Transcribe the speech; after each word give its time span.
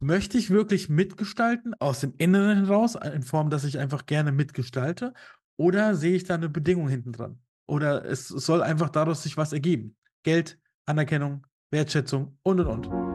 möchte 0.00 0.38
ich 0.38 0.50
wirklich 0.50 0.88
mitgestalten, 0.88 1.74
aus 1.78 2.00
dem 2.00 2.14
Inneren 2.18 2.66
heraus, 2.66 2.94
in 2.94 3.22
Form, 3.22 3.50
dass 3.50 3.64
ich 3.64 3.78
einfach 3.78 4.06
gerne 4.06 4.32
mitgestalte? 4.32 5.12
Oder 5.56 5.94
sehe 5.94 6.14
ich 6.14 6.24
da 6.24 6.34
eine 6.34 6.48
Bedingung 6.48 6.88
hinten 6.88 7.12
dran? 7.12 7.40
Oder 7.66 8.04
es 8.04 8.28
soll 8.28 8.62
einfach 8.62 8.90
daraus 8.90 9.22
sich 9.22 9.36
was 9.36 9.52
ergeben? 9.52 9.96
Geld, 10.22 10.58
Anerkennung, 10.86 11.46
Wertschätzung 11.70 12.38
und 12.42 12.60
und 12.60 12.86
und. 12.86 13.07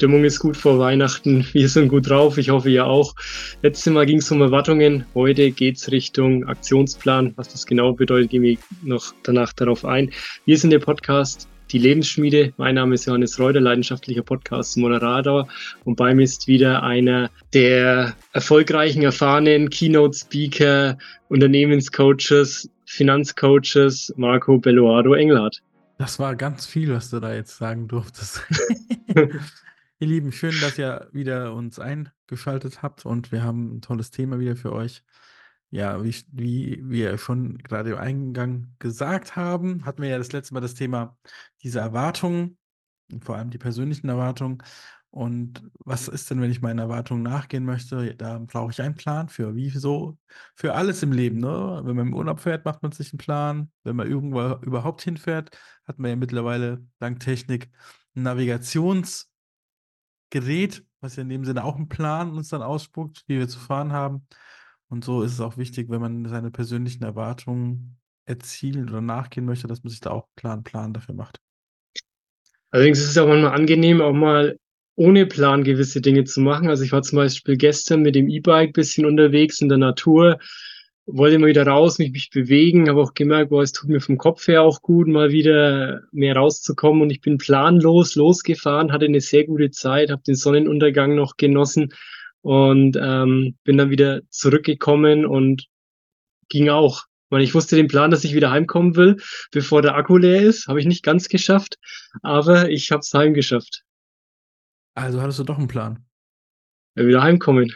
Stimmung 0.00 0.24
ist 0.24 0.38
gut 0.38 0.56
vor 0.56 0.78
Weihnachten. 0.78 1.46
Wir 1.52 1.68
sind 1.68 1.88
gut 1.88 2.08
drauf. 2.08 2.38
Ich 2.38 2.48
hoffe, 2.48 2.70
ihr 2.70 2.86
auch. 2.86 3.14
Letztes 3.60 3.92
Mal 3.92 4.06
ging 4.06 4.16
es 4.16 4.30
um 4.30 4.40
Erwartungen. 4.40 5.04
Heute 5.14 5.50
geht 5.50 5.76
es 5.76 5.92
Richtung 5.92 6.46
Aktionsplan. 6.46 7.34
Was 7.36 7.48
das 7.48 7.66
genau 7.66 7.92
bedeutet, 7.92 8.30
gehen 8.30 8.42
wir 8.42 8.56
noch 8.82 9.12
danach 9.24 9.52
darauf 9.52 9.84
ein. 9.84 10.10
Wir 10.46 10.56
sind 10.56 10.70
der 10.70 10.78
Podcast 10.78 11.48
Die 11.70 11.76
Lebensschmiede. 11.76 12.54
Mein 12.56 12.76
Name 12.76 12.94
ist 12.94 13.04
Johannes 13.04 13.38
Reuter, 13.38 13.60
leidenschaftlicher 13.60 14.22
Podcast-Moderator. 14.22 15.46
Und 15.84 15.96
bei 15.96 16.14
mir 16.14 16.22
ist 16.22 16.48
wieder 16.48 16.82
einer 16.82 17.28
der 17.52 18.16
erfolgreichen, 18.32 19.02
erfahrenen 19.02 19.68
Keynote-Speaker, 19.68 20.96
Unternehmenscoaches, 21.28 22.70
Finanzcoaches, 22.86 24.14
Marco 24.16 24.56
Belloardo 24.56 25.12
Engelhardt. 25.12 25.60
Das 25.98 26.18
war 26.18 26.36
ganz 26.36 26.64
viel, 26.64 26.90
was 26.90 27.10
du 27.10 27.20
da 27.20 27.34
jetzt 27.34 27.58
sagen 27.58 27.86
durftest. 27.86 28.40
Ihr 30.02 30.06
Lieben, 30.06 30.32
schön, 30.32 30.58
dass 30.62 30.78
ihr 30.78 31.10
wieder 31.12 31.52
uns 31.52 31.78
eingeschaltet 31.78 32.82
habt 32.82 33.04
und 33.04 33.32
wir 33.32 33.42
haben 33.42 33.76
ein 33.76 33.82
tolles 33.82 34.10
Thema 34.10 34.38
wieder 34.40 34.56
für 34.56 34.72
euch. 34.72 35.04
Ja, 35.68 36.02
wie, 36.02 36.14
wie 36.32 36.82
wir 36.88 37.18
schon 37.18 37.58
gerade 37.58 37.90
im 37.90 37.98
Eingang 37.98 38.74
gesagt 38.78 39.36
haben, 39.36 39.84
hatten 39.84 40.00
wir 40.00 40.08
ja 40.08 40.16
das 40.16 40.32
letzte 40.32 40.54
Mal 40.54 40.60
das 40.60 40.72
Thema 40.72 41.18
diese 41.62 41.80
Erwartungen, 41.80 42.56
vor 43.20 43.36
allem 43.36 43.50
die 43.50 43.58
persönlichen 43.58 44.08
Erwartungen. 44.08 44.62
Und 45.10 45.70
was 45.80 46.08
ist 46.08 46.30
denn, 46.30 46.40
wenn 46.40 46.50
ich 46.50 46.62
meinen 46.62 46.78
Erwartungen 46.78 47.22
nachgehen 47.22 47.66
möchte? 47.66 48.14
Da 48.16 48.38
brauche 48.38 48.70
ich 48.70 48.80
einen 48.80 48.94
Plan 48.94 49.28
für. 49.28 49.54
Wie 49.54 49.68
so? 49.68 50.16
Für 50.54 50.76
alles 50.76 51.02
im 51.02 51.12
Leben. 51.12 51.40
Ne? 51.40 51.82
Wenn 51.84 51.96
man 51.96 52.06
im 52.06 52.14
Urlaub 52.14 52.40
fährt, 52.40 52.64
macht 52.64 52.82
man 52.82 52.92
sich 52.92 53.12
einen 53.12 53.18
Plan. 53.18 53.70
Wenn 53.84 53.96
man 53.96 54.08
irgendwo 54.08 54.54
überhaupt 54.64 55.02
hinfährt, 55.02 55.50
hat 55.84 55.98
man 55.98 56.08
ja 56.08 56.16
mittlerweile 56.16 56.86
dank 57.00 57.20
Technik 57.20 57.70
ein 58.16 58.26
Navigations- 58.26 59.29
Gerät, 60.30 60.84
was 61.00 61.16
ja 61.16 61.22
in 61.22 61.28
dem 61.28 61.44
Sinne 61.44 61.64
auch 61.64 61.76
einen 61.76 61.88
Plan 61.88 62.30
uns 62.32 62.48
dann 62.48 62.62
ausspuckt, 62.62 63.24
wie 63.26 63.38
wir 63.38 63.48
zu 63.48 63.58
fahren 63.58 63.92
haben. 63.92 64.26
Und 64.88 65.04
so 65.04 65.22
ist 65.22 65.32
es 65.32 65.40
auch 65.40 65.56
wichtig, 65.56 65.88
wenn 65.90 66.00
man 66.00 66.26
seine 66.26 66.50
persönlichen 66.50 67.04
Erwartungen 67.04 67.98
erzielen 68.26 68.88
oder 68.88 69.00
nachgehen 69.00 69.44
möchte, 69.44 69.66
dass 69.66 69.82
man 69.82 69.90
sich 69.90 70.00
da 70.00 70.10
auch 70.10 70.24
einen 70.24 70.34
klaren 70.34 70.62
Plan 70.64 70.92
dafür 70.92 71.14
macht. 71.14 71.40
Allerdings 72.70 73.00
ist 73.00 73.10
es 73.10 73.18
auch 73.18 73.26
manchmal 73.26 73.54
angenehm, 73.54 74.00
auch 74.00 74.12
mal 74.12 74.56
ohne 74.96 75.26
Plan 75.26 75.64
gewisse 75.64 76.00
Dinge 76.00 76.24
zu 76.24 76.40
machen. 76.40 76.68
Also 76.68 76.84
ich 76.84 76.92
war 76.92 77.02
zum 77.02 77.16
Beispiel 77.16 77.56
gestern 77.56 78.02
mit 78.02 78.14
dem 78.14 78.28
E-Bike 78.28 78.70
ein 78.70 78.72
bisschen 78.72 79.06
unterwegs 79.06 79.60
in 79.60 79.68
der 79.68 79.78
Natur 79.78 80.38
wollte 81.06 81.38
mal 81.38 81.48
wieder 81.48 81.66
raus, 81.66 81.98
mich, 81.98 82.12
mich 82.12 82.30
bewegen, 82.30 82.88
habe 82.88 83.00
auch 83.00 83.14
gemerkt, 83.14 83.50
boah, 83.50 83.62
es 83.62 83.72
tut 83.72 83.88
mir 83.88 84.00
vom 84.00 84.18
Kopf 84.18 84.46
her 84.46 84.62
auch 84.62 84.82
gut, 84.82 85.08
mal 85.08 85.30
wieder 85.30 86.02
mehr 86.12 86.36
rauszukommen 86.36 87.02
und 87.02 87.10
ich 87.10 87.20
bin 87.20 87.38
planlos 87.38 88.14
losgefahren, 88.14 88.92
hatte 88.92 89.06
eine 89.06 89.20
sehr 89.20 89.44
gute 89.44 89.70
Zeit, 89.70 90.10
habe 90.10 90.22
den 90.22 90.36
Sonnenuntergang 90.36 91.14
noch 91.14 91.36
genossen 91.36 91.92
und 92.42 92.96
ähm, 93.00 93.56
bin 93.64 93.78
dann 93.78 93.90
wieder 93.90 94.22
zurückgekommen 94.30 95.26
und 95.26 95.66
ging 96.48 96.68
auch. 96.68 97.04
Weil 97.28 97.42
ich 97.42 97.54
wusste 97.54 97.76
den 97.76 97.86
Plan, 97.86 98.10
dass 98.10 98.24
ich 98.24 98.34
wieder 98.34 98.50
heimkommen 98.50 98.96
will, 98.96 99.16
bevor 99.52 99.82
der 99.82 99.94
Akku 99.94 100.16
leer 100.16 100.42
ist. 100.42 100.66
Habe 100.66 100.80
ich 100.80 100.86
nicht 100.86 101.04
ganz 101.04 101.28
geschafft, 101.28 101.78
aber 102.22 102.68
ich 102.70 102.90
habe 102.90 103.00
es 103.00 103.14
heimgeschafft. 103.14 103.84
Also 104.94 105.20
hattest 105.22 105.38
du 105.38 105.44
doch 105.44 105.58
einen 105.58 105.68
Plan. 105.68 106.04
Ja, 106.96 107.06
wieder 107.06 107.22
heimkommen. 107.22 107.72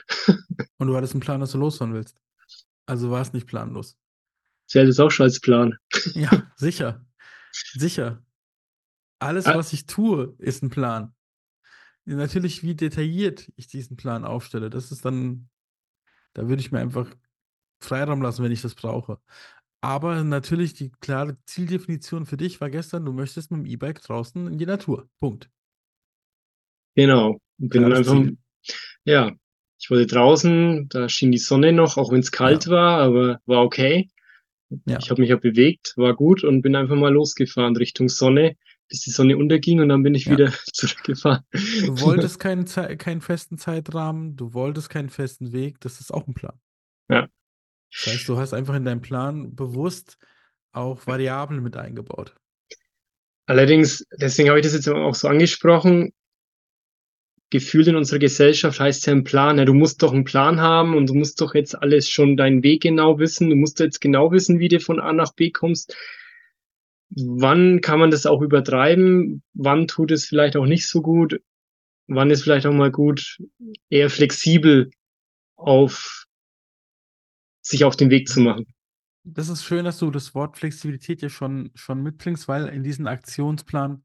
und 0.79 0.87
du 0.89 0.97
hattest 0.97 1.15
einen 1.15 1.21
Plan, 1.21 1.39
dass 1.39 1.53
du 1.53 1.59
losfahren 1.59 1.95
willst. 1.95 2.17
Also 2.87 3.11
war 3.11 3.23
es 3.23 3.33
nicht 3.33 3.47
planlos. 3.47 3.97
Zählt 4.67 4.89
es 4.89 5.01
auch 5.01 5.11
schon 5.11 5.25
als 5.25 5.41
Plan. 5.41 5.77
Ja, 6.15 6.53
sicher. 6.57 7.05
Sicher. 7.53 8.23
Alles, 9.19 9.47
ah. 9.47 9.57
was 9.57 9.73
ich 9.73 9.87
tue, 9.87 10.35
ist 10.39 10.63
ein 10.63 10.71
Plan. 10.71 11.15
Natürlich, 12.05 12.63
wie 12.63 12.75
detailliert 12.75 13.51
ich 13.57 13.67
diesen 13.67 13.97
Plan 13.97 14.25
aufstelle, 14.25 14.69
das 14.69 14.93
ist 14.93 15.05
dann, 15.05 15.49
da 16.35 16.49
würde 16.49 16.61
ich 16.61 16.73
mir 16.73 16.81
einfach 16.81 17.09
Freiraum 17.81 18.21
lassen, 18.21 18.45
wenn 18.45 18.53
ich 18.53 18.61
das 18.61 18.75
brauche. 18.75 19.19
Aber 19.81 20.23
natürlich, 20.25 20.75
die 20.75 20.91
klare 20.91 21.39
Zieldefinition 21.47 22.27
für 22.27 22.37
dich 22.37 22.61
war 22.61 22.71
gestern, 22.71 23.05
du 23.05 23.13
möchtest 23.13 23.51
mit 23.51 23.61
dem 23.61 23.67
E-Bike 23.67 24.03
draußen 24.03 24.47
in 24.47 24.59
die 24.59 24.67
Natur. 24.67 25.09
Punkt. 25.19 25.51
Genau. 26.95 27.41
Bin 27.59 27.93
einfach, 27.93 28.23
ja, 29.05 29.33
ich 29.85 29.91
wollte 29.91 30.07
draußen, 30.07 30.89
da 30.89 31.11
schien 31.11 31.31
die 31.31 31.37
Sonne 31.37 31.71
noch, 31.71 31.99
auch 31.99 32.11
wenn 32.11 32.21
es 32.21 32.33
kalt 32.33 32.65
ja. 32.65 32.71
war, 32.73 33.01
aber 33.01 33.41
war 33.45 33.63
okay. 33.63 34.09
Ja. 34.87 34.99
Ich 34.99 35.11
habe 35.11 35.21
mich 35.21 35.29
ja 35.29 35.37
bewegt, 35.37 35.93
war 35.99 36.15
gut 36.15 36.43
und 36.43 36.63
bin 36.63 36.75
einfach 36.75 36.97
mal 36.97 37.13
losgefahren 37.13 37.77
Richtung 37.77 38.09
Sonne, 38.09 38.57
bis 38.89 39.03
die 39.03 39.11
Sonne 39.11 39.37
unterging 39.37 39.81
und 39.81 39.91
dann 39.91 40.03
bin 40.03 40.15
ich 40.15 40.25
ja. 40.25 40.33
wieder 40.33 40.53
zurückgefahren. 40.73 41.45
Du 41.53 42.01
wolltest 42.01 42.41
keinen, 42.41 42.65
keinen 42.65 43.21
festen 43.21 43.59
Zeitrahmen, 43.59 44.37
du 44.37 44.55
wolltest 44.55 44.89
keinen 44.89 45.11
festen 45.11 45.53
Weg, 45.53 45.81
das 45.81 46.01
ist 46.01 46.15
auch 46.15 46.27
ein 46.27 46.33
Plan. 46.33 46.59
Ja. 47.11 47.29
Das 47.93 48.15
heißt, 48.15 48.27
du 48.27 48.39
hast 48.39 48.55
einfach 48.55 48.77
in 48.77 48.87
deinem 48.87 49.03
Plan 49.03 49.55
bewusst 49.55 50.17
auch 50.73 51.07
Variablen 51.07 51.63
mit 51.63 51.77
eingebaut. 51.77 52.35
Allerdings, 53.45 54.07
deswegen 54.19 54.49
habe 54.49 54.61
ich 54.61 54.65
das 54.65 54.73
jetzt 54.73 54.89
auch 54.89 55.15
so 55.15 55.29
angesprochen, 55.29 56.15
gefühlt 57.51 57.87
in 57.87 57.97
unserer 57.97 58.19
Gesellschaft 58.19 58.81
heißt 58.81 59.07
ja 59.07 59.13
ein 59.13 59.25
Plan, 59.25 59.59
ja, 59.59 59.65
du 59.65 59.75
musst 59.75 60.03
doch 60.03 60.13
einen 60.13 60.25
Plan 60.25 60.61
haben 60.61 60.97
und 60.97 61.09
du 61.09 61.15
musst 61.15 61.41
doch 61.41 61.55
jetzt 61.55 61.75
alles 61.75 62.09
schon 62.09 62.37
deinen 62.37 62.63
Weg 62.63 62.83
genau 62.83 63.19
wissen, 63.19 63.51
du 63.51 63.57
musst 63.57 63.81
jetzt 63.81 64.01
genau 64.01 64.33
wissen, 64.33 64.59
wie 64.59 64.69
du 64.69 64.81
von 64.81 65.01
A 65.01 65.13
nach 65.13 65.35
B 65.35 65.51
kommst. 65.51 65.97
Wann 67.11 67.81
kann 67.81 68.01
man 68.01 68.11
das 68.11 68.27
auch 68.27 68.43
übertreiben? 68.43 69.43
Wann 69.53 69.87
tut 69.87 70.11
es 70.11 70.27
vielleicht 70.27 70.57
auch 70.57 70.67
nicht 70.67 70.89
so 70.89 71.01
gut? 71.01 71.41
Wann 72.07 72.31
ist 72.31 72.43
vielleicht 72.43 72.67
auch 72.67 72.73
mal 72.73 72.91
gut, 72.91 73.39
eher 73.89 74.11
flexibel 74.11 74.91
auf 75.57 76.25
sich 77.63 77.85
auf 77.85 77.97
den 77.97 78.11
Weg 78.11 78.29
zu 78.29 78.41
machen? 78.41 78.67
Das 79.23 79.49
ist 79.49 79.65
schön, 79.65 79.87
dass 79.87 79.99
du 79.99 80.11
das 80.11 80.35
Wort 80.35 80.59
Flexibilität 80.59 81.23
ja 81.23 81.31
schon, 81.31 81.71
schon 81.75 82.03
mitbringst, 82.03 82.47
weil 82.47 82.69
in 82.69 82.83
diesem 82.83 83.07
Aktionsplan 83.07 84.05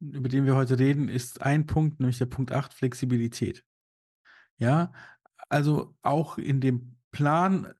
über 0.00 0.28
den 0.28 0.46
wir 0.46 0.54
heute 0.54 0.78
reden, 0.78 1.08
ist 1.08 1.42
ein 1.42 1.66
Punkt, 1.66 2.00
nämlich 2.00 2.18
der 2.18 2.26
Punkt 2.26 2.52
8, 2.52 2.72
Flexibilität. 2.72 3.64
Ja, 4.58 4.92
also 5.48 5.94
auch 6.02 6.38
in 6.38 6.60
dem 6.60 6.96
Plan 7.10 7.72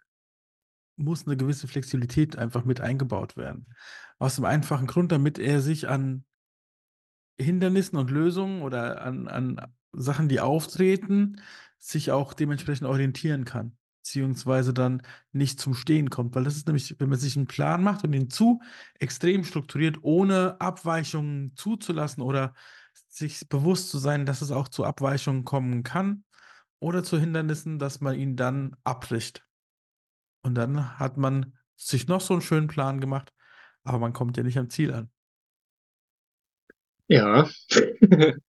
muss 0.96 1.26
eine 1.26 1.36
gewisse 1.36 1.68
Flexibilität 1.68 2.36
einfach 2.36 2.64
mit 2.64 2.80
eingebaut 2.80 3.36
werden. 3.36 3.66
Aus 4.18 4.36
dem 4.36 4.44
einfachen 4.44 4.86
Grund, 4.86 5.12
damit 5.12 5.38
er 5.38 5.60
sich 5.60 5.88
an 5.88 6.24
Hindernissen 7.40 7.98
und 7.98 8.10
Lösungen 8.10 8.62
oder 8.62 9.02
an, 9.02 9.28
an 9.28 9.60
Sachen, 9.92 10.28
die 10.28 10.40
auftreten, 10.40 11.40
sich 11.78 12.10
auch 12.10 12.34
dementsprechend 12.34 12.88
orientieren 12.88 13.44
kann 13.44 13.77
beziehungsweise 14.08 14.72
dann 14.72 15.02
nicht 15.32 15.60
zum 15.60 15.74
Stehen 15.74 16.08
kommt. 16.08 16.34
Weil 16.34 16.44
das 16.44 16.56
ist 16.56 16.66
nämlich, 16.66 16.96
wenn 16.98 17.10
man 17.10 17.18
sich 17.18 17.36
einen 17.36 17.46
Plan 17.46 17.82
macht 17.82 18.04
und 18.04 18.14
ihn 18.14 18.30
zu 18.30 18.62
extrem 18.98 19.44
strukturiert, 19.44 19.98
ohne 20.00 20.58
Abweichungen 20.60 21.54
zuzulassen 21.56 22.22
oder 22.22 22.54
sich 23.08 23.48
bewusst 23.50 23.90
zu 23.90 23.98
sein, 23.98 24.24
dass 24.24 24.40
es 24.40 24.50
auch 24.50 24.68
zu 24.68 24.84
Abweichungen 24.84 25.44
kommen 25.44 25.82
kann 25.82 26.24
oder 26.78 27.02
zu 27.04 27.18
Hindernissen, 27.20 27.78
dass 27.78 28.00
man 28.00 28.18
ihn 28.18 28.34
dann 28.34 28.76
abbricht. 28.82 29.44
Und 30.42 30.54
dann 30.54 30.98
hat 30.98 31.18
man 31.18 31.58
sich 31.76 32.08
noch 32.08 32.22
so 32.22 32.32
einen 32.32 32.42
schönen 32.42 32.66
Plan 32.66 33.00
gemacht, 33.00 33.34
aber 33.84 33.98
man 33.98 34.14
kommt 34.14 34.38
ja 34.38 34.42
nicht 34.42 34.58
am 34.58 34.70
Ziel 34.70 34.94
an. 34.94 35.10
Ja. 37.08 37.48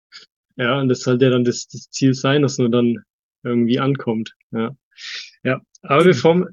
ja, 0.56 0.80
und 0.80 0.88
das 0.88 1.00
sollte 1.00 1.24
ja 1.24 1.30
dann 1.32 1.44
das, 1.44 1.66
das 1.66 1.90
Ziel 1.90 2.14
sein, 2.14 2.42
dass 2.42 2.58
man 2.58 2.70
dann 2.70 3.02
irgendwie 3.42 3.78
ankommt. 3.78 4.34
Ja. 4.50 4.76
Aber 5.82 6.04
bevor, 6.04 6.46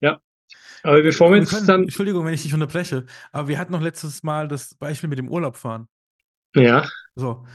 ja, 0.00 0.20
aber 0.82 1.02
bevor 1.02 1.30
wir, 1.32 1.40
wir 1.40 1.46
können, 1.46 1.66
dann. 1.66 1.82
Entschuldigung, 1.82 2.24
wenn 2.24 2.34
ich 2.34 2.42
dich 2.42 2.54
unterbreche, 2.54 3.06
aber 3.32 3.48
wir 3.48 3.58
hatten 3.58 3.72
noch 3.72 3.82
letztes 3.82 4.22
Mal 4.22 4.48
das 4.48 4.74
Beispiel 4.74 5.08
mit 5.08 5.18
dem 5.18 5.28
Urlaub 5.28 5.56
fahren. 5.56 5.88
Ja. 6.54 6.88
So. 7.14 7.46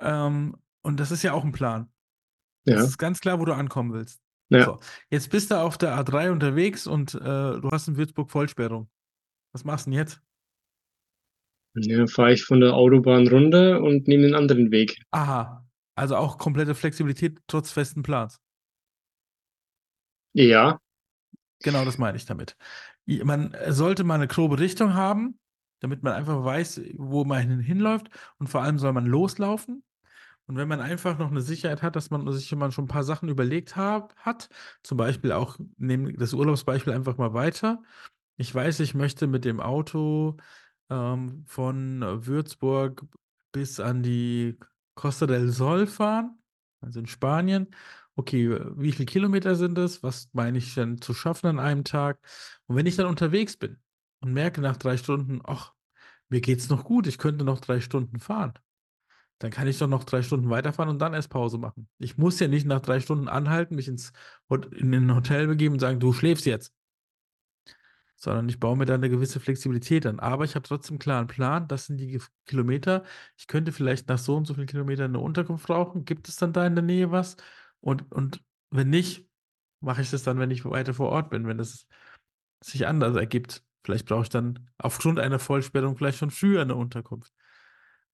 Ähm, 0.00 0.56
und 0.82 1.00
das 1.00 1.10
ist 1.10 1.22
ja 1.22 1.32
auch 1.32 1.44
ein 1.44 1.52
Plan. 1.52 1.90
Ja. 2.64 2.76
Das 2.76 2.88
ist 2.88 2.98
ganz 2.98 3.20
klar, 3.20 3.40
wo 3.40 3.44
du 3.44 3.52
ankommen 3.52 3.92
willst. 3.92 4.20
Ja. 4.48 4.64
So. 4.64 4.78
Jetzt 5.10 5.30
bist 5.30 5.50
du 5.50 5.56
auf 5.56 5.78
der 5.78 5.98
A3 5.98 6.30
unterwegs 6.30 6.86
und 6.86 7.14
äh, 7.14 7.18
du 7.20 7.68
hast 7.70 7.88
in 7.88 7.96
Würzburg 7.96 8.30
Vollsperrung. 8.30 8.88
Was 9.52 9.64
machst 9.64 9.86
du 9.86 9.90
denn 9.90 9.98
jetzt? 9.98 10.20
Ja, 11.74 12.06
fahre 12.06 12.32
ich 12.32 12.44
von 12.44 12.60
der 12.60 12.74
Autobahn 12.74 13.28
runter 13.28 13.82
und 13.82 14.08
nehme 14.08 14.24
den 14.24 14.34
anderen 14.34 14.70
Weg. 14.70 14.98
Aha. 15.10 15.66
Also 15.94 16.16
auch 16.16 16.38
komplette 16.38 16.74
Flexibilität 16.74 17.38
trotz 17.46 17.70
festen 17.70 18.02
Plans. 18.02 18.40
Ja. 20.36 20.80
Genau, 21.62 21.84
das 21.84 21.96
meine 21.96 22.16
ich 22.16 22.26
damit. 22.26 22.56
Man 23.06 23.56
sollte 23.68 24.04
mal 24.04 24.16
eine 24.16 24.28
grobe 24.28 24.58
Richtung 24.58 24.92
haben, 24.94 25.38
damit 25.80 26.02
man 26.02 26.12
einfach 26.12 26.44
weiß, 26.44 26.82
wo 26.96 27.24
man 27.24 27.60
hinläuft. 27.60 28.10
Und 28.38 28.48
vor 28.48 28.62
allem 28.62 28.78
soll 28.78 28.92
man 28.92 29.06
loslaufen. 29.06 29.82
Und 30.46 30.56
wenn 30.56 30.68
man 30.68 30.80
einfach 30.80 31.18
noch 31.18 31.30
eine 31.30 31.40
Sicherheit 31.40 31.82
hat, 31.82 31.96
dass 31.96 32.10
man 32.10 32.30
sich 32.32 32.48
schon 32.48 32.62
ein 32.62 32.86
paar 32.86 33.02
Sachen 33.02 33.28
überlegt 33.30 33.76
hab, 33.76 34.14
hat, 34.16 34.48
zum 34.82 34.98
Beispiel 34.98 35.32
auch, 35.32 35.58
nehmen 35.78 36.16
das 36.18 36.34
Urlaubsbeispiel 36.34 36.92
einfach 36.92 37.16
mal 37.16 37.32
weiter. 37.32 37.82
Ich 38.36 38.54
weiß, 38.54 38.80
ich 38.80 38.94
möchte 38.94 39.26
mit 39.26 39.44
dem 39.46 39.60
Auto 39.60 40.36
ähm, 40.90 41.44
von 41.46 42.02
Würzburg 42.26 43.04
bis 43.52 43.80
an 43.80 44.02
die 44.02 44.58
Costa 44.94 45.26
del 45.26 45.48
Sol 45.48 45.86
fahren, 45.86 46.38
also 46.82 47.00
in 47.00 47.06
Spanien. 47.06 47.68
Okay, 48.18 48.58
wie 48.76 48.92
viele 48.92 49.04
Kilometer 49.06 49.56
sind 49.56 49.76
das? 49.76 50.02
Was 50.02 50.30
meine 50.32 50.56
ich 50.58 50.74
denn 50.74 51.00
zu 51.02 51.12
schaffen 51.12 51.48
an 51.48 51.58
einem 51.58 51.84
Tag? 51.84 52.18
Und 52.66 52.76
wenn 52.76 52.86
ich 52.86 52.96
dann 52.96 53.06
unterwegs 53.06 53.56
bin 53.58 53.78
und 54.20 54.32
merke 54.32 54.62
nach 54.62 54.78
drei 54.78 54.96
Stunden, 54.96 55.40
ach, 55.44 55.74
mir 56.30 56.40
geht's 56.40 56.70
noch 56.70 56.84
gut, 56.84 57.06
ich 57.06 57.18
könnte 57.18 57.44
noch 57.44 57.60
drei 57.60 57.80
Stunden 57.80 58.18
fahren, 58.18 58.54
dann 59.38 59.50
kann 59.50 59.68
ich 59.68 59.78
doch 59.78 59.88
noch 59.88 60.04
drei 60.04 60.22
Stunden 60.22 60.50
weiterfahren 60.50 60.90
und 60.90 61.00
dann 61.00 61.14
erst 61.14 61.30
Pause 61.30 61.58
machen. 61.58 61.88
Ich 61.98 62.18
muss 62.18 62.40
ja 62.40 62.48
nicht 62.48 62.66
nach 62.66 62.80
drei 62.80 63.00
Stunden 63.00 63.28
anhalten, 63.28 63.76
mich 63.76 63.88
ins 63.88 64.12
in 64.72 64.94
ein 64.94 65.14
Hotel 65.14 65.46
begeben 65.48 65.74
und 65.74 65.80
sagen, 65.80 66.00
du 66.00 66.12
schläfst 66.12 66.46
jetzt. 66.46 66.72
Sondern 68.18 68.48
ich 68.48 68.58
baue 68.58 68.76
mir 68.78 68.86
da 68.86 68.94
eine 68.94 69.10
gewisse 69.10 69.40
Flexibilität 69.40 70.06
an. 70.06 70.20
Aber 70.20 70.44
ich 70.44 70.54
habe 70.54 70.66
trotzdem 70.66 70.94
einen 70.94 70.98
klaren 71.00 71.26
Plan, 71.26 71.68
das 71.68 71.86
sind 71.86 71.98
die 71.98 72.18
Kilometer. 72.46 73.04
Ich 73.36 73.46
könnte 73.46 73.72
vielleicht 73.72 74.08
nach 74.08 74.18
so 74.18 74.36
und 74.36 74.46
so 74.46 74.54
vielen 74.54 74.66
Kilometern 74.66 75.10
eine 75.10 75.20
Unterkunft 75.20 75.66
brauchen. 75.66 76.04
Gibt 76.06 76.28
es 76.28 76.36
dann 76.36 76.52
da 76.54 76.66
in 76.66 76.74
der 76.74 76.84
Nähe 76.84 77.10
was? 77.10 77.36
Und, 77.80 78.10
und 78.12 78.42
wenn 78.70 78.90
nicht, 78.90 79.28
mache 79.80 80.02
ich 80.02 80.10
das 80.10 80.22
dann, 80.22 80.38
wenn 80.38 80.50
ich 80.50 80.64
weiter 80.64 80.94
vor 80.94 81.10
Ort 81.10 81.30
bin, 81.30 81.46
wenn 81.46 81.60
es 81.60 81.86
sich 82.62 82.86
anders 82.86 83.16
ergibt. 83.16 83.64
Vielleicht 83.84 84.06
brauche 84.06 84.22
ich 84.22 84.28
dann 84.28 84.68
aufgrund 84.78 85.20
einer 85.20 85.38
Vollsperrung 85.38 85.96
vielleicht 85.96 86.18
schon 86.18 86.30
früher 86.30 86.62
eine 86.62 86.74
Unterkunft. 86.74 87.32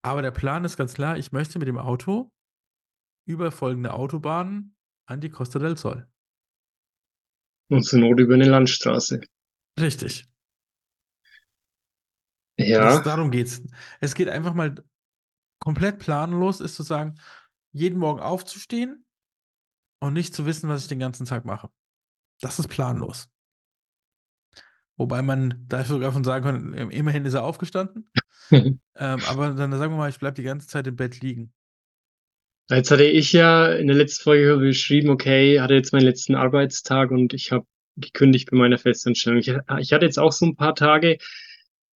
Aber 0.03 0.21
der 0.21 0.33
Plan 0.33 0.65
ist 0.65 0.77
ganz 0.77 0.95
klar, 0.95 1.17
ich 1.17 1.33
möchte 1.33 1.59
mit 1.59 1.69
dem 1.69 1.79
Auto 1.79 2.31
über 3.25 3.53
folgende 3.53 3.95
Autobahnen 3.95 4.77
an 5.07 5.21
die 5.21 5.31
Costa 5.31 5.59
del 5.59 5.77
Sol. 5.77 6.07
Und 7.71 7.85
zur 7.85 8.01
Not 8.01 8.21
über 8.21 8.35
eine 8.35 8.49
Landstraße. 8.49 9.21
Richtig. 9.81 10.29
Ja. 12.59 12.85
Das, 12.85 13.03
darum 13.03 13.31
geht's. 13.31 13.63
Es 14.01 14.15
geht 14.15 14.29
einfach 14.29 14.53
mal 14.53 14.75
komplett 15.59 15.99
planlos, 15.99 16.61
ist 16.61 16.75
zu 16.75 16.83
sagen, 16.83 17.19
jeden 17.73 17.99
Morgen 17.99 18.21
aufzustehen 18.21 19.07
und 20.03 20.15
nicht 20.15 20.35
zu 20.35 20.47
wissen, 20.47 20.69
was 20.69 20.83
ich 20.83 20.89
den 20.89 20.99
ganzen 20.99 21.27
Tag 21.27 21.45
mache. 21.45 21.71
Das 22.41 22.59
ist 22.59 22.69
planlos. 22.69 23.29
Wobei 24.97 25.23
man 25.23 25.65
da 25.69 25.85
sogar 25.85 26.13
von 26.13 26.25
sagen 26.25 26.45
kann, 26.45 26.91
immerhin 26.91 27.25
ist 27.25 27.35
er 27.35 27.45
aufgestanden. 27.45 28.11
ähm, 28.51 28.81
aber 28.97 29.51
dann 29.53 29.71
sagen 29.73 29.93
wir 29.93 29.99
mal, 29.99 30.11
ich 30.11 30.19
bleibe 30.19 30.35
die 30.35 30.43
ganze 30.43 30.67
Zeit 30.67 30.89
im 30.89 30.97
Bett 30.97 31.21
liegen. 31.21 31.53
Jetzt 32.69 32.91
hatte 32.91 33.05
ich 33.05 33.33
ja 33.33 33.73
in 33.73 33.87
der 33.87 33.97
letzten 33.97 34.25
Folge 34.25 34.57
beschrieben, 34.57 35.09
okay, 35.09 35.61
hatte 35.61 35.75
jetzt 35.75 35.93
meinen 35.93 36.05
letzten 36.05 36.35
Arbeitstag 36.35 37.11
und 37.11 37.33
ich 37.33 37.53
habe 37.53 37.67
gekündigt 37.97 38.51
bei 38.51 38.57
meiner 38.57 38.79
Festanstellung. 38.79 39.39
Ich, 39.39 39.49
ich 39.79 39.93
hatte 39.93 40.05
jetzt 40.05 40.19
auch 40.19 40.33
so 40.33 40.47
ein 40.47 40.57
paar 40.57 40.75
Tage, 40.75 41.19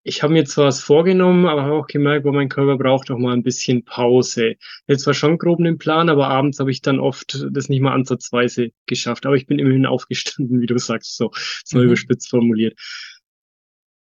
ich 0.07 0.23
habe 0.23 0.31
mir 0.31 0.45
zwar 0.45 0.67
was 0.67 0.79
vorgenommen, 0.79 1.47
aber 1.47 1.63
habe 1.63 1.75
auch 1.75 1.87
gemerkt, 1.87 2.25
wo 2.25 2.31
mein 2.31 2.47
Körper 2.47 2.77
braucht 2.77 3.11
auch 3.11 3.17
mal 3.17 3.33
ein 3.33 3.43
bisschen 3.43 3.83
Pause. 3.83 4.55
Jetzt 4.87 5.05
war 5.05 5.13
schon 5.13 5.37
grob 5.37 5.59
einen 5.59 5.77
Plan, 5.77 6.07
aber 6.07 6.29
abends 6.29 6.59
habe 6.59 6.71
ich 6.71 6.81
dann 6.81 7.01
oft 7.01 7.45
das 7.51 7.67
nicht 7.67 7.81
mal 7.81 7.91
ansatzweise 7.91 8.69
geschafft. 8.85 9.25
Aber 9.25 9.35
ich 9.35 9.47
bin 9.47 9.59
immerhin 9.59 9.85
aufgestanden, 9.85 10.61
wie 10.61 10.65
du 10.65 10.77
sagst, 10.77 11.17
so, 11.17 11.31
so 11.65 11.79
mhm. 11.79 11.85
überspitzt 11.85 12.29
formuliert. 12.29 12.79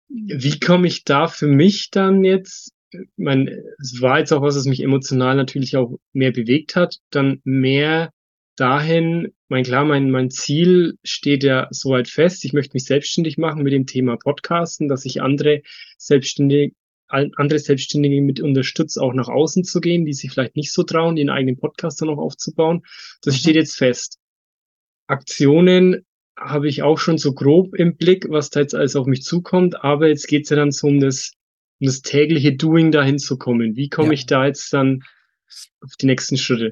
Wie 0.09 0.61
komme 0.61 0.87
ich 0.87 1.03
da 1.03 1.27
für 1.27 1.49
mich 1.49 1.91
dann 1.91 2.23
jetzt? 2.23 2.73
Ich 2.93 3.09
meine, 3.17 3.61
es 3.81 4.01
war 4.01 4.21
jetzt 4.21 4.33
auch 4.33 4.43
was, 4.43 4.55
was 4.55 4.67
mich 4.67 4.83
emotional 4.83 5.35
natürlich 5.35 5.77
auch 5.77 5.99
mehr 6.13 6.31
bewegt 6.31 6.77
hat, 6.77 6.99
dann 7.11 7.41
mehr 7.43 8.13
dahin, 8.57 9.33
mein 9.49 9.65
klar, 9.65 9.85
mein, 9.85 10.11
mein 10.11 10.31
Ziel 10.31 10.99
steht 11.03 11.45
ja 11.45 11.69
soweit 11.71 12.09
fest. 12.09 12.45
Ich 12.45 12.53
möchte 12.53 12.75
mich 12.75 12.85
selbstständig 12.85 13.39
machen 13.39 13.63
mit 13.63 13.73
dem 13.73 13.87
Thema 13.87 14.17
Podcasten, 14.17 14.89
dass 14.89 15.05
ich 15.05 15.23
andere 15.23 15.63
Selbstständige, 15.99 16.75
andere 17.09 17.59
Selbstständige 17.59 18.21
mit 18.23 18.41
unterstütze, 18.41 19.03
auch 19.03 19.15
nach 19.15 19.29
außen 19.29 19.65
zu 19.65 19.81
gehen, 19.81 20.05
die 20.05 20.13
sich 20.13 20.31
vielleicht 20.31 20.57
nicht 20.57 20.73
so 20.73 20.83
trauen, 20.83 21.17
ihren 21.17 21.31
eigenen 21.31 21.59
Podcast 21.59 22.01
dann 22.01 22.11
auch 22.11 22.19
aufzubauen. 22.19 22.83
Das 23.23 23.35
mhm. 23.35 23.39
steht 23.39 23.57
jetzt 23.57 23.77
fest. 23.77 24.19
Aktionen 25.07 26.05
habe 26.39 26.69
ich 26.69 26.83
auch 26.83 26.99
schon 26.99 27.19
so 27.19 27.35
grob 27.35 27.75
im 27.75 27.97
Blick, 27.97 28.31
was 28.31 28.51
da 28.51 28.61
jetzt 28.61 28.75
alles 28.75 28.97
auf 28.97 29.07
mich 29.07 29.23
zukommt, 29.23 29.83
aber 29.83 30.09
jetzt 30.09 30.29
geht 30.29 30.45
es 30.45 30.51
ja 30.51 30.57
dann 30.57 30.71
so 30.71 30.87
um 30.87 31.01
das, 31.01 31.33
um 31.81 31.87
das 31.87 32.03
tägliche 32.03 32.55
Doing 32.55 32.93
dahin 32.93 33.19
zu 33.19 33.37
kommen. 33.37 33.77
Wie 33.77 33.89
komme 33.89 34.09
ja. 34.09 34.13
ich 34.15 34.27
da 34.27 34.47
jetzt 34.47 34.73
dann 34.73 35.03
auf 35.81 35.97
die 35.97 36.07
nächsten 36.07 36.37
Schritte? 36.37 36.71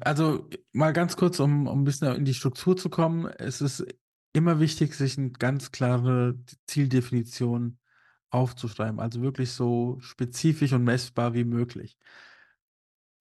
Also 0.00 0.48
mal 0.72 0.92
ganz 0.92 1.16
kurz, 1.16 1.40
um, 1.40 1.66
um 1.66 1.82
ein 1.82 1.84
bisschen 1.84 2.14
in 2.16 2.24
die 2.24 2.34
Struktur 2.34 2.76
zu 2.76 2.88
kommen. 2.90 3.26
Es 3.26 3.60
ist 3.60 3.84
immer 4.32 4.60
wichtig, 4.60 4.94
sich 4.94 5.18
eine 5.18 5.30
ganz 5.30 5.72
klare 5.72 6.38
Zieldefinition 6.66 7.78
aufzuschreiben. 8.30 8.98
Also 8.98 9.22
wirklich 9.22 9.52
so 9.52 9.98
spezifisch 10.00 10.72
und 10.72 10.84
messbar 10.84 11.34
wie 11.34 11.44
möglich. 11.44 11.98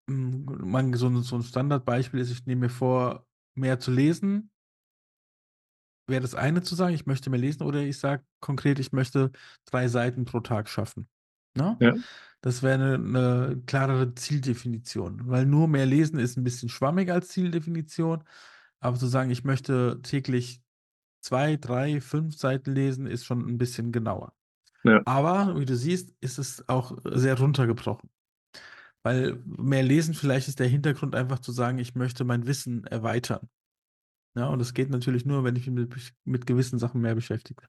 Man, 0.08 0.94
so, 0.94 1.22
so 1.22 1.36
ein 1.36 1.44
Standardbeispiel 1.44 2.20
ist, 2.20 2.32
ich 2.32 2.46
nehme 2.46 2.62
mir 2.62 2.70
vor, 2.70 3.28
mehr 3.56 3.80
zu 3.80 3.92
lesen. 3.92 4.50
Wäre 6.08 6.22
das 6.22 6.36
eine 6.36 6.62
zu 6.62 6.76
sagen, 6.76 6.96
ich 6.96 7.06
möchte 7.06 7.30
mehr 7.30 7.40
lesen, 7.40 7.64
oder 7.64 7.82
ich 7.82 7.98
sage 7.98 8.26
konkret, 8.40 8.80
ich 8.80 8.92
möchte 8.92 9.32
drei 9.66 9.88
Seiten 9.88 10.26
pro 10.26 10.40
Tag 10.40 10.68
schaffen. 10.68 11.08
Ne? 11.56 11.78
Ja. 11.80 11.94
Das 12.42 12.64
wäre 12.64 12.74
eine, 12.74 12.96
eine 12.96 13.62
klarere 13.68 14.16
Zieldefinition, 14.16 15.28
weil 15.28 15.46
nur 15.46 15.68
mehr 15.68 15.86
lesen 15.86 16.20
ist 16.20 16.38
ein 16.38 16.44
bisschen 16.44 16.70
schwammig 16.70 17.12
als 17.12 17.30
Zieldefinition, 17.30 18.24
aber 18.80 18.98
zu 18.98 19.08
sagen, 19.08 19.30
ich 19.30 19.44
möchte 19.44 20.00
täglich 20.02 20.62
zwei, 21.22 21.56
drei, 21.56 22.02
fünf 22.02 22.36
Seiten 22.36 22.74
lesen, 22.74 23.06
ist 23.06 23.26
schon 23.26 23.48
ein 23.48 23.60
bisschen 23.60 23.92
genauer. 23.92 24.34
Ja. 24.84 25.02
Aber 25.06 25.60
wie 25.60 25.66
du 25.66 25.76
siehst, 25.76 26.16
ist 26.20 26.40
es 26.40 26.68
auch 26.68 26.98
sehr 27.06 27.38
runtergebrochen. 27.38 28.10
Weil 29.04 29.40
mehr 29.46 29.84
lesen, 29.84 30.16
vielleicht 30.16 30.48
ist 30.48 30.60
der 30.60 30.68
Hintergrund 30.68 31.16
einfach 31.16 31.40
zu 31.40 31.52
sagen, 31.52 31.78
ich 31.78 31.96
möchte 31.96 32.24
mein 32.24 32.48
Wissen 32.48 32.86
erweitern. 32.86 33.50
Ja, 34.36 34.48
und 34.48 34.60
das 34.60 34.74
geht 34.74 34.90
natürlich 34.90 35.26
nur, 35.26 35.44
wenn 35.44 35.56
ich 35.56 35.68
mich 35.68 35.90
mit, 35.90 36.14
mit 36.24 36.48
gewissen 36.48 36.80
Sachen 36.80 37.02
mehr 37.02 37.16
beschäftige. 37.16 37.64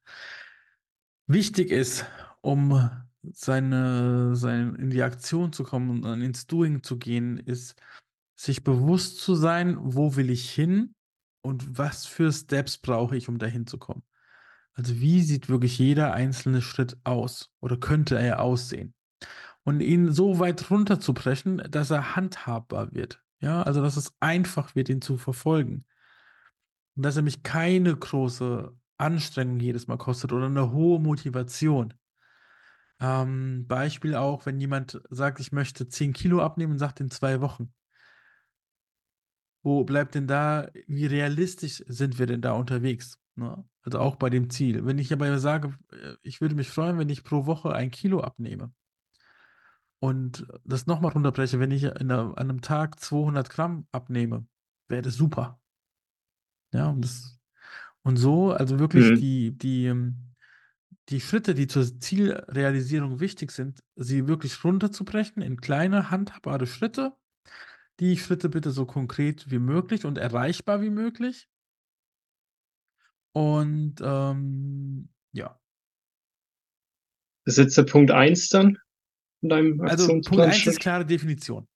Wichtig 1.26 1.70
ist, 1.70 2.06
um 2.40 2.90
seine, 3.22 4.34
sein, 4.36 4.74
in 4.76 4.90
die 4.90 5.02
Aktion 5.02 5.52
zu 5.52 5.64
kommen 5.64 6.04
und 6.04 6.22
ins 6.22 6.46
Doing 6.46 6.82
zu 6.82 6.98
gehen, 6.98 7.38
ist, 7.38 7.74
sich 8.36 8.64
bewusst 8.64 9.18
zu 9.18 9.34
sein, 9.34 9.76
wo 9.80 10.16
will 10.16 10.30
ich 10.30 10.50
hin 10.50 10.94
und 11.42 11.78
was 11.78 12.06
für 12.06 12.32
Steps 12.32 12.78
brauche 12.78 13.16
ich, 13.16 13.28
um 13.28 13.38
dahin 13.38 13.66
zu 13.66 13.78
kommen. 13.78 14.02
Also 14.74 15.00
wie 15.00 15.22
sieht 15.22 15.48
wirklich 15.48 15.78
jeder 15.78 16.14
einzelne 16.14 16.62
Schritt 16.62 16.96
aus 17.04 17.50
oder 17.60 17.76
könnte 17.76 18.18
er 18.18 18.40
aussehen? 18.40 18.94
Und 19.64 19.80
ihn 19.80 20.10
so 20.12 20.40
weit 20.40 20.70
runterzubrechen, 20.70 21.62
dass 21.70 21.90
er 21.90 22.16
handhabbar 22.16 22.92
wird. 22.92 23.22
Ja, 23.38 23.62
also 23.62 23.82
dass 23.82 23.96
es 23.96 24.12
einfach 24.18 24.74
wird, 24.74 24.88
ihn 24.88 25.02
zu 25.02 25.18
verfolgen. 25.18 25.84
Und 26.96 27.04
dass 27.04 27.16
er 27.16 27.22
mich 27.22 27.42
keine 27.42 27.94
große 27.94 28.74
Anstrengung 28.98 29.60
jedes 29.60 29.86
Mal 29.86 29.98
kostet 29.98 30.32
oder 30.32 30.46
eine 30.46 30.72
hohe 30.72 31.00
Motivation. 31.00 31.94
Ähm, 33.02 33.66
Beispiel 33.66 34.14
auch, 34.14 34.46
wenn 34.46 34.60
jemand 34.60 35.02
sagt, 35.10 35.40
ich 35.40 35.50
möchte 35.50 35.88
10 35.88 36.12
Kilo 36.12 36.40
abnehmen 36.40 36.74
und 36.74 36.78
sagt 36.78 37.00
in 37.00 37.10
zwei 37.10 37.40
Wochen. 37.40 37.74
Wo 39.64 39.82
bleibt 39.82 40.14
denn 40.14 40.28
da, 40.28 40.70
wie 40.86 41.06
realistisch 41.06 41.82
sind 41.88 42.20
wir 42.20 42.26
denn 42.26 42.42
da 42.42 42.52
unterwegs? 42.52 43.18
Ne? 43.34 43.64
Also 43.82 43.98
auch 43.98 44.14
bei 44.14 44.30
dem 44.30 44.50
Ziel. 44.50 44.86
Wenn 44.86 44.98
ich 44.98 45.12
aber 45.12 45.36
sage, 45.40 45.76
äh, 45.90 46.14
ich 46.22 46.40
würde 46.40 46.54
mich 46.54 46.68
freuen, 46.70 46.96
wenn 46.96 47.08
ich 47.08 47.24
pro 47.24 47.46
Woche 47.46 47.74
ein 47.74 47.90
Kilo 47.90 48.20
abnehme 48.20 48.72
und 49.98 50.46
das 50.64 50.86
nochmal 50.86 51.10
runterbreche, 51.10 51.58
wenn 51.58 51.72
ich 51.72 51.92
einer, 51.96 52.38
an 52.38 52.50
einem 52.50 52.60
Tag 52.60 53.00
200 53.00 53.50
Gramm 53.50 53.88
abnehme, 53.90 54.46
wäre 54.86 55.02
das 55.02 55.14
super. 55.14 55.60
Ja, 56.72 56.88
und, 56.88 57.04
das, 57.04 57.36
und 58.02 58.16
so, 58.16 58.52
also 58.52 58.78
wirklich 58.78 59.10
mhm. 59.10 59.16
die, 59.16 59.58
die, 59.58 59.86
ähm, 59.86 60.31
die 61.12 61.20
Schritte, 61.20 61.54
die 61.54 61.66
zur 61.66 62.00
Zielrealisierung 62.00 63.20
wichtig 63.20 63.52
sind, 63.52 63.84
sie 63.96 64.26
wirklich 64.26 64.64
runterzubrechen 64.64 65.42
in 65.42 65.60
kleine, 65.60 66.10
handhabbare 66.10 66.66
Schritte. 66.66 67.12
Die 68.00 68.16
Schritte 68.16 68.48
bitte 68.48 68.70
so 68.70 68.86
konkret 68.86 69.50
wie 69.50 69.58
möglich 69.58 70.06
und 70.06 70.16
erreichbar 70.16 70.80
wie 70.80 70.90
möglich. 70.90 71.48
Und 73.32 73.96
ähm, 74.02 75.10
ja. 75.32 75.60
Das 77.44 77.58
ist 77.58 77.64
jetzt 77.64 77.76
der 77.76 77.82
Punkt 77.82 78.10
1 78.10 78.48
dann 78.48 78.78
in 79.42 79.50
deinem 79.50 79.80
Also 79.82 80.08
Punkt 80.08 80.40
1 80.40 80.66
ist 80.66 80.80
klare 80.80 81.04
Definition. 81.04 81.68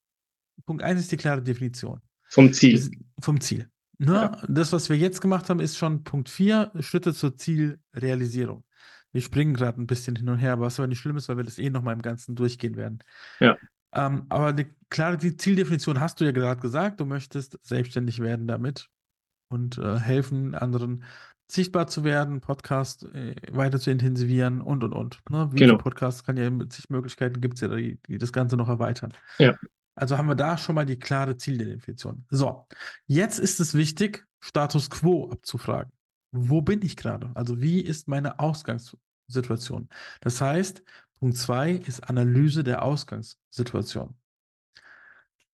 Punkt 0.64 0.82
1 0.82 1.00
ist 1.00 1.12
die 1.12 1.18
klare 1.18 1.42
Definition. 1.42 2.00
Vom 2.28 2.52
Ziel. 2.54 2.90
Vom 3.20 3.38
Ziel. 3.40 3.70
Ne? 3.98 4.12
Ja. 4.12 4.42
Das, 4.48 4.72
was 4.72 4.88
wir 4.88 4.96
jetzt 4.96 5.20
gemacht 5.20 5.50
haben, 5.50 5.60
ist 5.60 5.76
schon 5.76 6.04
Punkt 6.04 6.30
4, 6.30 6.72
Schritte 6.80 7.12
zur 7.12 7.36
Zielrealisierung. 7.36 8.64
Wir 9.16 9.22
springen 9.22 9.54
gerade 9.54 9.80
ein 9.80 9.86
bisschen 9.86 10.14
hin 10.14 10.28
und 10.28 10.36
her, 10.36 10.60
was 10.60 10.78
aber 10.78 10.88
nicht 10.88 10.98
schlimm 10.98 11.16
ist, 11.16 11.30
weil 11.30 11.38
wir 11.38 11.44
das 11.44 11.58
eh 11.58 11.70
nochmal 11.70 11.94
im 11.94 12.02
Ganzen 12.02 12.34
durchgehen 12.34 12.76
werden. 12.76 13.02
Ja. 13.40 13.56
Ähm, 13.94 14.26
aber 14.28 14.48
eine 14.48 14.66
klare 14.90 15.16
Zieldefinition 15.16 16.00
hast 16.00 16.20
du 16.20 16.26
ja 16.26 16.32
gerade 16.32 16.60
gesagt, 16.60 17.00
du 17.00 17.06
möchtest 17.06 17.58
selbstständig 17.62 18.18
werden 18.18 18.46
damit 18.46 18.90
und 19.48 19.78
äh, 19.78 19.98
helfen, 19.98 20.54
anderen 20.54 21.02
sichtbar 21.50 21.86
zu 21.86 22.04
werden, 22.04 22.42
Podcast 22.42 23.04
äh, 23.14 23.34
weiter 23.52 23.80
zu 23.80 23.90
intensivieren 23.90 24.60
und 24.60 24.84
und 24.84 24.92
und. 24.92 25.20
Ne? 25.30 25.50
Video 25.50 25.68
Genau. 25.68 25.78
Podcast 25.78 26.26
kann 26.26 26.36
ja 26.36 26.50
mit 26.50 26.74
sich 26.74 26.90
Möglichkeiten 26.90 27.40
gibt 27.40 27.54
es 27.54 27.62
ja, 27.62 27.68
die, 27.68 27.98
die 28.06 28.18
das 28.18 28.34
Ganze 28.34 28.58
noch 28.58 28.68
erweitern. 28.68 29.14
Ja. 29.38 29.54
Also 29.94 30.18
haben 30.18 30.28
wir 30.28 30.34
da 30.34 30.58
schon 30.58 30.74
mal 30.74 30.84
die 30.84 30.98
klare 30.98 31.38
Zieldefinition. 31.38 32.26
So, 32.28 32.66
jetzt 33.06 33.38
ist 33.38 33.60
es 33.60 33.72
wichtig, 33.72 34.26
Status 34.40 34.90
quo 34.90 35.30
abzufragen. 35.30 35.90
Wo 36.32 36.60
bin 36.60 36.82
ich 36.82 36.96
gerade? 36.96 37.30
Also 37.34 37.62
wie 37.62 37.80
ist 37.80 38.08
meine 38.08 38.38
Ausgangssituation? 39.28 39.88
Das 40.20 40.40
heißt, 40.40 40.82
Punkt 41.18 41.36
2 41.36 41.72
ist 41.72 42.08
Analyse 42.08 42.64
der 42.64 42.82
Ausgangssituation. 42.82 44.16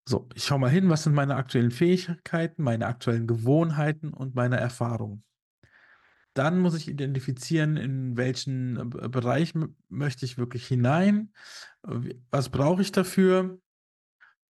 So, 0.05 0.29
ich 0.35 0.45
schaue 0.45 0.59
mal 0.59 0.71
hin, 0.71 0.89
was 0.89 1.05
sind 1.05 1.15
meine 1.15 1.37
aktuellen 1.37 1.71
Fähigkeiten, 1.71 2.63
meine 2.63 2.87
aktuellen 2.87 3.27
Gewohnheiten 3.27 4.13
und 4.13 4.35
meine 4.35 4.59
Erfahrungen. 4.59 5.23
Dann 6.35 6.59
muss 6.59 6.75
ich 6.75 6.89
identifizieren, 6.89 7.77
in 7.77 8.17
welchen 8.17 8.77
äh, 8.77 9.09
Bereich 9.09 9.53
möchte 9.89 10.25
ich 10.25 10.39
wirklich 10.39 10.67
hinein, 10.67 11.33
was 12.31 12.49
brauche 12.49 12.83
ich 12.83 12.91
dafür 12.91 13.61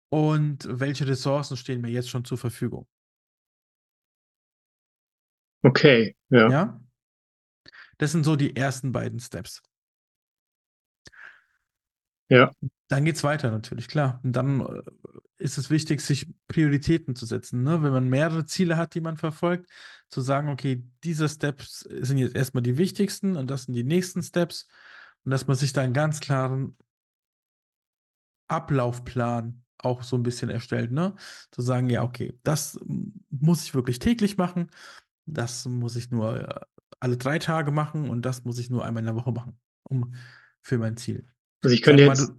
und 0.10 0.68
welche 0.70 1.08
Ressourcen 1.08 1.58
stehen 1.58 1.82
mir 1.82 1.90
jetzt 1.90 2.10
schon 2.10 2.24
zur 2.24 2.38
Verfügung. 2.38 2.88
Okay, 5.64 6.16
ja. 6.30 6.50
Ja? 6.50 6.82
Das 8.02 8.12
sind 8.12 8.24
so 8.24 8.36
die 8.36 8.56
ersten 8.56 8.92
beiden 8.92 9.20
Steps. 9.20 9.62
Ja. 12.30 12.52
Dann 12.88 13.06
geht 13.06 13.18
es 13.18 13.24
weiter 13.24 13.52
natürlich, 13.52 13.88
klar. 13.88 14.20
Und 14.24 14.32
dann 14.32 14.62
äh, 14.62 14.82
ist 15.38 15.60
es 15.60 15.70
wichtig, 15.70 16.02
sich 16.02 16.28
Prioritäten 16.48 17.16
zu 17.16 17.28
setzen. 17.28 17.62
Ne? 17.62 17.84
Wenn 17.84 17.92
man 17.92 18.10
mehrere 18.10 18.48
Ziele 18.48 18.76
hat, 18.76 18.96
die 18.96 19.02
man 19.02 19.18
verfolgt, 19.18 19.70
zu 20.10 20.22
sagen, 20.22 20.50
okay, 20.50 20.84
diese 21.04 21.30
Steps 21.30 21.82
sind 21.82 22.18
jetzt 22.18 22.36
erstmal 22.36 22.64
die 22.64 22.80
wichtigsten 22.80 23.36
und 23.36 23.52
das 23.52 23.66
sind 23.66 23.76
die 23.76 23.84
nächsten 23.84 24.24
Steps. 24.24 24.68
Und 25.24 25.30
dass 25.30 25.46
man 25.46 25.56
sich 25.56 25.72
da 25.72 25.82
einen 25.82 25.94
ganz 25.94 26.22
klaren 26.22 26.76
Ablaufplan 28.48 29.64
auch 29.78 30.02
so 30.02 30.16
ein 30.16 30.24
bisschen 30.24 30.50
erstellt, 30.50 30.92
ne? 30.92 31.14
Zu 31.52 31.62
sagen, 31.62 31.88
ja, 31.88 32.02
okay, 32.02 32.34
das 32.42 32.80
muss 33.30 33.64
ich 33.64 33.76
wirklich 33.76 34.00
täglich 34.00 34.38
machen, 34.38 34.72
das 35.28 35.66
muss 35.66 35.96
ich 35.96 36.10
nur 36.10 36.50
äh, 36.50 36.66
alle 37.02 37.18
drei 37.18 37.40
Tage 37.40 37.72
machen 37.72 38.10
und 38.10 38.26
das 38.26 38.46
muss 38.46 38.60
ich 38.60 38.70
nur 38.70 38.86
einmal 38.86 39.02
in 39.02 39.08
der 39.08 39.16
Woche 39.16 39.32
machen, 39.32 39.60
um 39.84 40.14
für 40.62 40.78
mein 40.78 40.96
Ziel. 40.96 41.26
Also 41.62 41.74
ich 41.74 41.82
könnte 41.82 42.04
jetzt, 42.04 42.32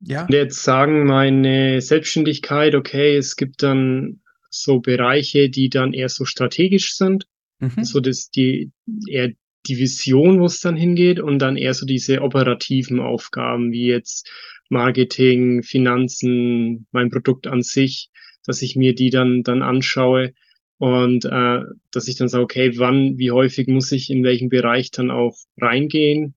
ja, 0.00 0.20
könnte 0.20 0.36
jetzt 0.38 0.62
sagen, 0.62 1.04
meine 1.04 1.80
Selbstständigkeit, 1.80 2.74
okay, 2.74 3.16
es 3.16 3.36
gibt 3.36 3.62
dann 3.62 4.20
so 4.50 4.80
Bereiche, 4.80 5.50
die 5.50 5.68
dann 5.68 5.92
eher 5.92 6.08
so 6.08 6.24
strategisch 6.24 6.96
sind, 6.96 7.26
mhm. 7.58 7.84
so 7.84 8.00
dass 8.00 8.30
die 8.30 8.72
eher 9.06 9.32
die 9.66 9.78
Vision, 9.78 10.40
wo 10.40 10.46
es 10.46 10.60
dann 10.60 10.76
hingeht, 10.76 11.20
und 11.20 11.40
dann 11.40 11.56
eher 11.56 11.74
so 11.74 11.84
diese 11.84 12.22
operativen 12.22 13.00
Aufgaben, 13.00 13.72
wie 13.72 13.86
jetzt 13.86 14.30
Marketing, 14.70 15.62
Finanzen, 15.62 16.86
mein 16.92 17.10
Produkt 17.10 17.46
an 17.46 17.62
sich, 17.62 18.10
dass 18.44 18.62
ich 18.62 18.76
mir 18.76 18.94
die 18.94 19.10
dann, 19.10 19.42
dann 19.42 19.62
anschaue 19.62 20.32
und 20.78 21.24
äh, 21.24 21.60
dass 21.90 22.08
ich 22.08 22.16
dann 22.16 22.28
sage, 22.28 22.44
okay, 22.44 22.78
wann, 22.78 23.18
wie 23.18 23.30
häufig 23.30 23.68
muss 23.68 23.92
ich 23.92 24.10
in 24.10 24.24
welchem 24.24 24.48
Bereich 24.48 24.90
dann 24.90 25.10
auch 25.10 25.36
reingehen, 25.60 26.34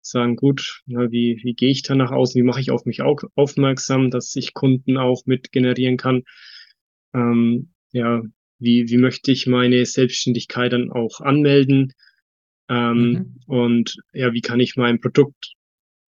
sagen, 0.00 0.36
gut, 0.36 0.82
na, 0.86 1.10
wie, 1.10 1.40
wie 1.42 1.54
gehe 1.54 1.70
ich 1.70 1.82
da 1.82 1.94
nach 1.94 2.10
außen, 2.10 2.38
wie 2.38 2.46
mache 2.46 2.60
ich 2.60 2.70
auf 2.70 2.84
mich 2.84 3.02
auch 3.02 3.20
aufmerksam, 3.34 4.10
dass 4.10 4.34
ich 4.36 4.54
Kunden 4.54 4.96
auch 4.96 5.26
mit 5.26 5.52
generieren 5.52 5.96
kann. 5.96 6.22
Ähm, 7.14 7.72
ja, 7.92 8.22
wie, 8.58 8.88
wie 8.88 8.98
möchte 8.98 9.32
ich 9.32 9.46
meine 9.46 9.84
Selbstständigkeit 9.86 10.72
dann 10.72 10.90
auch 10.90 11.20
anmelden? 11.20 11.92
Ähm, 12.68 13.12
Mhm. 13.12 13.40
Und 13.46 13.96
ja, 14.12 14.32
wie 14.32 14.40
kann 14.40 14.60
ich 14.60 14.76
mein 14.76 15.00
Produkt 15.00 15.54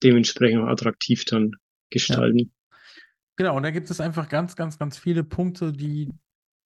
dementsprechend 0.01 0.61
auch 0.61 0.67
attraktiv 0.67 1.25
dann 1.25 1.51
gestalten? 1.89 2.51
Genau, 3.35 3.57
und 3.57 3.63
da 3.63 3.71
gibt 3.71 3.89
es 3.89 3.99
einfach 3.99 4.29
ganz, 4.29 4.55
ganz, 4.55 4.77
ganz 4.77 4.97
viele 4.97 5.23
Punkte, 5.23 5.71
die, 5.71 6.09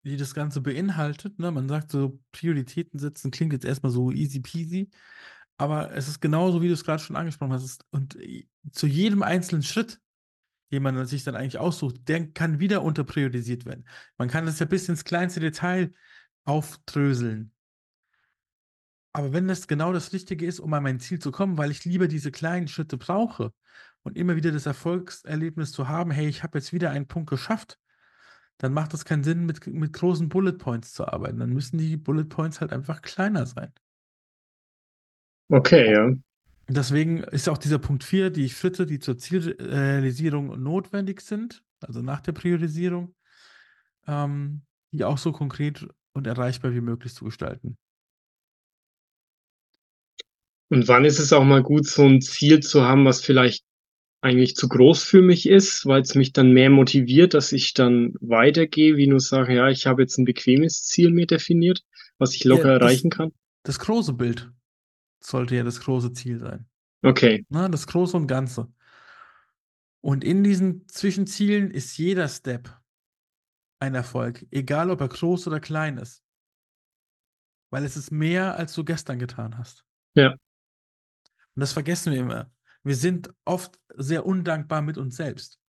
die 0.04 0.18
das 0.18 0.34
Ganze 0.34 0.62
beinhaltet. 0.62 1.40
Ne? 1.40 1.52
Man 1.52 1.68
sagt 1.68 1.92
so, 1.92 2.20
Prioritäten 2.32 3.00
setzen 3.00 3.32
klingt 3.32 3.54
jetzt 3.54 3.66
erstmal 3.66 3.92
so 3.92 4.12
easy 4.12 4.40
peasy, 4.40 4.90
aber 5.58 5.92
es 5.94 6.08
ist 6.08 6.22
genauso, 6.22 6.62
wie 6.62 6.68
du 6.68 6.74
es 6.74 6.84
gerade 6.84 7.02
schon 7.02 7.16
angesprochen 7.16 7.54
hast. 7.54 7.86
Und 7.90 8.18
zu 8.72 8.88
jedem 8.88 9.24
einzelnen 9.24 9.64
Schritt, 9.64 10.00
den 10.72 10.84
man 10.84 11.06
sich 11.06 11.24
dann 11.24 11.36
eigentlich 11.36 11.58
aussucht, 11.58 12.08
der 12.08 12.28
kann 12.32 12.60
wieder 12.60 12.84
unterpriorisiert 12.84 13.66
werden. 13.66 13.88
Man 14.18 14.30
kann 14.30 14.46
das 14.46 14.60
ja 14.60 14.66
bis 14.66 14.90
ins 14.90 15.04
kleinste 15.04 15.40
Detail 15.40 15.94
aufdröseln. 16.46 17.52
Aber 19.14 19.34
wenn 19.34 19.48
das 19.48 19.68
genau 19.68 19.94
das 19.94 20.14
Richtige 20.14 20.46
ist, 20.46 20.60
um 20.60 20.74
an 20.74 20.84
mein 20.84 21.00
Ziel 21.00 21.20
zu 21.20 21.32
kommen, 21.32 21.58
weil 21.58 21.72
ich 21.72 21.86
lieber 21.86 22.08
diese 22.08 22.32
kleinen 22.32 22.68
Schritte 22.68 22.98
brauche 22.98 23.52
und 24.04 24.16
immer 24.16 24.36
wieder 24.36 24.52
das 24.52 24.68
Erfolgserlebnis 24.68 25.72
zu 25.72 25.88
haben, 25.88 26.12
hey, 26.12 26.28
ich 26.28 26.44
habe 26.44 26.60
jetzt 26.60 26.72
wieder 26.72 26.92
einen 26.92 27.08
Punkt 27.08 27.30
geschafft, 27.30 27.80
dann 28.58 28.74
macht 28.74 28.94
es 28.94 29.06
keinen 29.06 29.24
Sinn, 29.24 29.46
mit, 29.46 29.66
mit 29.68 29.94
großen 29.94 30.30
Bullet 30.30 30.54
Points 30.54 30.94
zu 30.94 31.08
arbeiten. 31.08 31.40
Dann 31.40 31.52
müssen 31.52 31.78
die 31.78 31.98
Bullet 31.98 32.26
Points 32.26 32.60
halt 32.60 32.74
einfach 32.74 33.02
kleiner 33.02 33.46
sein. 33.46 33.72
Okay, 35.50 35.94
ja. 35.94 36.14
Deswegen 36.68 37.24
ist 37.24 37.48
auch 37.48 37.58
dieser 37.58 37.80
Punkt 37.80 38.04
4, 38.04 38.30
die 38.30 38.50
Schritte, 38.50 38.86
die 38.86 39.00
zur 39.00 39.18
Zielrealisierung 39.18 40.62
notwendig 40.62 41.22
sind, 41.22 41.64
also 41.80 42.02
nach 42.02 42.20
der 42.20 42.34
Priorisierung, 42.34 43.16
ähm, 44.06 44.64
die 44.92 45.06
auch 45.06 45.18
so 45.18 45.32
konkret 45.32 45.88
und 46.14 46.28
erreichbar 46.28 46.74
wie 46.74 46.82
möglich 46.82 47.14
zu 47.14 47.24
gestalten. 47.24 47.78
Und 50.70 50.88
wann 50.90 51.06
ist 51.06 51.20
es 51.20 51.32
auch 51.32 51.46
mal 51.46 51.64
gut, 51.64 51.88
so 51.88 52.04
ein 52.04 52.22
Ziel 52.22 52.60
zu 52.60 52.84
haben, 52.84 53.06
was 53.06 53.22
vielleicht 53.22 53.64
eigentlich 54.28 54.56
zu 54.56 54.68
groß 54.70 55.04
für 55.04 55.22
mich 55.22 55.48
ist, 55.48 55.86
weil 55.86 56.02
es 56.02 56.16
mich 56.16 56.34
dann 56.34 56.52
mehr 56.52 56.70
motiviert, 56.70 57.34
dass 57.34 57.52
ich 57.52 57.74
dann 57.74 58.14
weitergehe, 58.22 58.98
wie 58.98 59.08
nur 59.08 59.20
sagen, 59.20 59.54
ja, 59.56 59.70
ich 59.70 59.88
habe 59.88 60.02
jetzt 60.04 60.18
ein 60.18 60.26
bequemes 60.26 60.84
Ziel 60.86 61.12
mir 61.12 61.26
definiert, 61.28 61.84
was 62.18 62.34
ich 62.36 62.44
locker 62.44 62.74
Ja, 62.74 62.80
das- 62.80 62.92
erreichen 62.92 63.10
kann. 63.10 63.32
Das 63.64 63.80
große 63.80 64.14
Bild 64.14 64.52
sollte 65.20 65.56
ja 65.56 65.64
das 65.64 65.80
große 65.82 66.14
Ziel 66.14 66.40
sein. 66.40 66.68
Okay, 67.04 67.46
Ne? 67.50 67.70
Das 67.70 67.86
Große 67.88 68.16
und 68.18 68.28
Ganze. 68.28 68.72
Und 70.02 70.24
in 70.24 70.44
diesen 70.44 70.88
Zwischenzielen 70.88 71.70
ist 71.72 71.98
jeder 71.98 72.28
Step 72.28 72.74
ein 73.80 73.94
Erfolg, 73.94 74.46
egal 74.52 74.90
ob 74.90 75.02
er 75.02 75.10
groß 75.10 75.48
oder 75.48 75.60
klein 75.60 75.98
ist. 75.98 76.24
Weil 77.70 77.84
es 77.84 77.98
ist 77.98 78.12
mehr, 78.12 78.56
als 78.58 78.74
du 78.74 78.84
gestern 78.86 79.20
getan 79.20 79.58
hast. 79.58 79.84
Ja. 80.16 80.32
Und 80.32 80.40
das 81.60 81.74
vergessen 81.74 82.14
wir 82.14 82.20
immer. 82.22 82.52
Wir 82.88 82.96
sind 82.96 83.34
oft 83.44 83.78
sehr 83.96 84.26
undankbar 84.26 84.82
mit 84.82 84.98
uns 84.98 85.18
selbst. 85.18 85.60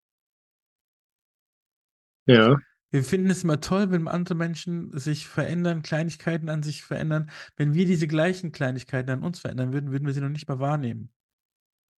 ja, 2.25 2.57
Wir 2.91 3.03
finden 3.03 3.29
es 3.29 3.43
immer 3.43 3.59
toll, 3.59 3.91
wenn 3.91 4.07
andere 4.07 4.35
Menschen 4.35 4.97
sich 4.97 5.27
verändern, 5.27 5.81
Kleinigkeiten 5.81 6.49
an 6.49 6.63
sich 6.63 6.83
verändern. 6.83 7.29
Wenn 7.57 7.73
wir 7.73 7.85
diese 7.85 8.07
gleichen 8.07 8.51
Kleinigkeiten 8.53 9.09
an 9.09 9.23
uns 9.23 9.39
verändern 9.39 9.73
würden, 9.73 9.91
würden 9.91 10.05
wir 10.07 10.13
sie 10.13 10.21
noch 10.21 10.29
nicht 10.29 10.47
mal 10.47 10.59
wahrnehmen. 10.59 11.11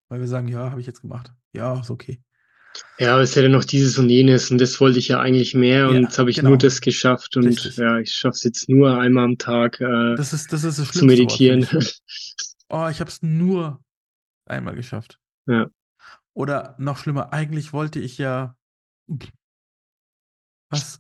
Weil 0.09 0.21
wir 0.21 0.27
sagen, 0.27 0.47
ja, 0.47 0.71
habe 0.71 0.81
ich 0.81 0.87
jetzt 0.87 1.01
gemacht. 1.01 1.31
Ja, 1.53 1.79
ist 1.79 1.91
okay. 1.91 2.19
ja, 2.97 3.13
aber 3.13 3.21
es 3.21 3.35
hätte 3.35 3.49
noch 3.49 3.63
dieses 3.63 3.97
und 3.99 4.09
jenes 4.09 4.49
und 4.49 4.59
das 4.59 4.79
wollte 4.81 4.97
ich 4.99 5.09
ja 5.09 5.19
eigentlich 5.19 5.53
mehr 5.53 5.87
und 5.89 5.95
Ja, 5.95 6.01
jetzt 6.01 6.17
habe 6.17 6.31
ich 6.31 6.37
genau. 6.37 6.49
nur 6.49 6.57
das 6.57 6.81
geschafft 6.81 7.37
und 7.37 7.45
Richtig. 7.45 7.77
ja, 7.77 7.99
ich 7.99 8.11
schaffe 8.11 8.35
es 8.37 8.43
jetzt 8.43 8.69
nur 8.69 8.97
einmal 8.99 9.25
am 9.25 9.37
Tag 9.37 9.79
äh, 9.81 10.15
Das 10.15 10.33
ist, 10.33 10.51
das 10.51 10.63
ist 10.63 10.79
das 10.79 10.91
zu 10.91 11.01
Wort, 11.01 11.07
meditieren. 11.07 11.67
ich. 11.79 12.01
Oh, 12.73 12.87
ich 12.89 13.01
habe 13.01 13.09
es 13.09 13.21
nur 13.21 13.83
einmal 14.45 14.75
geschafft. 14.75 15.19
Ja. 15.48 15.69
Oder 16.33 16.75
noch 16.79 16.98
schlimmer, 16.98 17.33
eigentlich 17.33 17.74
wollte 17.74 18.00
ich 18.00 18.17
ja. 18.17 18.55
Was? 20.69 21.00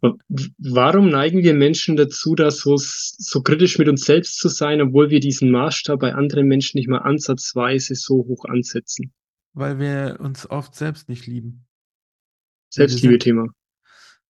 Warum 0.57 1.09
neigen 1.09 1.43
wir 1.43 1.53
Menschen 1.53 1.95
dazu, 1.95 2.35
da 2.35 2.51
so, 2.51 2.75
so 2.77 3.41
kritisch 3.41 3.77
mit 3.77 3.87
uns 3.87 4.03
selbst 4.03 4.37
zu 4.37 4.49
sein, 4.49 4.81
obwohl 4.81 5.09
wir 5.09 5.21
diesen 5.21 5.49
Maßstab 5.49 6.01
bei 6.01 6.13
anderen 6.13 6.47
Menschen 6.47 6.77
nicht 6.77 6.89
mal 6.89 6.99
ansatzweise 6.99 7.95
so 7.95 8.25
hoch 8.27 8.43
ansetzen? 8.45 9.13
Weil 9.53 9.79
wir 9.79 10.17
uns 10.19 10.49
oft 10.49 10.75
selbst 10.75 11.07
nicht 11.07 11.25
lieben. 11.25 11.65
Selbstliebe-Thema. 12.69 13.47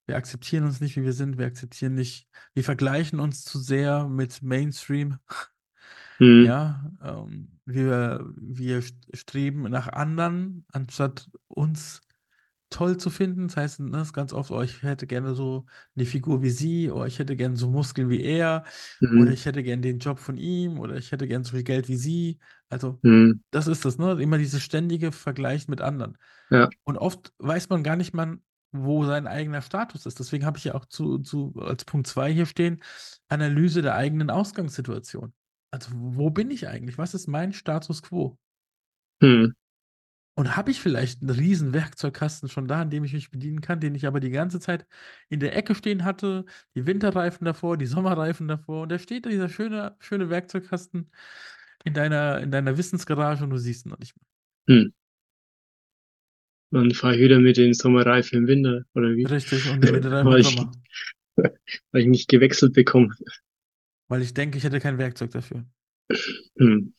Wir 0.06 0.16
akzeptieren 0.16 0.66
uns 0.66 0.82
nicht, 0.82 0.96
wie 0.96 1.04
wir 1.04 1.14
sind. 1.14 1.38
Wir 1.38 1.46
akzeptieren 1.46 1.94
nicht, 1.94 2.28
wir 2.54 2.64
vergleichen 2.64 3.20
uns 3.20 3.44
zu 3.44 3.60
sehr 3.60 4.08
mit 4.08 4.42
Mainstream. 4.44 5.18
Hm. 6.22 6.46
Ja, 6.46 6.92
ähm, 7.04 7.50
wir, 7.66 8.26
wir 8.38 8.82
st- 8.84 8.94
streben 9.16 9.64
nach 9.64 9.88
anderen, 9.90 10.66
anstatt 10.72 11.30
uns 11.48 12.02
toll 12.70 12.98
zu 12.98 13.10
finden. 13.10 13.48
Das 13.48 13.58
heißt, 13.58 13.80
ne, 13.82 14.02
ist 14.02 14.14
ganz 14.14 14.34
oft, 14.34 14.52
oh, 14.52 14.62
ich 14.62 14.84
hätte 14.84 15.08
gerne 15.08 15.36
so 15.36 15.66
eine 15.96 16.06
Figur 16.06 16.42
wie 16.44 16.50
sie, 16.52 16.92
oder 16.92 17.08
ich 17.08 17.20
hätte 17.20 17.36
gerne 17.36 17.58
so 17.58 17.70
Muskeln 17.70 18.10
wie 18.10 18.22
er, 18.24 18.64
oder 19.02 19.12
Mhm. 19.12 19.34
ich 19.34 19.46
hätte 19.46 19.64
gerne 19.64 19.82
den 19.82 20.00
Job 20.00 20.20
von 20.20 20.38
ihm, 20.38 20.80
oder 20.80 20.96
ich 20.98 21.12
hätte 21.12 21.28
gerne 21.28 21.44
so 21.46 21.52
viel 21.52 21.64
Geld 21.64 21.90
wie 21.90 21.98
sie. 21.98 22.40
Also, 22.70 23.00
Mhm. 23.04 23.44
das 23.52 23.68
ist 23.68 23.84
das, 23.86 23.98
ne? 23.98 24.14
Immer 24.22 24.38
dieses 24.38 24.62
ständige 24.64 25.12
Vergleichen 25.12 25.72
mit 25.72 25.82
anderen. 25.82 26.18
Ja. 26.50 26.70
Und 26.86 26.98
oft 26.98 27.34
weiß 27.40 27.70
man 27.70 27.84
gar 27.84 27.96
nicht 27.98 28.14
mal, 28.14 28.38
wo 28.72 29.06
sein 29.06 29.28
eigener 29.28 29.62
Status 29.62 30.06
ist. 30.06 30.20
Deswegen 30.20 30.46
habe 30.46 30.58
ich 30.58 30.66
ja 30.66 30.76
auch 30.76 30.86
zu, 30.86 31.20
zu 31.20 31.54
als 31.60 31.86
Punkt 31.86 32.08
2 32.08 32.34
hier 32.34 32.46
stehen, 32.46 32.82
Analyse 33.30 33.82
der 33.82 33.96
eigenen 33.96 34.30
Ausgangssituation. 34.30 35.34
Also, 35.74 35.90
wo 35.94 36.30
bin 36.30 36.52
ich 36.52 36.68
eigentlich? 36.68 36.98
Was 36.98 37.14
ist 37.14 37.28
mein 37.28 37.54
Status 37.54 38.02
quo? 38.04 38.38
Mhm. 39.22 39.54
Und 40.38 40.56
habe 40.56 40.72
ich 40.72 40.80
vielleicht 40.82 41.22
'n 41.22 41.30
riesen 41.30 41.74
Werkzeugkasten 41.74 42.48
schon 42.50 42.68
da, 42.68 42.82
an 42.82 42.90
dem 42.90 43.04
ich 43.04 43.14
mich 43.14 43.32
bedienen 43.32 43.60
kann, 43.62 43.80
den 43.82 43.96
ich 43.96 44.08
aber 44.08 44.20
die 44.22 44.30
ganze 44.32 44.60
Zeit 44.60 44.86
in 45.30 45.40
der 45.42 45.56
Ecke 45.56 45.76
stehen 45.76 46.06
hatte, 46.06 46.46
die 46.76 46.86
Winterreifen 46.88 47.44
davor, 47.46 47.78
die 47.78 47.86
Sommerreifen 47.86 48.48
davor 48.48 48.84
und 48.84 48.90
da 48.92 48.98
steht 49.00 49.26
dieser 49.26 49.50
schöne 49.50 49.96
schöne 50.00 50.30
Werkzeugkasten 50.30 51.10
in 51.86 51.94
deiner 51.94 52.40
in 52.42 52.52
deiner 52.52 52.78
Wissensgarage 52.78 53.44
und 53.44 53.50
du 53.52 53.58
siehst 53.58 53.86
ihn 53.86 53.90
noch 53.90 54.00
nicht 54.00 54.16
mal. 54.18 54.26
Mhm. 54.68 54.92
Dann 56.74 56.92
fahre 56.92 57.16
ich 57.16 57.22
wieder 57.22 57.38
mit 57.40 57.58
den 57.58 57.74
Sommerreifen 57.74 58.38
im 58.40 58.48
Winter, 58.48 58.84
oder 58.96 59.14
wie? 59.16 59.26
Richtig, 59.26 59.70
und 59.70 59.84
den 59.84 59.94
Winterreifen 59.96 60.32
Weil 60.32 60.36
im 60.36 60.42
ich 60.42 60.56
Sommer. 60.56 60.72
weil 61.92 62.02
ich 62.02 62.08
nicht 62.08 62.30
gewechselt 62.30 62.74
bekomme. 62.74 63.10
Weil 64.12 64.24
ich 64.24 64.34
denke, 64.34 64.58
ich 64.58 64.66
hätte 64.66 64.82
kein 64.82 64.98
Werkzeug 64.98 65.32
dafür. 65.32 65.64
Mhm. 66.60 66.94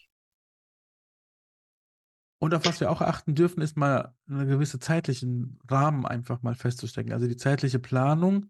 Und 2.42 2.54
auf 2.54 2.64
was 2.66 2.80
wir 2.80 2.90
auch 2.90 3.00
achten 3.02 3.36
dürfen, 3.36 3.62
ist 3.62 3.76
mal 3.76 4.16
'ne 4.26 4.44
gewisse 4.46 4.80
zeitlichen 4.80 5.60
Rahmen 5.70 6.04
einfach 6.04 6.42
mal 6.42 6.56
festzustecken. 6.56 7.12
Also, 7.12 7.28
die 7.28 7.36
zeitliche 7.36 7.78
Planung 7.78 8.46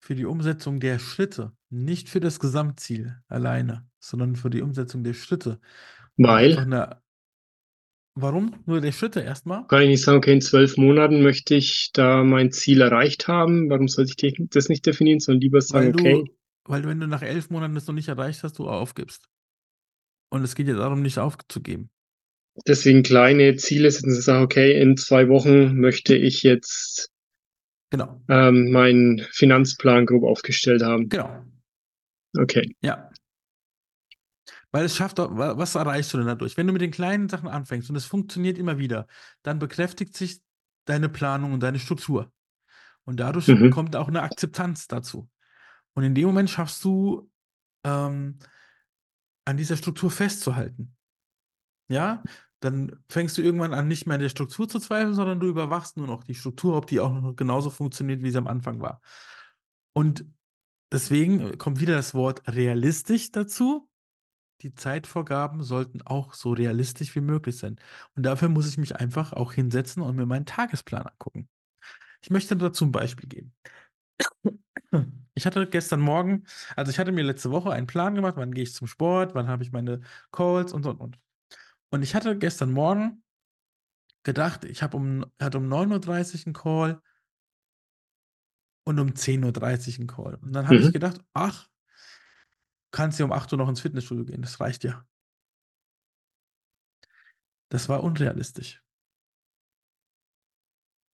für 0.00 0.14
die 0.16 0.26
Umsetzung 0.26 0.80
der 0.80 0.98
Schritte, 0.98 1.52
nicht 1.70 2.08
für 2.08 2.20
das 2.20 2.40
Gesamtziel 2.40 3.16
alleine, 3.28 3.86
sondern 4.00 4.36
für 4.36 4.50
die 4.50 4.62
Umsetzung 4.62 5.04
der 5.04 5.14
Schritte. 5.14 5.60
Weil? 6.16 6.66
'ne 6.66 7.00
Warum? 8.16 8.54
Nur 8.66 8.80
der 8.80 8.92
Schritte 8.92 9.20
erst 9.20 9.46
mal? 9.46 9.64
Kann 9.68 9.82
ich 9.82 9.88
nicht 9.88 10.02
sagen: 10.02 10.18
„Okay, 10.18 10.32
in 10.32 10.40
12 10.40 10.76
Monaten 10.76 11.22
möchte 11.22 11.54
ich 11.54 11.90
da 11.92 12.24
mein 12.24 12.50
Ziel 12.52 12.80
erreicht 12.80 13.28
haben.“ 13.28 13.70
Warum 13.70 13.88
sollte 13.88 14.26
ich 14.26 14.34
das 14.50 14.68
nicht 14.68 14.86
definieren, 14.86 15.20
sondern 15.20 15.40
lieber 15.42 15.60
sagen: 15.60 15.90
„Okay“ 15.90 16.24
du 16.24 16.37
weil 16.68 16.84
wenn 16.86 17.00
du 17.00 17.06
nach 17.06 17.22
11 17.22 17.50
Monaten 17.50 17.74
das 17.74 17.86
noch 17.86 17.94
nicht 17.94 18.08
erreicht 18.08 18.42
hast, 18.44 18.58
du 18.58 18.68
aufgibst. 18.68 19.26
Und 20.32 20.42
es 20.44 20.54
geht 20.54 20.68
ja 20.68 20.74
darum, 20.74 21.02
nicht 21.02 21.18
aufzugeben. 21.18 21.90
Deswegen 22.66 23.02
kleine 23.02 23.56
Ziele 23.56 23.90
setzen, 23.90 24.12
zu 24.14 24.20
sagen: 24.22 24.42
„Okay, 24.44 24.80
in 24.80 24.96
2 24.96 25.28
Wochen 25.28 25.78
möchte 25.80 26.16
ich 26.16 26.42
jetzt“ 26.42 27.08
Genau. 27.92 28.20
„ähm, 28.28 28.70
meinen 28.70 29.20
Finanzplan 29.32 30.04
grob 30.06 30.24
aufgestellt 30.24 30.82
haben.“ 30.82 31.10
Genau. 31.10 31.44
Okay. 32.38 32.74
Ja. 32.82 33.10
Weil 34.74 34.84
es 34.84 34.96
schafft 34.96 35.18
was 35.18 35.74
erreichst 35.74 36.12
du 36.12 36.18
denn 36.18 36.26
dadurch? 36.26 36.56
Wenn 36.56 36.66
du 36.66 36.72
mit 36.74 36.82
den 36.82 36.90
kleinen 36.90 37.28
Sachen 37.28 37.48
anfängst 37.48 37.88
und 37.88 37.96
es 37.96 38.04
funktioniert 38.04 38.58
immer 38.58 38.78
wieder, 38.78 39.06
dann 39.42 39.58
bekräftigt 39.58 40.14
sich 40.16 40.42
deine 40.84 41.08
Planung 41.08 41.52
und 41.54 41.62
deine 41.62 41.78
Struktur. 41.78 42.30
Und 43.04 43.20
dadurch 43.20 43.48
Mhm. 43.48 43.70
kommt 43.70 43.96
auch 43.96 44.10
'ne 44.10 44.22
Akzeptanz 44.22 44.88
dazu. 44.88 45.28
Und 45.94 46.04
in 46.04 46.14
dem 46.14 46.26
Moment 46.26 46.50
schaffst 46.50 46.84
du, 46.84 47.30
ähm, 47.84 48.38
an 49.44 49.56
dieser 49.56 49.76
Struktur 49.76 50.10
festzuhalten. 50.10 50.94
Ja? 51.88 52.22
Dann 52.60 53.02
fängst 53.08 53.38
du 53.38 53.42
irgendwann 53.42 53.72
an, 53.72 53.88
nicht 53.88 54.06
mehr 54.06 54.16
an 54.16 54.20
der 54.20 54.28
Struktur 54.28 54.68
zu 54.68 54.78
zweifeln, 54.78 55.14
sondern 55.14 55.40
du 55.40 55.46
überwachst 55.46 55.96
nur 55.96 56.06
noch 56.06 56.24
die 56.24 56.34
Struktur, 56.34 56.76
ob 56.76 56.86
die 56.86 57.00
auch 57.00 57.12
noch 57.12 57.34
genauso 57.34 57.70
funktioniert, 57.70 58.22
wie 58.22 58.30
sie 58.30 58.38
am 58.38 58.46
Anfang 58.46 58.80
war. 58.80 59.00
Und 59.94 60.26
deswegen 60.92 61.56
kommt 61.56 61.80
wieder 61.80 61.94
das 61.94 62.14
Wort 62.14 62.46
realistisch 62.46 63.30
dazu. 63.30 63.88
Die 64.60 64.74
Zeitvorgaben 64.74 65.62
sollten 65.62 66.02
auch 66.02 66.34
so 66.34 66.52
realistisch 66.52 67.14
wie 67.14 67.20
möglich 67.20 67.56
sein. 67.56 67.76
Und 68.16 68.24
dafür 68.24 68.48
muss 68.48 68.68
ich 68.68 68.76
mich 68.76 68.96
einfach 68.96 69.32
auch 69.32 69.52
hinsetzen 69.52 70.02
und 70.02 70.16
mir 70.16 70.26
meinen 70.26 70.46
Tagesplan 70.46 71.06
angucken. 71.06 71.48
Ich 72.20 72.30
möchte 72.30 72.56
dazu 72.56 72.84
'n 72.84 72.92
Beispiel 72.92 73.28
geben. 73.28 73.54
Ich 75.34 75.46
hatte 75.46 75.66
gestern 75.68 76.00
Morgen 76.00 76.44
also, 76.76 76.90
ich 76.90 76.98
hatte 76.98 77.12
mir 77.12 77.22
letzte 77.24 77.50
Woche 77.50 77.70
einen 77.72 77.86
Plan 77.86 78.14
gemacht, 78.14 78.34
wann 78.36 78.52
gehe 78.54 78.64
ich 78.64 78.74
zum 78.74 78.86
Sport, 78.88 79.34
wann 79.34 79.48
habe 79.48 79.62
ich 79.62 79.72
meine 79.72 80.00
Calls 80.32 80.72
und, 80.72 80.86
und, 80.86 80.98
und. 81.00 81.18
Und 81.90 82.02
ich 82.02 82.14
hatte 82.14 82.38
gestern 82.38 82.72
Morgen 82.72 83.22
gedacht, 84.26 84.64
ich 84.64 84.82
habe 84.82 84.96
um 84.96 85.24
hatte 85.40 85.58
um 85.58 85.68
9:30 85.68 86.46
'n 86.46 86.52
Call 86.52 87.00
und 88.86 88.98
um 88.98 89.14
10:30 89.14 89.98
'n 89.98 90.06
Call. 90.06 90.36
Und 90.36 90.52
dann 90.54 90.68
habe 90.68 90.80
ich 90.80 90.88
Mhm. 90.88 90.92
gedacht: 90.92 91.20
„Ach“ 91.34 91.68
„kannst 92.94 93.18
ja 93.18 93.24
um 93.26 93.32
8:00 93.32 93.56
noch 93.56 93.68
ins 93.68 93.80
Fitnessstudio 93.80 94.24
gehen, 94.24 94.42
das 94.42 94.60
reicht 94.60 94.84
ja.“ 94.84 95.04
Das 97.72 97.88
war 97.88 98.02
unrealistisch. 98.02 98.80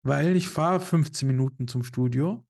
Weil 0.06 0.36
ich 0.36 0.48
fahre 0.48 0.80
15 0.80 1.26
Minuten 1.28 1.66
zum 1.66 1.82
Studio, 1.82 2.44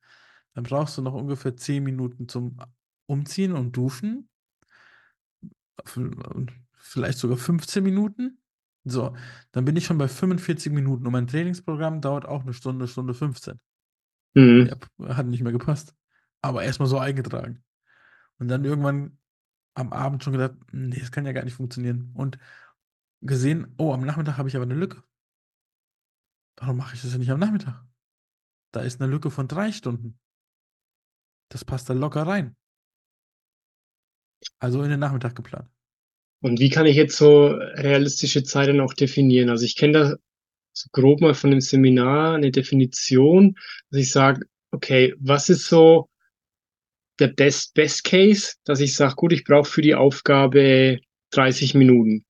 dann 0.54 0.64
brauchst 0.64 0.98
du 0.98 1.02
noch 1.02 1.14
ungefähr 1.14 1.56
10 1.56 1.84
Minuten 1.84 2.28
zum 2.28 2.58
Umziehen 3.06 3.52
und 3.52 3.76
Duschen. 3.76 4.28
Vielleicht 6.76 7.18
sogar 7.18 7.36
15 7.36 7.82
Minuten. 7.84 8.38
So, 8.84 9.14
dann 9.52 9.64
bin 9.64 9.76
ich 9.76 9.86
schon 9.86 9.98
bei 9.98 10.08
45 10.08 10.72
Minuten 10.72 11.06
und 11.06 11.12
mein 11.12 11.26
Trainingsprogramm 11.26 12.00
dauert 12.02 12.26
auch 12.26 12.44
'ne 12.44 12.52
Stunde, 12.52 12.86
Stunde 12.88 13.14
15. 13.14 13.58
Mhm. 14.34 14.70
Ja, 14.98 15.16
hat 15.16 15.26
nicht 15.26 15.42
mehr 15.42 15.52
gepasst. 15.52 15.94
Aber 16.42 16.62
erst 16.64 16.80
mal 16.80 16.86
so 16.86 16.98
eingetragen. 16.98 17.62
Und 18.38 18.48
dann 18.48 18.64
irgendwann 18.64 19.18
am 19.74 19.92
Abend 19.92 20.24
schon 20.24 20.34
gedacht: 20.34 20.54
„Ne, 20.72 20.98
das 20.98 21.12
kann 21.12 21.26
ja 21.26 21.32
gar 21.32 21.44
nicht 21.44 21.54
funktionieren.“ 21.56 22.12
Und 22.14 22.38
gesehen: 23.22 23.74
„Oh, 23.78 23.92
am 23.94 24.02
Nachmittag 24.06 24.38
habe 24.38 24.48
ich 24.50 24.56
aber 24.56 24.66
'ne 24.66 24.74
Lücke.“ 24.76 25.02
Warum 26.58 26.76
mache 26.76 26.94
ich 26.94 27.02
das 27.02 27.10
denn 27.10 27.20
nicht 27.20 27.30
am 27.30 27.40
Nachmittag? 27.40 27.82
Da 28.72 28.80
ist 28.82 29.00
'ne 29.00 29.06
Lücke 29.08 29.30
von 29.30 29.48
3 29.48 29.72
Stunden. 29.72 30.18
Das 31.54 31.64
passt 31.64 31.88
da 31.88 31.94
locker 31.94 32.22
rein. 32.26 32.56
Also 34.62 34.82
in 34.82 34.90
den 34.90 35.00
Nachmittag 35.00 35.34
geplant. 35.34 35.68
Und 36.42 36.60
wie 36.60 36.70
kann 36.70 36.86
ich 36.86 36.96
jetzt 36.96 37.16
so 37.16 37.48
realistische 37.48 38.44
Zeit 38.44 38.68
dann 38.68 38.80
auch 38.80 38.94
definieren? 38.94 39.50
Also, 39.50 39.64
ich 39.66 39.76
kenne 39.76 39.92
da 39.94 40.16
so 40.74 40.88
grob 40.92 41.20
mal 41.22 41.34
von 41.34 41.50
'nem 41.50 41.60
Seminar 41.62 42.38
'ne 42.38 42.50
Definition, 42.52 43.56
dass 43.90 44.00
ich 44.02 44.12
sage: 44.12 44.46
„Okay, 44.72 45.14
was 45.20 45.50
ist 45.50 45.66
so 45.68 46.08
der 47.20 47.28
Best 47.28 47.74
Best 47.74 48.02
Case?“ 48.04 48.54
Dass 48.64 48.80
ich 48.80 48.96
sage: 48.96 49.14
„Gut, 49.14 49.32
ich 49.32 49.44
brauche 49.44 49.70
für 49.70 49.82
die 49.82 49.94
Aufgabe 49.94 50.98
30 51.30 51.74
Minuten.“ 51.74 52.24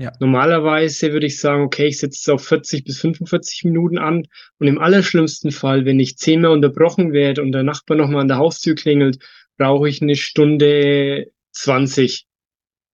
Ja. 0.00 0.12
Normalerweise 0.18 1.12
würde 1.12 1.26
ich 1.26 1.38
sagen: 1.38 1.62
„Okay, 1.62 1.86
ich 1.88 1.98
setze 1.98 2.18
es 2.22 2.28
auf 2.30 2.42
40 2.46 2.84
bis 2.84 2.98
45 3.00 3.64
Minuten 3.64 3.98
an.“ 3.98 4.26
Und 4.58 4.66
im 4.66 4.78
allerschlimmsten 4.78 5.50
Fall, 5.52 5.84
wenn 5.84 6.00
ich 6.00 6.16
zehnmal 6.16 6.52
unterbrochen 6.52 7.12
werde 7.12 7.42
und 7.42 7.52
der 7.52 7.64
Nachbar 7.64 7.98
noch 7.98 8.08
mal 8.08 8.20
an 8.22 8.28
der 8.28 8.38
Haustür 8.38 8.74
klingelt, 8.74 9.18
brauche 9.58 9.90
ich 9.90 10.00
'ne 10.00 10.16
Stunde 10.16 11.26
20. 11.52 12.26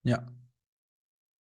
Ja. 0.05 0.29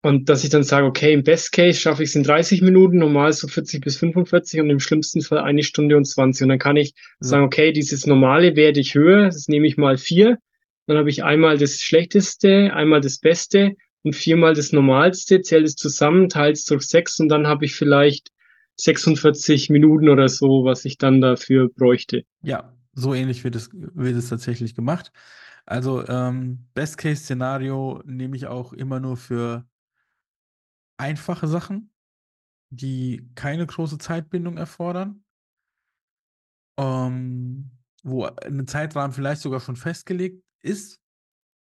Und 0.04 0.28
dass 0.28 0.44
ich 0.44 0.50
dann 0.50 0.64
sage: 0.64 0.86
„Okay, 0.86 1.14
im 1.14 1.24
Best 1.24 1.52
Case 1.52 1.80
schaffe 1.80 2.02
ich's 2.02 2.14
in 2.14 2.24
30 2.24 2.60
Minuten, 2.62 2.98
normal 2.98 3.32
so 3.32 3.48
40 3.48 3.82
bis 3.82 3.96
45 3.96 4.60
und 4.60 4.68
im 4.70 4.80
schlimmsten 4.80 5.22
Fall 5.22 5.38
1 5.38 5.62
Stunde 5.62 5.96
und 5.96 6.04
20.“ 6.04 6.44
Und 6.44 6.50
dann 6.50 6.58
kann 6.58 6.76
ich 6.76 6.92
sagen: 7.20 7.44
So. 7.44 7.46
„Okay, 7.46 7.72
dieses 7.72 8.06
Normale 8.06 8.54
werte 8.56 8.80
ich 8.80 8.94
höher, 8.94 9.26
das 9.26 9.48
nehme 9.48 9.66
ich 9.66 9.78
mal 9.78 9.96
4. 9.96 10.38
Dann 10.86 10.98
habe 10.98 11.10
ich 11.10 11.24
einmal 11.24 11.56
das 11.58 11.80
Schlechteste, 11.82 12.72
einmal 12.74 13.00
das 13.00 13.18
Beste 13.18 13.76
und 14.04 14.14
viermal 14.14 14.54
das 14.54 14.72
Normalste, 14.72 15.42
zähle 15.42 15.64
es 15.64 15.76
zusammen, 15.76 16.28
teile 16.28 16.52
es 16.52 16.64
durch 16.66 16.84
6 16.88 17.20
und 17.20 17.28
dann 17.30 17.46
habe 17.48 17.64
ich 17.66 17.74
vielleicht 17.74 18.30
46 18.76 19.70
Minuten 19.70 20.08
oder 20.08 20.28
so, 20.28 20.64
was 20.64 20.84
ich 20.84 20.98
dann 20.98 21.20
dafür 21.20 21.68
bräuchte.“ 21.74 22.24
Ja, 22.42 22.74
so 22.94 23.14
ähnlich 23.14 23.44
wird 23.44 23.56
es 23.56 23.70
wird 23.72 24.16
es 24.16 24.28
tatsächlich 24.28 24.74
gemacht. 24.74 25.12
Also, 25.66 26.06
ähm, 26.08 26.66
Best 26.74 26.98
Case 26.98 27.22
Szenario 27.22 28.02
nehme 28.06 28.36
ich 28.36 28.46
auch 28.46 28.72
immer 28.74 29.00
nur 29.00 29.16
für 29.16 29.64
einfache 31.00 31.48
Sachen, 31.48 31.90
die 32.70 33.30
keine 33.36 33.66
große 33.66 33.98
Zeitbindung 33.98 34.58
erfordern. 34.58 35.24
Ähm, 36.78 37.70
wo 38.02 38.24
'n 38.26 38.66
Zeitrahmen 38.66 39.12
vielleicht 39.12 39.42
sogar 39.42 39.60
schon 39.60 39.76
festgelegt 39.76 40.42
ist. 40.62 40.96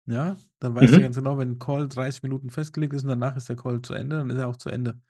Ja, 0.07 0.37
dann 0.59 0.75
weißt 0.75 0.97
du 0.97 1.01
Mhm. 1.01 1.01
ganz 1.01 1.15
genau, 1.17 1.39
wenn 1.39 1.51
'n 1.53 1.59
Call 1.61 1.89
30 1.89 2.23
Minuten 2.25 2.51
festgelegt 2.51 2.93
ist 2.93 3.05
und 3.05 3.09
danach 3.11 3.37
ist 3.37 3.49
der 3.49 3.57
Call 3.57 3.83
zu 3.83 3.95
Ende, 3.95 4.17
dann 4.17 4.31
ist 4.31 4.39
er 4.39 4.49
auch 4.49 4.57
zu 4.57 4.69
Ende. 4.69 5.01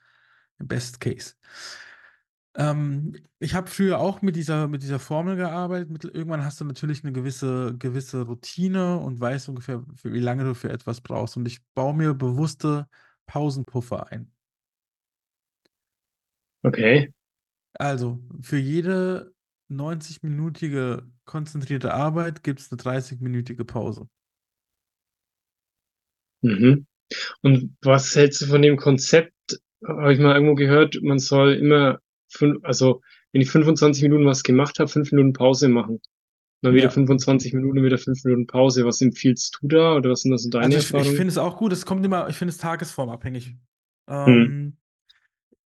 Im 0.59 0.69
Best 0.69 1.01
Case. 1.01 1.35
Ähm, 2.57 3.15
ich 3.39 3.55
habe 3.55 3.69
früher 3.71 3.99
auch 3.99 4.21
mit 4.21 4.37
dieser 4.37 4.69
mit 4.69 4.83
dieser 4.83 4.99
Formel 4.99 5.37
gearbeitet. 5.37 5.89
Mittel 5.91 6.11
irgendwann 6.11 6.45
hast 6.45 6.61
du 6.61 6.65
natürlich 6.67 7.03
'ne 7.03 7.13
gewisse 7.13 7.75
gewisse 7.79 8.23
Routine 8.23 8.99
und 8.99 9.19
weißt 9.21 9.49
ungefähr, 9.49 9.83
wie 10.03 10.21
lange 10.21 10.45
du 10.45 10.55
für 10.55 10.69
etwas 10.71 11.01
brauchst. 11.01 11.37
Und 11.39 11.47
ich 11.47 11.61
baue 11.75 11.95
mir 11.95 12.13
bewusste 12.15 12.89
Pausenpuffer 13.27 14.09
ein. 14.13 14.33
Okay. 16.65 17.13
Also, 17.79 18.19
für 18.43 18.59
jede 18.59 19.35
90-minütige 19.69 21.11
konzentrierte 21.25 21.95
Arbeit 21.95 22.43
gibt 22.43 22.61
es 22.61 22.71
eine 22.71 22.77
30-minütige 22.79 23.65
Pause. 23.65 24.09
Mhm. 26.43 26.87
Und 27.43 27.77
was 27.83 28.15
hältst 28.15 28.43
du 28.43 28.47
von 28.47 28.63
dem 28.63 28.77
Konzept? 28.77 29.33
Habe 29.87 30.13
ich 30.13 30.21
mal 30.21 30.35
irgendwo 30.35 30.55
gehört, 30.55 30.99
man 31.03 31.19
soll 31.19 31.55
immer 31.55 31.99
fünf, 32.29 32.65
also 32.65 33.01
wenn 33.33 33.41
ich 33.43 33.51
25 33.51 34.03
Minuten 34.03 34.27
was 34.27 34.43
gemacht 34.43 34.79
habe, 34.79 34.89
fünf 34.89 35.11
Minuten 35.13 35.33
Pause 35.33 35.69
machen. 35.69 36.01
Dann 36.61 36.75
wieder 36.75 36.85
Ja. 36.85 36.91
25 36.91 37.55
Minuten, 37.55 37.83
wieder 37.83 37.99
fünf 37.99 38.23
Minuten 38.25 38.47
Pause. 38.47 38.85
Was 38.87 39.01
empfiehlst 39.01 39.59
du 39.61 39.69
da 39.69 39.97
oder 39.97 40.11
was 40.11 40.23
sind 40.23 40.31
das 40.31 40.43
so 40.45 40.51
deine 40.51 40.77
Also 40.77 40.97
ich, 40.97 41.07
ich 41.07 41.17
finde 41.17 41.29
es 41.29 41.39
auch 41.39 41.57
gut, 41.57 41.73
es 41.73 41.85
kommt 41.85 42.05
immer, 42.07 42.29
ich 42.29 42.37
finde 42.37 42.51
es 42.51 42.59
tagesformabhängig. 42.59 43.57
Hm. 44.09 44.29
Ähm, 44.29 44.77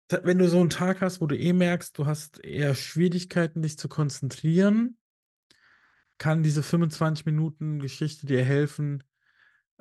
da- 0.09 0.21
wenn 0.25 0.39
du 0.39 0.49
so 0.49 0.61
einen 0.61 0.71
Tag 0.71 1.01
hast, 1.01 1.21
wo 1.23 1.27
du 1.27 1.37
eh 1.37 1.53
merkst, 1.55 1.97
du 1.99 2.05
hast 2.07 2.45
eher 2.45 2.75
Schwierigkeiten, 2.75 3.63
dich 3.63 3.79
zu 3.79 3.89
konzentrieren, 3.89 4.99
kann 6.19 6.43
diese 6.43 6.63
25 6.63 7.25
Minuten 7.27 7.79
Geschichte 7.81 8.27
dir 8.27 8.45
helfen, 8.45 9.03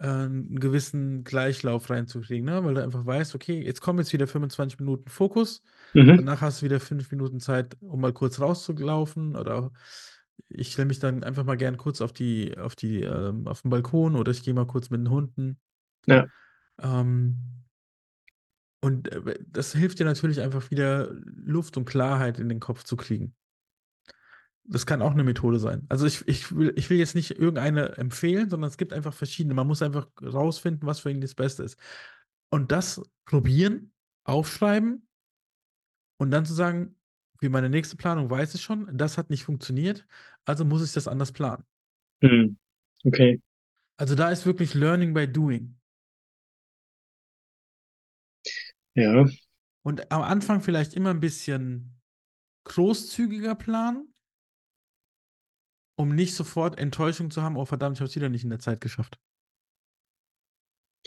einen 0.10 0.60
gewissen 0.60 1.24
Gleichlauf 1.24 1.90
reinzukriegen, 1.90 2.46
ne? 2.46 2.64
Weil 2.64 2.74
du 2.76 2.84
einfach 2.84 3.06
weißt, 3.06 3.36
okay, 3.36 3.62
jetzt 3.64 3.82
kommen 3.82 4.00
jetzt 4.00 4.14
wieder 4.14 4.28
25 4.28 4.80
Minuten 4.80 5.10
Fokus, 5.10 5.62
Mhm. 5.94 6.18
danach 6.18 6.42
hast 6.42 6.62
du 6.62 6.66
wieder 6.66 6.80
fünf 6.80 7.12
Minuten 7.12 7.40
Zeit, 7.40 7.78
um 7.82 8.02
mal 8.02 8.14
kurz 8.14 8.40
rauszulaufen 8.40 9.36
oder 9.36 9.72
ich 10.50 10.72
stelle 10.74 10.88
mich 10.88 11.00
dann 11.00 11.24
einfach 11.24 11.44
mal 11.44 11.58
gern 11.58 11.78
kurz 11.78 12.02
auf 12.02 12.14
die, 12.14 12.58
auf 12.58 12.76
die, 12.76 13.02
ähm, 13.04 13.48
auf 13.48 13.62
den 13.62 13.70
Balkon 13.70 14.16
oder 14.16 14.32
ich 14.32 14.44
gehe 14.44 14.54
mal 14.54 14.66
kurz 14.68 14.90
mit 14.90 15.02
den 15.02 15.10
Hunden. 15.10 15.60
Ja. 16.08 16.26
Ähm, 16.82 17.38
und 18.84 19.12
äh, 19.12 19.38
das 19.48 19.74
hilft 19.74 20.00
dir 20.00 20.06
natürlich 20.06 20.42
einfach 20.42 20.72
wieder 20.72 21.12
Luft 21.36 21.78
und 21.78 21.86
Klarheit 21.86 22.40
in 22.40 22.50
den 22.50 22.60
Kopf 22.60 22.84
zu 22.84 22.96
kriegen. 22.98 23.36
Das 24.72 24.86
kann 24.86 25.02
auch 25.02 25.12
eine 25.12 25.26
Methode 25.26 25.60
sein. 25.60 25.86
Also 25.90 26.06
ich, 26.06 26.26
ich, 26.30 26.56
will, 26.56 26.72
ich 26.78 26.90
will 26.90 26.98
jetzt 26.98 27.14
nicht 27.14 27.32
irgendeine 27.32 27.98
empfehlen, 27.98 28.50
sondern 28.50 28.70
es 28.70 28.78
gibt 28.78 28.94
einfach 28.94 29.14
verschiedene. 29.14 29.54
Man 29.54 29.68
muss 29.68 29.82
einfach 29.82 30.08
rausfinden, 30.22 30.88
was 30.88 31.02
für 31.02 31.12
ihn 31.12 31.20
das 31.20 31.36
Beste 31.36 31.64
ist. 31.64 31.78
Und 32.50 32.72
das 32.72 33.02
probieren, 33.26 33.92
aufschreiben 34.24 35.06
und 36.18 36.32
dann 36.32 36.46
zu 36.46 36.54
sagen, 36.54 36.96
wie 37.42 37.50
meine 37.50 37.70
nächste 37.70 37.98
Planung 37.98 38.30
weiß 38.30 38.56
ich 38.56 38.62
schon, 38.62 38.98
das 38.98 39.18
hat 39.18 39.30
nicht 39.30 39.44
funktioniert, 39.44 40.06
also 40.46 40.64
muss 40.64 40.86
ich 40.86 40.94
das 40.94 41.08
anders 41.08 41.34
planen. 41.34 41.66
Hm. 42.22 42.58
Okay. 43.04 43.42
Also 43.98 44.16
da 44.16 44.30
ist 44.30 44.46
wirklich 44.46 44.74
Learning 44.74 45.14
by 45.14 45.28
Doing. 45.28 45.76
Ja. 48.96 49.26
Und 49.84 50.12
am 50.12 50.22
Anfang 50.22 50.62
vielleicht 50.62 50.94
immer 50.94 51.10
ein 51.10 51.20
bisschen 51.20 52.00
großzügiger 52.64 53.56
planen, 53.56 54.11
um 56.02 56.16
nicht 56.16 56.36
sofort 56.36 56.80
Enttäuschung 56.80 57.30
zu 57.30 57.44
haben, 57.44 57.58
oh 57.58 57.66
verdammt, 57.66 57.98
ich 57.98 58.02
habe 58.02 58.10
es 58.10 58.16
wieder 58.16 58.30
nicht 58.30 58.44
in 58.44 58.50
der 58.50 58.60
Zeit 58.60 58.82
geschafft. 58.82 59.20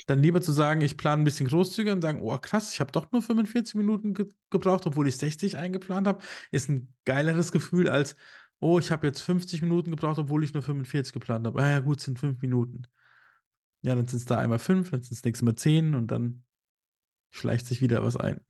Dann 0.07 0.22
lieber 0.22 0.40
zu 0.40 0.52
sagen, 0.52 0.80
ich 0.83 0.96
plane 0.96 1.22
ein 1.22 1.24
bisschen 1.24 1.48
großzügiger 1.48 1.94
und 1.94 2.02
sagen, 2.02 2.20
oh 2.22 2.37
krass, 2.38 2.72
ich 2.72 2.80
habe 2.80 2.92
doch 2.92 3.11
nur 3.11 3.22
45 3.22 3.74
Minuten 3.74 4.14
ge 4.14 4.28
gebraucht, 4.50 4.87
obwohl 4.87 5.09
ich 5.09 5.16
60 5.16 5.57
eingeplant 5.57 6.07
habe, 6.07 6.22
ist 6.50 6.68
ein 6.68 6.94
geileres 7.04 7.52
Gefühl 7.52 7.88
als, 7.88 8.16
oh, 8.61 8.78
ich 8.78 8.90
habe 8.90 9.07
jetzt 9.07 9.20
50 9.22 9.62
Minuten 9.62 9.90
gebraucht, 9.90 10.18
obwohl 10.18 10.44
ich 10.44 10.54
nur 10.54 10.62
45 10.62 11.12
geplant 11.12 11.46
habe. 11.46 11.61
Ah 11.61 11.70
ja, 11.70 11.80
gut, 11.80 12.00
sind 12.00 12.18
fünf 12.18 12.40
Minuten. 12.42 12.87
Ja, 13.83 13.94
dann 13.94 14.07
sind 14.07 14.18
es 14.18 14.26
da 14.26 14.38
einmal 14.38 14.59
fünf, 14.59 14.90
dann 14.90 15.02
sind 15.02 15.12
es 15.12 15.24
nächstes 15.24 15.44
Mal 15.44 15.57
zehn 15.57 15.94
und 15.94 16.09
dann 16.09 16.44
schleicht 17.30 17.66
sich 17.66 17.80
wieder 17.80 18.04
was 18.04 18.16
ein. 18.16 18.40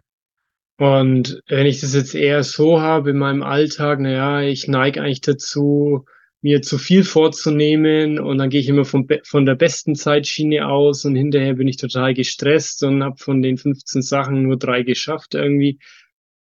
Und 0.77 1.41
wenn 1.47 1.67
ich 1.67 1.81
das 1.81 1.95
jetzt 1.95 2.15
eher 2.15 2.43
so 2.43 2.81
habe 2.81 3.11
in 3.11 3.19
meinem 3.19 3.43
Alltag, 3.43 4.01
naja, 4.01 4.41
ich 4.43 4.67
neige 4.67 5.03
eigentlich 5.03 5.21
dazu, 5.21 6.05
mir 6.45 6.61
zu 6.61 6.77
viel 6.77 7.05
vorzunehmen 7.05 8.21
und 8.21 8.37
dann 8.37 8.51
gehe 8.51 8.61
ich 8.61 8.69
immer 8.69 8.85
Be 8.85 9.23
von 9.25 9.47
der 9.47 9.55
besten 9.55 9.95
Zeitschiene 9.95 10.67
aus 10.67 11.07
und 11.07 11.17
hinterher 11.17 11.55
bin 11.55 11.67
ich 11.67 11.79
total 11.79 12.13
gestresst 12.13 12.83
und 12.83 13.03
habe 13.03 13.17
von 13.17 13.41
den 13.41 13.57
15 13.57 14.03
Sachen 14.03 14.43
nur 14.43 14.59
drei 14.59 14.83
geschafft 14.83 15.35
irgendwie. 15.35 15.79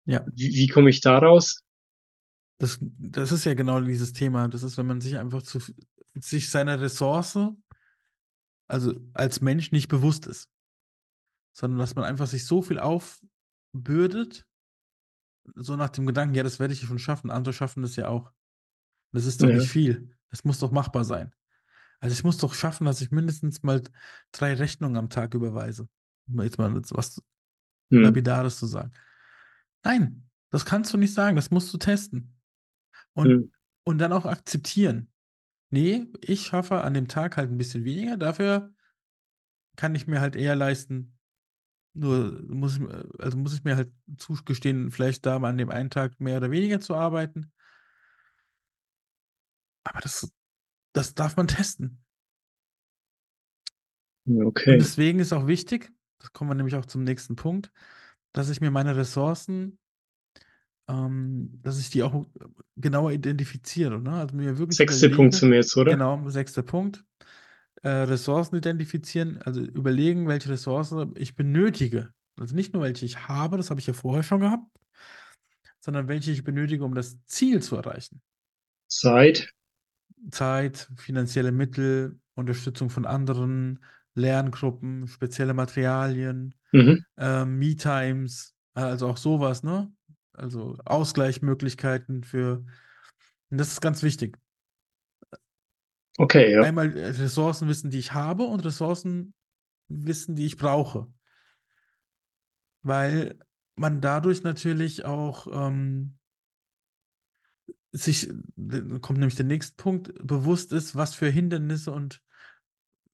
Ja. 0.05 0.25
Wie, 0.33 0.55
wie 0.55 0.67
komme 0.67 0.89
ich 0.89 1.01
da 1.01 1.19
raus? 1.19 1.61
Das, 2.57 2.79
das 2.81 3.31
ist 3.31 3.45
ja 3.45 3.53
genau 3.53 3.79
dieses 3.79 4.11
Thema. 4.11 4.47
Das 4.47 4.63
ist, 4.63 4.75
wenn 4.79 4.87
man 4.87 5.01
sich 5.01 5.19
einfach 5.19 5.43
zu 5.43 5.59
sich 6.15 6.49
seiner 6.49 6.81
Ressource, 6.81 7.37
also 8.67 8.95
als 9.13 9.41
Mensch 9.41 9.71
nicht 9.71 9.87
bewusst 9.87 10.25
ist, 10.25 10.49
sondern 11.53 11.77
dass 11.77 11.93
man 11.93 12.05
einfach 12.05 12.25
sich 12.25 12.47
so 12.47 12.63
viel 12.63 12.79
aufbürdet, 12.79 14.47
so 15.53 15.75
nach 15.75 15.89
dem 15.89 16.07
Gedanken, 16.07 16.33
ja, 16.33 16.41
das 16.41 16.59
werde 16.59 16.73
ich 16.73 16.79
schon 16.79 16.97
schaffen, 16.97 17.29
andere 17.29 17.53
schaffen 17.53 17.83
das 17.83 17.95
ja 17.97 18.07
auch. 18.07 18.31
Das 19.11 19.25
ist 19.25 19.41
doch 19.41 19.49
Ja. 19.49 19.55
nicht 19.55 19.69
viel. 19.69 20.15
Das 20.29 20.43
muss 20.43 20.59
doch 20.59 20.71
machbar 20.71 21.03
sein. 21.03 21.33
Also 21.99 22.13
ich 22.13 22.23
muss 22.23 22.37
doch 22.37 22.53
schaffen, 22.53 22.85
dass 22.85 23.01
ich 23.01 23.11
mindestens 23.11 23.63
mal 23.63 23.83
drei 24.31 24.53
Rechnungen 24.55 24.97
am 24.97 25.09
Tag 25.09 25.33
überweise. 25.33 25.87
Um 26.27 26.41
jetzt 26.41 26.57
mal 26.57 26.73
was 26.91 27.21
Hm. 27.91 28.03
Lapidares 28.03 28.57
zu 28.57 28.67
sagen. 28.67 28.91
Nein, 29.83 30.29
das 30.51 30.65
kannst 30.65 30.93
du 30.93 30.97
nicht 30.97 31.13
sagen, 31.13 31.35
das 31.35 31.51
musst 31.51 31.73
du 31.73 31.77
testen. 31.77 32.35
Und, 33.13 33.27
Hm. 33.29 33.51
und 33.85 33.97
dann 33.99 34.13
auch 34.13 34.25
akzeptieren. 34.25 35.09
Nee, 35.71 36.07
ich 36.21 36.41
schaffe 36.47 36.81
an 36.83 36.93
dem 36.93 37.07
Tag 37.07 37.37
halt 37.37 37.51
ein 37.51 37.57
bisschen 37.57 37.85
weniger, 37.85 38.17
dafür 38.17 38.73
kann 39.77 39.95
ich 39.95 40.07
mir 40.07 40.21
halt 40.21 40.35
eher 40.35 40.55
leisten, 40.55 41.17
nur 41.93 42.41
muss 42.47 42.77
ich, 42.77 42.83
also 43.19 43.37
muss 43.37 43.53
ich 43.53 43.63
mir 43.63 43.75
halt 43.77 43.91
zugestehen, 44.17 44.91
vielleicht 44.91 45.25
da 45.25 45.39
mal 45.39 45.49
an 45.49 45.57
dem 45.57 45.69
einen 45.69 45.89
Tag 45.89 46.19
mehr 46.19 46.37
oder 46.37 46.51
weniger 46.51 46.79
zu 46.81 46.95
arbeiten. 46.95 47.51
Aber 49.83 49.99
das, 50.01 50.31
das 50.93 51.13
darf 51.13 51.37
man 51.37 51.47
testen. 51.47 52.03
Und 54.25 54.45
Okay. 54.45 54.77
deswegen 54.77 55.19
ist 55.19 55.33
auch 55.33 55.47
wichtig, 55.47 55.91
das 56.19 56.31
kommen 56.33 56.49
wir 56.51 56.55
nämlich 56.55 56.75
auch 56.75 56.85
zum 56.85 57.03
nächsten 57.03 57.35
Punkt, 57.35 57.71
dass 58.33 58.49
ich 58.49 58.61
mir 58.61 58.71
meine 58.71 58.95
Ressourcen, 58.95 59.79
ähm, 60.87 61.59
dass 61.63 61.79
ich 61.79 61.89
die 61.89 62.03
auch 62.03 62.25
genauer 62.77 63.11
identifiziere. 63.11 63.99
Ne? 63.99 64.13
Also 64.13 64.35
mir 64.35 64.57
wirklich 64.57 64.77
Sechster 64.77 65.09
Punkt 65.09 65.35
sind 65.35 65.49
wir 65.49 65.57
jetzt, 65.57 65.75
oder? 65.75 65.91
genau, 65.91 66.29
sechster 66.29 66.61
Punkt, 66.63 67.03
äh, 67.81 67.89
Ressourcen 67.89 68.55
identifizieren, 68.55 69.41
also 69.41 69.61
überlegen, 69.61 70.27
welche 70.27 70.49
Ressource 70.49 70.93
ich 71.15 71.35
benötige. 71.35 72.13
Also 72.39 72.55
nicht 72.55 72.73
nur 72.73 72.83
welche 72.83 73.05
ich 73.05 73.27
habe, 73.27 73.57
das 73.57 73.69
habe 73.69 73.79
ich 73.79 73.87
ja 73.87 73.93
vorher 73.93 74.23
schon 74.23 74.41
gehabt, 74.41 74.65
sondern 75.79 76.07
welche 76.07 76.31
ich 76.31 76.43
benötige, 76.43 76.85
um 76.85 76.95
das 76.95 77.17
Ziel 77.25 77.61
zu 77.61 77.75
erreichen. 77.75 78.21
Zeit. 78.87 79.53
Zeit, 80.29 80.89
finanzielle 80.97 81.51
Mittel, 81.51 82.19
Unterstützung 82.35 82.89
von 82.89 83.05
anderen, 83.05 83.83
Lerngruppen, 84.13 85.07
spezielle 85.07 85.53
Materialien, 85.53 86.55
Mhm. 86.73 87.03
ähm, 87.17 87.59
Me-Times, 87.59 88.55
also 88.73 89.07
auch 89.07 89.17
sowas, 89.17 89.63
ne? 89.63 89.91
Also 90.33 90.77
Ausgleichsmöglichkeiten 90.85 92.23
für, 92.23 92.63
und 93.49 93.57
das 93.57 93.69
ist 93.73 93.81
ganz 93.81 94.03
wichtig. 94.03 94.37
Okay, 96.17 96.51
ja. 96.53 96.61
Einmal 96.61 96.95
äh, 96.95 97.07
Ressourcen 97.07 97.67
wissen, 97.67 97.89
die 97.89 97.99
ich 97.99 98.13
habe 98.13 98.43
und 98.43 98.63
Ressourcen 98.65 99.33
wissen, 99.87 100.35
die 100.35 100.45
ich 100.45 100.57
brauche. 100.57 101.07
Weil 102.83 103.39
man 103.75 104.01
dadurch 104.01 104.43
natürlich 104.43 105.05
auch 105.05 105.47
ähm, 105.51 106.17
sich, 107.91 108.29
da 108.55 108.99
kommt 108.99 109.19
nämlich 109.19 109.35
der 109.35 109.45
nächste 109.45 109.75
Punkt, 109.75 110.13
bewusst 110.25 110.71
ist, 110.71 110.95
was 110.95 111.13
für 111.13 111.29
Hindernisse 111.29 111.91
und 111.91 112.21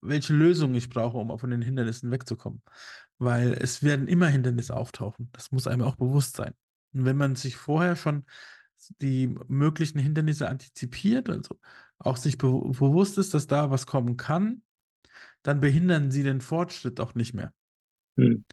welche 0.02 0.34
Lösungen 0.34 0.76
ich 0.76 0.90
brauche, 0.90 1.18
um 1.18 1.38
von 1.38 1.50
den 1.50 1.62
Hindernissen 1.62 2.12
wegzukommen. 2.12 2.62
Weil 3.18 3.54
es 3.54 3.82
werden 3.82 4.08
immer 4.08 4.28
Hindernisse 4.28 4.76
auftauchen. 4.76 5.30
Das 5.34 5.52
muss 5.52 5.68
einem 5.68 5.82
auch 5.82 5.96
bewusst 5.96 6.36
sein. 6.36 6.54
Und 6.94 7.06
wenn 7.06 7.18
man 7.18 7.36
sich 7.36 7.58
vorher 7.58 7.96
schon 7.96 8.26
die 9.02 9.36
möglichen 9.48 10.00
Hindernisse 10.00 10.48
antizipiert, 10.48 11.30
also 11.30 11.60
auch 11.98 12.18
sich 12.18 12.38
be 12.38 12.48
bewusst 12.48 13.18
ist, 13.18 13.34
dass 13.34 13.48
da 13.48 13.72
was 13.72 13.88
kommen 13.88 14.18
kann, 14.18 14.62
dann 15.42 15.60
behindern 15.60 16.12
sie 16.12 16.24
den 16.24 16.42
Fortschritt 16.42 17.00
auch 17.00 17.16
nicht 17.16 17.34
mehr. 17.34 17.54
Hm. 18.18 18.46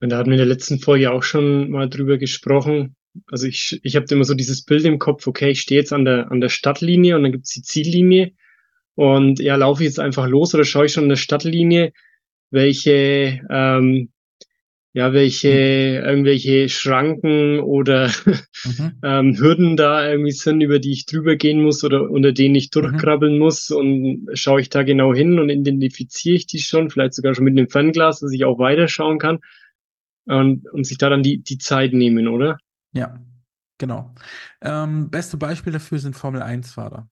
Und 0.00 0.08
da 0.08 0.18
hatten 0.18 0.30
wir 0.30 0.34
in 0.34 0.38
der 0.38 0.46
letzten 0.46 0.80
Folge 0.80 1.12
auch 1.12 1.22
schon 1.22 1.70
mal 1.70 1.88
drüber 1.88 2.18
gesprochen. 2.18 2.96
Also 3.26 3.46
ich, 3.46 3.80
ich 3.82 3.96
habe 3.96 4.06
immer 4.10 4.24
so 4.24 4.34
dieses 4.34 4.62
Bild 4.64 4.84
im 4.84 4.98
Kopf, 4.98 5.26
okay, 5.26 5.50
ich 5.50 5.60
stehe 5.60 5.80
jetzt 5.80 5.92
an 5.92 6.04
der, 6.04 6.30
an 6.30 6.40
der 6.40 6.48
Stadtlinie 6.48 7.16
und 7.16 7.22
dann 7.22 7.32
gibt's 7.32 7.52
die 7.52 7.62
Ziellinie. 7.62 8.32
Und 8.94 9.40
ja, 9.40 9.56
laufe 9.56 9.82
ich 9.82 9.88
jetzt 9.88 10.00
einfach 10.00 10.26
los 10.28 10.54
oder 10.54 10.64
schaue 10.64 10.86
ich 10.86 10.92
schon 10.92 11.04
an 11.04 11.08
der 11.10 11.16
Stadtlinie, 11.16 11.92
welche, 12.50 13.40
ähm, 13.50 14.10
ja, 14.92 15.12
welche, 15.12 16.02
irgendwelche 16.04 16.68
Schranken 16.68 17.58
oder 17.58 18.12
Mhm. 18.64 18.92
ähm, 19.02 19.38
Hürden 19.38 19.76
da 19.76 20.08
irgendwie 20.08 20.32
sind, 20.32 20.60
über 20.60 20.78
die 20.78 20.92
ich 20.92 21.06
drüber 21.06 21.36
gehen 21.36 21.62
muss 21.62 21.84
oder 21.84 22.10
unter 22.10 22.32
denen 22.32 22.54
ich 22.54 22.70
durchkrabbeln 22.70 23.38
muss 23.38 23.70
und 23.70 24.28
schaue 24.34 24.60
ich 24.60 24.70
da 24.70 24.82
genau 24.82 25.14
hin 25.14 25.38
und 25.38 25.50
identifiziere 25.50 26.36
ich 26.36 26.46
die 26.46 26.60
schon, 26.60 26.90
vielleicht 26.90 27.14
sogar 27.14 27.34
schon 27.34 27.44
mit 27.44 27.58
einem 27.58 27.68
Fernglas, 27.68 28.20
dass 28.20 28.32
ich 28.32 28.44
auch 28.44 28.58
weiterschauen 28.58 29.18
kann 29.18 29.40
und, 30.26 30.68
und 30.70 30.84
sich 30.84 30.98
da 30.98 31.10
dann 31.10 31.22
die, 31.22 31.42
die 31.42 31.58
Zeit 31.58 31.92
nehmen, 31.92 32.28
oder? 32.28 32.58
Ja, 32.94 33.20
Genau. 33.78 34.14
Ähm, 34.60 35.10
beste 35.10 35.36
Beispiel 35.36 35.72
dafür 35.72 35.98
sind 35.98 36.14
Formel-1-Fahrer. 36.16 37.08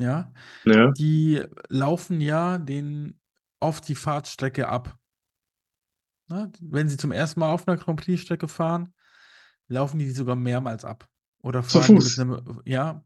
Ja, 0.00 0.32
Ja. 0.64 0.92
die 0.96 1.42
laufen 1.68 2.20
ja 2.20 2.58
den 2.58 3.20
auf 3.60 3.82
die 3.82 3.94
Fahrtstrecke 3.94 4.68
ab. 4.68 4.98
Ne? 6.28 6.50
Wenn 6.60 6.88
sie 6.88 6.96
zum 6.96 7.12
ersten 7.12 7.40
Mal 7.40 7.52
auf 7.52 7.68
einer 7.68 7.76
Grand 7.76 8.00
Prix-Strecke 8.00 8.48
fahren, 8.48 8.94
laufen 9.68 9.98
die 9.98 10.10
sogar 10.10 10.34
mehrmals 10.36 10.84
ab. 10.84 11.08
Oder 11.42 11.62
Zu 11.62 11.80
fahren 11.80 11.92
die 11.92 12.00
Fuß? 12.00 12.18
einem, 12.18 12.62
ja, 12.64 13.04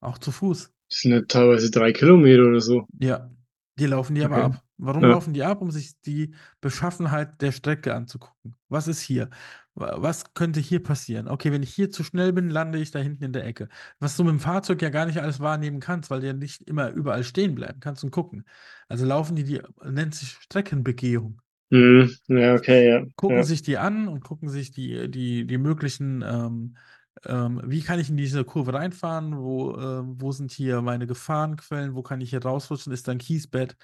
auch 0.00 0.18
zu 0.18 0.32
Fuß. 0.32 0.72
Das 0.90 0.98
sind 1.00 1.12
ja 1.12 1.22
teilweise 1.22 1.70
drei 1.70 1.92
Kilometer 1.92 2.44
oder 2.44 2.60
so. 2.60 2.86
Ja, 2.98 3.30
die 3.78 3.86
laufen 3.86 4.14
die 4.14 4.22
aber 4.24 4.36
Okay. 4.36 4.44
ab. 4.56 4.64
Warum 4.76 5.04
Ja. 5.04 5.10
laufen 5.10 5.34
die 5.34 5.42
ab? 5.42 5.60
Um 5.60 5.70
sich 5.70 6.00
die 6.02 6.34
Beschaffenheit 6.60 7.40
der 7.42 7.52
Strecke 7.52 7.94
anzugucken. 7.94 8.56
Was 8.68 8.88
ist 8.88 9.00
hier? 9.00 9.30
Wa- 9.78 9.96
Was 10.02 10.34
könnte 10.34 10.60
hier 10.60 10.82
passieren? 10.82 11.28
Okay, 11.28 11.52
wenn 11.52 11.62
ich 11.62 11.74
hier 11.74 11.90
zu 11.90 12.04
schnell 12.04 12.32
bin, 12.32 12.50
lande 12.50 12.78
ich 12.78 12.90
da 12.90 12.98
hinten 12.98 13.24
in 13.24 13.32
der 13.32 13.44
Ecke. 13.46 13.68
Was 14.00 14.16
du 14.16 14.24
mit 14.24 14.32
dem 14.32 14.40
Fahrzeug 14.40 14.82
ja 14.82 14.90
gar 14.90 15.06
nicht 15.06 15.18
alles 15.20 15.40
wahrnehmen 15.40 15.80
kannst, 15.80 16.10
weil 16.10 16.20
du 16.20 16.26
ja 16.26 16.32
nicht 16.32 16.62
immer 16.62 16.90
überall 16.90 17.24
stehen 17.24 17.54
bleiben 17.54 17.80
kannst 17.80 18.04
und 18.04 18.10
gucken. 18.10 18.44
Also 18.88 19.04
laufen 19.06 19.36
die, 19.36 19.44
die 19.44 19.60
nennt 19.84 20.14
sich 20.14 20.30
Streckenbegehung. 20.40 21.40
Mhm. 21.70 22.10
Ja, 22.28 22.54
okay, 22.54 22.88
ja. 22.88 23.04
Gucken 23.16 23.38
Ja. 23.38 23.44
sich 23.44 23.62
die 23.62 23.78
an 23.78 24.08
und 24.08 24.22
gucken 24.24 24.48
sich 24.48 24.70
die, 24.70 25.10
die, 25.10 25.46
die 25.46 25.58
möglichen, 25.58 26.22
ähm, 26.22 26.76
ähm, 27.24 27.60
wie 27.64 27.82
kann 27.82 27.98
ich 27.98 28.10
in 28.10 28.16
diese 28.16 28.44
Kurve 28.44 28.74
reinfahren, 28.74 29.36
wo, 29.38 29.76
ähm, 29.76 30.20
wo 30.20 30.30
sind 30.32 30.52
hier 30.52 30.80
meine 30.82 31.06
Gefahrenquellen, 31.06 31.94
wo 31.94 32.02
kann 32.02 32.20
ich 32.20 32.30
hier 32.30 32.42
rausrutschen, 32.42 32.92
ist 32.92 33.08
da 33.08 33.12
ein 33.12 33.18
Kiesbett 33.18 33.76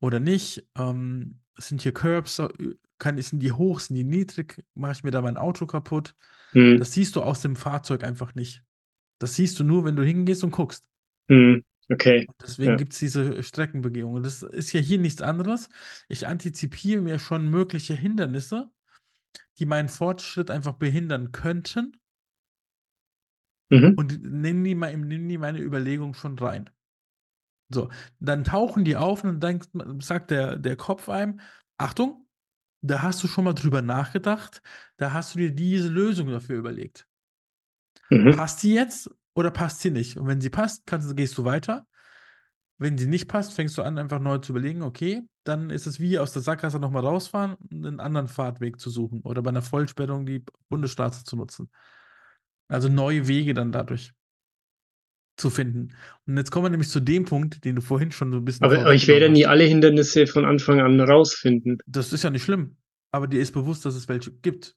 oder 0.00 0.20
nicht, 0.20 0.66
ähm, 0.76 1.40
sind 1.58 1.82
hier 1.82 1.92
Curbs, 1.92 2.38
äh, 2.38 2.48
kann, 3.02 3.20
sind 3.20 3.40
die 3.40 3.52
hoch, 3.52 3.80
sind 3.80 3.96
die 3.96 4.04
niedrig, 4.04 4.64
mache 4.74 4.92
ich 4.92 5.02
mir 5.04 5.10
da 5.10 5.20
mein 5.20 5.36
Auto 5.36 5.66
kaputt. 5.66 6.14
Mhm. 6.52 6.78
Das 6.78 6.92
siehst 6.92 7.16
du 7.16 7.22
aus 7.22 7.42
dem 7.42 7.56
Fahrzeug 7.56 8.04
einfach 8.04 8.34
nicht. 8.34 8.62
Das 9.18 9.34
siehst 9.34 9.58
du 9.60 9.64
nur, 9.64 9.84
wenn 9.84 9.96
du 9.96 10.04
hingehst 10.04 10.44
und 10.44 10.52
guckst. 10.52 10.84
Mhm. 11.28 11.64
Okay. 11.90 12.26
Deswegen 12.40 12.70
Ja. 12.70 12.76
gibt 12.76 12.92
es 12.92 13.00
diese 13.00 13.42
Streckenbegehung. 13.42 14.14
Und 14.14 14.22
das 14.24 14.42
ist 14.42 14.72
ja 14.72 14.80
hier 14.80 14.98
nichts 14.98 15.20
anderes. 15.20 15.68
Ich 16.08 16.26
antizipiere 16.26 17.02
mir 17.02 17.18
schon 17.18 17.50
mögliche 17.50 17.94
Hindernisse, 17.94 18.70
die 19.58 19.66
meinen 19.66 19.88
Fortschritt 19.88 20.50
einfach 20.50 20.74
behindern 20.74 21.32
könnten 21.32 21.96
Mhm. 23.70 23.94
und 23.96 24.22
nehme 24.22 24.62
die, 24.64 24.74
mal, 24.74 24.96
nehm 24.96 25.28
die 25.28 25.38
meine 25.38 25.58
Überlegung 25.60 26.14
schon 26.14 26.38
rein. 26.38 26.70
So, 27.72 27.90
dann 28.20 28.44
tauchen 28.44 28.84
die 28.84 28.96
auf 28.96 29.24
und 29.24 29.40
dann 29.40 29.60
sagt 30.00 30.30
der, 30.30 30.56
der 30.56 30.76
Kopf 30.76 31.08
einem, 31.08 31.40
Achtung, 31.78 32.21
da 32.82 33.02
hast 33.02 33.22
du 33.22 33.28
schon 33.28 33.44
mal 33.44 33.54
drüber 33.54 33.80
nachgedacht, 33.80 34.60
da 34.96 35.12
hast 35.12 35.34
du 35.34 35.38
dir 35.38 35.52
diese 35.52 35.88
Lösung 35.88 36.28
dafür 36.28 36.58
überlegt. 36.58 37.06
Mhm. 38.10 38.36
Passt 38.36 38.62
die 38.62 38.74
jetzt 38.74 39.10
oder 39.34 39.50
passt 39.50 39.80
sie 39.80 39.90
nicht? 39.90 40.16
Und 40.16 40.26
wenn 40.26 40.40
sie 40.40 40.50
passt, 40.50 40.86
kannst, 40.86 41.16
gehst 41.16 41.38
du 41.38 41.44
weiter. 41.44 41.86
Wenn 42.78 42.98
sie 42.98 43.06
nicht 43.06 43.28
passt, 43.28 43.54
fängst 43.54 43.78
du 43.78 43.82
an, 43.82 43.96
einfach 43.96 44.18
neu 44.18 44.38
zu 44.38 44.52
überlegen, 44.52 44.82
okay, 44.82 45.22
dann 45.44 45.70
ist 45.70 45.86
es 45.86 46.00
wie 46.00 46.18
aus 46.18 46.32
der 46.32 46.42
Sackgasse 46.42 46.80
nochmal 46.80 47.04
rausfahren 47.06 47.54
und 47.54 47.86
einen 47.86 48.00
anderen 48.00 48.28
Fahrtweg 48.28 48.80
zu 48.80 48.90
suchen 48.90 49.20
oder 49.22 49.42
bei 49.42 49.50
einer 49.50 49.62
Vollsperrung 49.62 50.26
die 50.26 50.44
Bundesstraße 50.68 51.24
zu 51.24 51.36
nutzen. 51.36 51.70
Also 52.68 52.88
neue 52.88 53.28
Wege 53.28 53.54
dann 53.54 53.70
dadurch 53.70 54.12
zu 55.36 55.50
finden. 55.50 55.94
Und 56.26 56.36
jetzt 56.36 56.50
kommen 56.50 56.66
wir 56.66 56.70
nämlich 56.70 56.90
zu 56.90 57.00
dem 57.00 57.24
Punkt, 57.24 57.64
den 57.64 57.76
du 57.76 57.82
vorhin 57.82 58.12
schon 58.12 58.30
so 58.30 58.38
ein 58.38 58.44
bisschen 58.44 58.64
Aber, 58.64 58.78
aber 58.80 58.94
ich 58.94 59.08
werde 59.08 59.28
nie 59.28 59.46
alle 59.46 59.64
Hindernisse 59.64 60.26
von 60.26 60.44
Anfang 60.44 60.80
an 60.80 61.00
rausfinden. 61.00 61.78
Das 61.86 62.12
ist 62.12 62.22
ja 62.24 62.30
nicht 62.30 62.44
schlimm, 62.44 62.76
aber 63.12 63.26
dir 63.26 63.40
ist 63.40 63.52
bewusst, 63.52 63.84
dass 63.84 63.94
es 63.94 64.08
welche 64.08 64.30
gibt. 64.30 64.76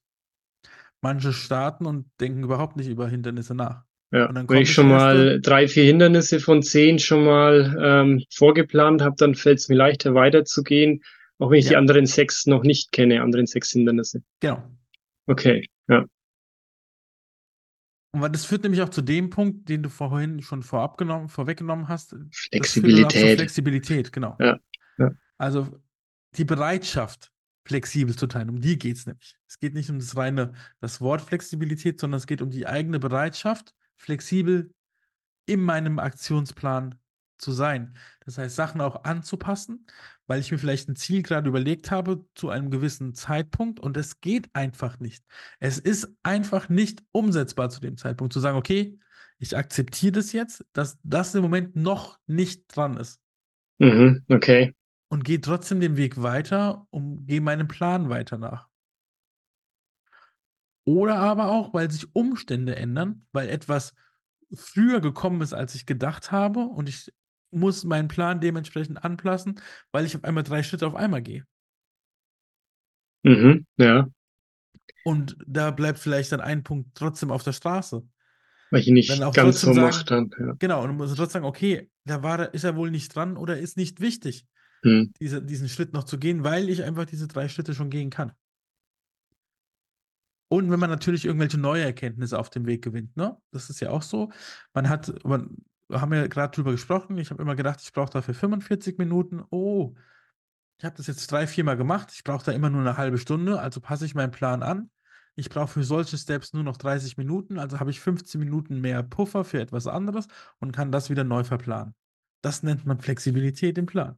Manche 1.01 1.33
starten 1.33 1.85
und 1.85 2.07
denken 2.19 2.43
überhaupt 2.43 2.77
nicht 2.77 2.87
über 2.87 3.07
Hindernisse 3.07 3.53
nach. 3.53 3.83
Ja. 4.11 4.29
Wenn 4.33 4.61
ich 4.61 4.71
schon 4.73 4.87
mal 4.87 5.41
drei, 5.41 5.67
vier 5.67 5.83
Hindernisse 5.83 6.39
von 6.39 6.63
zehn 6.63 6.99
schon 6.99 7.25
mal 7.25 7.75
ähm, 7.81 8.23
vorgeplant 8.33 9.01
habe, 9.01 9.15
dann 9.17 9.35
fällt 9.35 9.59
es 9.59 9.67
mir 9.67 9.75
leichter 9.75 10.13
weiterzugehen, 10.13 11.01
auch 11.37 11.51
wenn 11.51 11.59
ich 11.59 11.65
die 11.67 11.73
Ja. 11.73 11.79
anderen 11.79 12.05
sechs 12.05 12.45
noch 12.45 12.63
nicht 12.63 12.91
kenne, 12.91 13.21
anderen 13.21 13.45
sechs 13.45 13.71
Hindernisse. 13.71 14.23
Genau. 14.39 14.63
Okay. 15.27 15.67
Ja. 15.89 16.05
Und 18.21 18.35
das 18.35 18.45
führt 18.45 18.63
nämlich 18.63 18.81
auch 18.81 18.89
zu 18.89 19.01
dem 19.01 19.29
Punkt, 19.29 19.67
den 19.69 19.83
du 19.83 19.89
vorhin 19.89 20.41
schon 20.41 20.63
vorab 20.63 20.97
genommen, 20.97 21.29
vorweggenommen 21.29 21.87
hast. 21.87 22.15
Flexibilität. 22.31 23.37
Flexibilität, 23.37 24.11
genau. 24.11 24.35
Ja, 24.39 24.59
ja. 24.97 25.11
Also 25.37 25.79
die 26.37 26.45
Bereitschaft, 26.45 27.31
flexibel 27.65 28.15
zu 28.15 28.27
teilen, 28.27 28.49
um 28.49 28.61
die 28.61 28.77
geht 28.77 28.97
es 28.97 29.05
nämlich. 29.05 29.35
Es 29.47 29.59
geht 29.59 29.73
nicht 29.73 29.89
um 29.89 29.99
das 29.99 30.15
reine, 30.15 30.53
das 30.79 31.01
Wort 31.01 31.21
Flexibilität, 31.21 31.99
sondern 31.99 32.17
es 32.17 32.27
geht 32.27 32.41
um 32.41 32.51
die 32.51 32.67
eigene 32.67 32.99
Bereitschaft, 32.99 33.73
flexibel 33.97 34.71
in 35.45 35.61
meinem 35.61 35.99
Aktionsplan 35.99 36.95
zu 37.37 37.51
sein. 37.51 37.97
Das 38.25 38.37
heißt, 38.37 38.55
Sachen 38.55 38.81
auch 38.81 39.03
anzupassen, 39.03 39.85
weil 40.27 40.39
ich 40.39 40.51
mir 40.51 40.57
vielleicht 40.57 40.89
ein 40.89 40.95
Ziel 40.95 41.21
gerade 41.21 41.47
überlegt 41.49 41.91
habe 41.91 42.25
zu 42.35 42.49
einem 42.49 42.71
gewissen 42.71 43.13
Zeitpunkt 43.13 43.79
und 43.79 43.97
es 43.97 44.21
geht 44.21 44.49
einfach 44.53 44.99
nicht. 44.99 45.23
Es 45.59 45.77
ist 45.77 46.09
einfach 46.23 46.69
nicht 46.69 47.03
umsetzbar 47.11 47.69
zu 47.69 47.79
dem 47.79 47.97
Zeitpunkt 47.97 48.33
zu 48.33 48.39
sagen, 48.39 48.57
okay, 48.57 48.97
ich 49.37 49.55
akzeptiere 49.57 50.13
das 50.13 50.31
jetzt, 50.31 50.65
dass 50.73 50.97
das 51.03 51.35
im 51.35 51.41
Moment 51.41 51.75
noch 51.75 52.19
nicht 52.25 52.63
dran 52.75 52.97
ist 52.97 53.19
Mhm. 53.77 54.23
Okay. 54.29 54.73
und 55.09 55.25
gehe 55.25 55.41
trotzdem 55.41 55.81
den 55.81 55.97
Weg 55.97 56.21
weiter 56.21 56.87
und 56.89 57.27
gehe 57.27 57.41
meinem 57.41 57.67
Plan 57.67 58.09
weiter 58.09 58.37
nach. 58.37 58.69
Oder 60.85 61.17
aber 61.17 61.49
auch, 61.51 61.73
weil 61.73 61.91
sich 61.91 62.15
Umstände 62.15 62.75
ändern, 62.75 63.25
weil 63.31 63.49
etwas 63.49 63.93
früher 64.53 65.01
gekommen 65.01 65.41
ist, 65.41 65.53
als 65.53 65.75
ich 65.75 65.85
gedacht 65.85 66.31
habe 66.31 66.61
und 66.61 66.87
ich 66.87 67.11
muss 67.55 67.83
meinen 67.83 68.07
Plan 68.07 68.39
dementsprechend 68.39 69.03
anpassen, 69.03 69.59
weil 69.91 70.05
ich 70.05 70.15
auf 70.15 70.23
einmal 70.23 70.43
drei 70.43 70.63
Schritte 70.63 70.87
auf 70.87 70.95
einmal 70.95 71.21
gehe. 71.21 71.45
Mhm. 73.23 73.65
Ja. 73.77 74.07
Und 75.03 75.37
da 75.47 75.71
bleibt 75.71 75.99
vielleicht 75.99 76.31
dann 76.31 76.41
ein 76.41 76.63
Punkt 76.63 76.89
trotzdem 76.95 77.31
auf 77.31 77.43
der 77.43 77.53
Straße. 77.53 78.03
Weil 78.71 78.81
ich 78.81 78.87
nicht 78.87 79.09
ganz 79.33 79.61
so 79.61 79.73
mache 79.73 80.05
dann. 80.05 80.29
Ja. 80.39 80.53
Genau, 80.59 80.83
und 80.83 80.89
du 80.89 80.93
musst 80.93 81.15
trotzdem 81.15 81.41
sagen, 81.41 81.45
okay, 81.45 81.89
da 82.05 82.23
war, 82.23 82.53
ist 82.53 82.63
er 82.63 82.75
wohl 82.75 82.91
nicht 82.91 83.15
dran 83.15 83.37
oder 83.37 83.57
ist 83.57 83.77
nicht 83.77 84.01
wichtig, 84.01 84.45
Mhm. 84.83 85.13
diese, 85.19 85.41
diesen 85.41 85.67
Schritt 85.67 85.93
noch 85.93 86.03
zu 86.03 86.19
gehen, 86.19 86.43
weil 86.43 86.69
ich 86.69 86.83
einfach 86.83 87.05
diese 87.05 87.27
drei 87.27 87.49
Schritte 87.49 87.73
schon 87.73 87.89
gehen 87.89 88.11
kann. 88.11 88.33
Und 90.47 90.69
wenn 90.69 90.79
man 90.79 90.91
natürlich 90.91 91.25
irgendwelche 91.25 91.57
neue 91.57 91.83
Erkenntnisse 91.83 92.37
auf 92.37 92.51
dem 92.51 92.67
Weg 92.67 92.83
gewinnt, 92.83 93.17
ne? 93.17 93.35
Das 93.51 93.71
ist 93.71 93.79
ja 93.79 93.89
auch 93.89 94.03
so. 94.03 94.31
Man 94.73 94.87
hat, 94.87 95.25
man, 95.25 95.57
haben 95.91 96.13
ja 96.13 96.27
gerade 96.27 96.55
drüber 96.55 96.71
gesprochen, 96.71 97.17
ich 97.17 97.29
habe 97.29 97.41
immer 97.41 97.55
gedacht, 97.55 97.81
ich 97.81 97.93
brauche 97.93 98.09
dafür 98.11 98.33
45 98.33 98.97
Minuten. 98.97 99.43
Oh, 99.49 99.95
ich 100.77 100.85
habe 100.85 100.95
das 100.97 101.07
jetzt 101.07 101.31
drei, 101.31 101.47
viermal 101.47 101.77
gemacht, 101.77 102.11
ich 102.13 102.23
brauche 102.23 102.45
da 102.45 102.51
immer 102.51 102.69
nur 102.69 102.81
eine 102.81 102.97
halbe 102.97 103.17
Stunde, 103.17 103.59
also 103.59 103.79
passe 103.79 104.05
ich 104.05 104.15
meinen 104.15 104.31
Plan 104.31 104.63
an. 104.63 104.89
Ich 105.35 105.49
brauche 105.49 105.67
für 105.67 105.83
solche 105.83 106.17
Steps 106.17 106.53
nur 106.53 106.63
noch 106.63 106.77
30 106.77 107.17
Minuten, 107.17 107.59
also 107.59 107.79
habe 107.79 107.91
ich 107.91 107.99
15 107.99 108.39
Minuten 108.39 108.81
mehr 108.81 109.03
Puffer 109.03 109.43
für 109.43 109.59
etwas 109.59 109.85
anderes 109.87 110.27
und 110.59 110.71
kann 110.71 110.91
das 110.91 111.09
wieder 111.09 111.23
neu 111.23 111.43
verplanen. 111.43 111.93
Das 112.41 112.63
nennt 112.63 112.85
man 112.85 112.99
Flexibilität 112.99 113.77
im 113.77 113.85
Plan. 113.85 114.17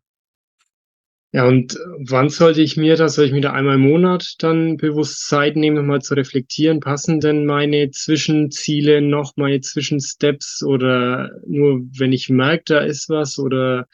Ja, 1.33 1.45
und 1.45 1.77
wann 1.99 2.29
sollte 2.29 2.61
ich 2.61 2.77
mir 2.77 2.95
das, 2.95 3.15
soll 3.15 3.25
ich 3.25 3.33
mir 3.33 3.41
da 3.41 3.51
einmal 3.51 3.75
im 3.75 3.81
Monat 3.81 4.35
dann 4.39 4.77
bewusst 4.77 5.27
Zeit 5.27 5.57
nehmen, 5.57 5.75
nochmal 5.75 6.01
zu 6.01 6.13
reflektieren? 6.13 6.79
Passen 6.79 7.19
denn 7.19 7.45
meine 7.45 7.91
Zwischenziele 7.91 9.01
noch, 9.01 9.35
meine 9.35 9.59
Zwischensteps 9.59 10.63
oder 10.63 11.29
nur 11.45 11.81
wenn 11.97 12.13
ich 12.13 12.29
merke, 12.29 12.63
da 12.67 12.79
ist 12.79 13.09
was 13.09 13.39
oder 13.39 13.87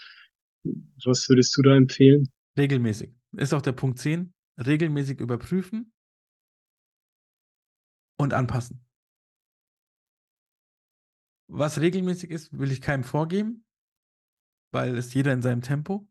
was 1.03 1.27
würdest 1.27 1.57
du 1.57 1.63
da 1.63 1.75
empfehlen? 1.75 2.29
Regelmäßig. 2.55 3.09
Ist 3.35 3.53
auch 3.53 3.63
der 3.63 3.71
Punkt 3.71 3.97
10. 3.97 4.31
Regelmäßig 4.63 5.19
überprüfen 5.19 5.91
und 8.17 8.35
anpassen. 8.35 8.85
Was 11.47 11.81
regelmäßig 11.81 12.29
ist, 12.29 12.57
will 12.57 12.71
ich 12.71 12.81
keinem 12.81 13.03
vorgeben, 13.03 13.65
weil 14.71 14.95
es 14.95 15.13
jeder 15.15 15.33
in 15.33 15.41
seinem 15.41 15.61
Tempo. 15.61 16.07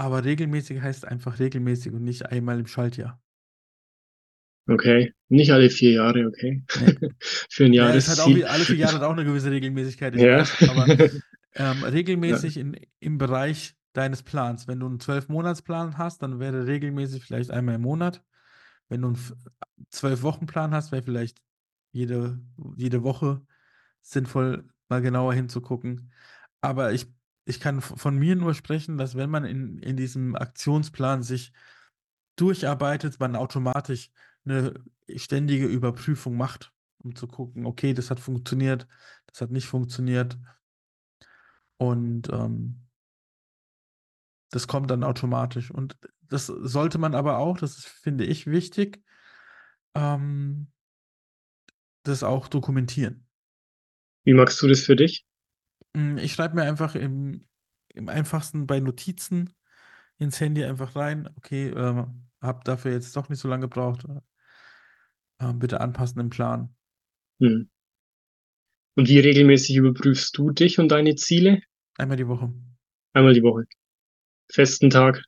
Aber 0.00 0.24
regelmäßig 0.24 0.80
heißt 0.80 1.06
einfach 1.06 1.38
regelmäßig 1.38 1.92
und 1.92 2.04
nicht 2.04 2.24
einmal 2.24 2.58
im 2.58 2.66
Schaltjahr. 2.66 3.20
Okay, 4.66 5.12
nicht 5.28 5.52
alle 5.52 5.68
vier 5.68 5.92
Jahre, 5.92 6.26
okay. 6.26 6.62
Nee. 6.80 7.10
Für 7.20 7.66
ein 7.66 7.74
Ja, 7.74 7.94
es 7.94 8.08
hat 8.08 8.18
auch, 8.20 8.28
alle 8.48 8.64
vier 8.64 8.76
Jahre 8.76 8.94
hat 8.94 9.02
auch 9.02 9.12
eine 9.12 9.26
gewisse 9.26 9.50
Regelmäßigkeit, 9.50 10.16
Ja. 10.16 10.38
weiß, 10.38 10.70
aber 10.70 10.86
ähm, 11.54 11.84
regelmäßig 11.84 12.56
in, 12.56 12.78
im 13.00 13.18
Bereich 13.18 13.74
deines 13.92 14.22
Plans. 14.22 14.66
Wenn 14.66 14.80
du 14.80 14.86
einen 14.86 15.00
Zwölf-Monats-Plan 15.00 15.98
hast, 15.98 16.22
dann 16.22 16.40
wäre 16.40 16.66
regelmäßig 16.66 17.22
vielleicht 17.22 17.50
einmal 17.50 17.74
im 17.74 17.82
Monat. 17.82 18.22
Wenn 18.88 19.02
du 19.02 19.08
einen 19.08 19.18
Zwölf-Wochen-Plan 19.90 20.72
hast, 20.72 20.92
wäre 20.92 21.02
vielleicht 21.02 21.42
jede, 21.92 22.40
jede 22.74 23.02
Woche 23.02 23.42
sinnvoll, 24.00 24.64
mal 24.88 25.02
genauer 25.02 25.34
hinzugucken. 25.34 26.10
Aber 26.62 26.90
ich, 26.94 27.06
ich 27.50 27.60
kann 27.60 27.82
von 27.82 28.16
mir 28.16 28.36
nur 28.36 28.54
sprechen, 28.54 28.96
dass 28.96 29.14
wenn 29.14 29.28
man 29.28 29.44
in, 29.44 29.78
in 29.80 29.96
diesem 29.96 30.36
Aktionsplan 30.36 31.22
sich 31.22 31.52
durcharbeitet, 32.36 33.20
man 33.20 33.36
automatisch 33.36 34.10
eine 34.44 34.74
ständige 35.16 35.66
Überprüfung 35.66 36.36
macht. 36.36 36.72
um 37.02 37.14
zu 37.14 37.26
gucken, 37.26 37.66
okay, 37.66 37.94
das 37.94 38.10
hat 38.10 38.20
funktioniert, 38.20 38.86
das 39.26 39.40
hat 39.40 39.50
nicht 39.50 39.66
funktioniert. 39.66 40.38
Und 41.78 42.28
ähm, 42.30 42.86
das 44.50 44.66
kommt 44.66 44.90
dann 44.90 45.04
automatisch. 45.04 45.70
Und 45.70 45.96
das 46.22 46.46
sollte 46.46 46.98
man 46.98 47.14
aber 47.14 47.38
auch, 47.38 47.58
das 47.58 47.78
ist, 47.78 47.86
finde 47.86 48.24
ich, 48.24 48.46
wichtig, 48.46 49.02
ähm, 49.94 50.70
das 52.02 52.22
auch 52.22 52.48
dokumentieren. 52.48 53.26
Wie 54.24 54.34
magst 54.34 54.60
du 54.62 54.68
das 54.68 54.80
für 54.82 54.96
dich? 54.96 55.24
Hm, 55.96 56.18
ich 56.18 56.32
schreibe 56.32 56.56
mir 56.56 56.62
einfach 56.62 56.94
im, 56.94 57.46
im 57.94 58.08
einfachsten 58.08 58.66
bei 58.66 58.80
Notizen 58.80 59.54
ins 60.18 60.40
Handy 60.40 60.64
einfach 60.64 60.96
rein, 60.96 61.28
okay, 61.36 61.68
äh, 61.68 62.04
habe 62.42 62.60
dafür 62.64 62.92
jetzt 62.92 63.16
doch 63.16 63.28
nicht 63.28 63.40
so 63.40 63.48
lange 63.48 63.62
gebraucht. 63.62 64.04
Äh, 65.38 65.52
bitte 65.54 65.80
anpassen 65.80 66.20
im 66.20 66.30
Plan. 66.30 66.74
Hm. 67.40 67.70
Und 68.96 69.08
wie 69.08 69.18
regelmäßig 69.18 69.76
überprüfst 69.76 70.36
du 70.36 70.50
dich 70.50 70.78
und 70.78 70.88
deine 70.88 71.14
Ziele? 71.14 71.62
Einmal 71.96 72.16
die 72.16 72.28
Woche. 72.28 72.52
Einmal 73.12 73.34
die 73.34 73.42
Woche. 73.42 73.64
Festen 74.52 74.90
Tag. 74.90 75.22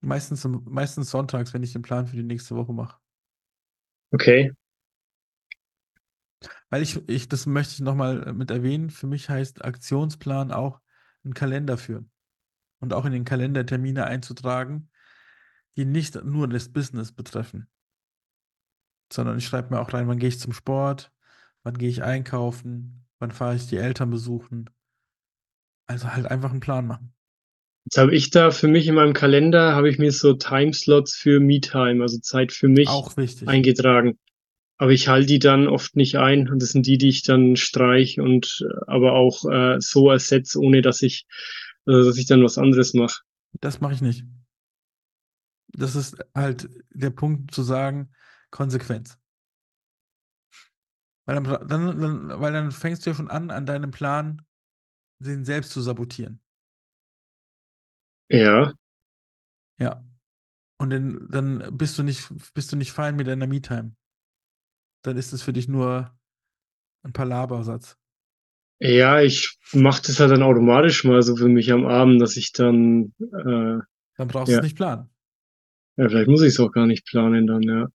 Meistens, 0.00 0.46
meistens 0.64 1.10
sonntags, 1.10 1.52
wenn 1.52 1.62
ich 1.62 1.72
den 1.72 1.82
Plan 1.82 2.06
für 2.06 2.16
die 2.16 2.22
nächste 2.22 2.54
Woche 2.54 2.72
mache. 2.72 2.98
Okay. 4.12 4.52
Weil 6.70 6.82
ich, 6.82 7.08
ich, 7.08 7.28
das 7.28 7.46
möchte 7.46 7.74
ich 7.74 7.80
nochmal 7.80 8.32
mit 8.34 8.50
erwähnen, 8.50 8.90
für 8.90 9.06
mich 9.06 9.28
heißt 9.28 9.64
Aktionsplan 9.64 10.52
auch 10.52 10.80
einen 11.24 11.34
Kalender 11.34 11.78
führen. 11.78 12.10
Und 12.80 12.92
auch 12.92 13.04
in 13.04 13.12
den 13.12 13.24
Kalender 13.24 13.66
Termine 13.66 14.04
einzutragen, 14.06 14.90
die 15.76 15.84
nicht 15.84 16.22
nur 16.24 16.48
das 16.48 16.68
Business 16.68 17.12
betreffen. 17.12 17.68
Sondern 19.12 19.38
ich 19.38 19.46
schreibe 19.46 19.74
mir 19.74 19.80
auch 19.80 19.92
rein, 19.92 20.06
wann 20.08 20.18
gehe 20.18 20.28
ich 20.28 20.38
zum 20.38 20.52
Sport, 20.52 21.10
wann 21.62 21.78
gehe 21.78 21.88
ich 21.88 22.02
einkaufen, 22.02 23.06
wann 23.18 23.30
fahre 23.30 23.56
ich 23.56 23.66
die 23.66 23.78
Eltern 23.78 24.10
besuchen. 24.10 24.70
Also 25.86 26.12
halt 26.12 26.26
einfach 26.26 26.50
einen 26.50 26.60
Plan 26.60 26.86
machen. 26.86 27.14
Jetzt 27.86 27.96
habe 27.96 28.14
ich 28.14 28.30
da 28.30 28.50
für 28.50 28.68
mich 28.68 28.86
in 28.86 28.94
meinem 28.94 29.14
Kalender, 29.14 29.74
habe 29.74 29.88
ich 29.88 29.98
mir 29.98 30.12
so 30.12 30.34
Timeslots 30.34 31.16
für 31.16 31.40
Me-Time, 31.40 32.02
also 32.02 32.18
Zeit 32.18 32.52
für 32.52 32.68
mich, 32.68 32.86
eingetragen. 33.46 34.18
Aber 34.78 34.92
ich 34.92 35.08
halte 35.08 35.26
die 35.26 35.40
dann 35.40 35.66
oft 35.66 35.96
nicht 35.96 36.16
ein 36.16 36.48
und 36.48 36.62
das 36.62 36.70
sind 36.70 36.86
die, 36.86 36.98
die 36.98 37.08
ich 37.08 37.24
dann 37.24 37.56
streich 37.56 38.20
und 38.20 38.64
äh, 38.64 38.84
aber 38.86 39.12
auch 39.12 39.44
äh, 39.50 39.80
so 39.80 40.10
ersetze, 40.10 40.60
ohne 40.60 40.82
dass 40.82 41.02
ich, 41.02 41.26
also 41.84 42.08
dass 42.08 42.16
ich 42.16 42.26
dann 42.26 42.44
was 42.44 42.58
anderes 42.58 42.94
mache. 42.94 43.22
Das 43.60 43.80
mache 43.80 43.94
ich 43.94 44.00
nicht. 44.00 44.24
Das 45.68 45.96
ist 45.96 46.16
halt 46.34 46.68
der 46.90 47.10
Punkt 47.10 47.52
zu 47.52 47.62
sagen, 47.62 48.12
Konsequenz. 48.50 49.18
Weil 51.26 51.42
dann, 51.42 51.68
dann, 51.68 52.00
dann, 52.00 52.40
weil 52.40 52.52
dann 52.52 52.70
fängst 52.70 53.04
du 53.04 53.10
ja 53.10 53.16
schon 53.16 53.30
an, 53.30 53.50
an 53.50 53.66
deinem 53.66 53.90
Plan 53.90 54.42
den 55.18 55.44
selbst 55.44 55.72
zu 55.72 55.80
sabotieren. 55.80 56.40
Ja. 58.30 58.72
Ja. 59.78 60.04
Und 60.78 60.90
dann, 60.90 61.28
dann 61.30 61.76
bist 61.76 61.98
du 61.98 62.02
nicht, 62.02 62.28
bist 62.54 62.72
du 62.72 62.76
nicht 62.76 62.92
fein 62.92 63.16
mit 63.16 63.26
deiner 63.26 63.46
Me-Time. 63.46 63.96
Dann 65.02 65.16
ist 65.16 65.32
es 65.32 65.42
für 65.42 65.52
dich 65.52 65.68
nur 65.68 66.16
ein 67.02 67.12
Palabersatz. 67.12 67.96
Ja, 68.80 69.20
ich 69.20 69.58
mache 69.72 70.02
das 70.06 70.20
halt 70.20 70.30
dann 70.30 70.42
automatisch 70.42 71.04
mal 71.04 71.22
so 71.22 71.36
für 71.36 71.48
mich 71.48 71.72
am 71.72 71.86
Abend, 71.86 72.20
dass 72.22 72.36
ich 72.36 72.52
dann. 72.52 73.12
Äh, 73.20 73.80
dann 74.16 74.28
brauchst 74.28 74.52
ja. 74.52 74.58
du 74.58 74.60
es 74.60 74.62
nicht 74.62 74.76
planen. 74.76 75.10
Ja, 75.96 76.08
vielleicht 76.08 76.28
muss 76.28 76.42
ich 76.42 76.48
es 76.48 76.60
auch 76.60 76.70
gar 76.70 76.86
nicht 76.86 77.04
planen 77.04 77.46
dann, 77.46 77.62
ja. 77.62 77.88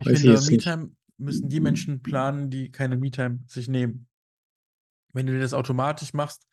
Ich 0.00 0.08
Weiß 0.08 0.20
finde, 0.20 0.40
Me-Time 0.50 0.96
müssen 1.16 1.48
die 1.48 1.60
Menschen 1.60 2.02
planen, 2.02 2.50
die 2.50 2.70
keine 2.70 2.96
Me-Time 2.96 3.40
sich 3.46 3.68
nehmen. 3.68 4.08
Wenn 5.12 5.26
du 5.26 5.38
das 5.38 5.54
automatisch 5.54 6.12
machst, 6.12 6.46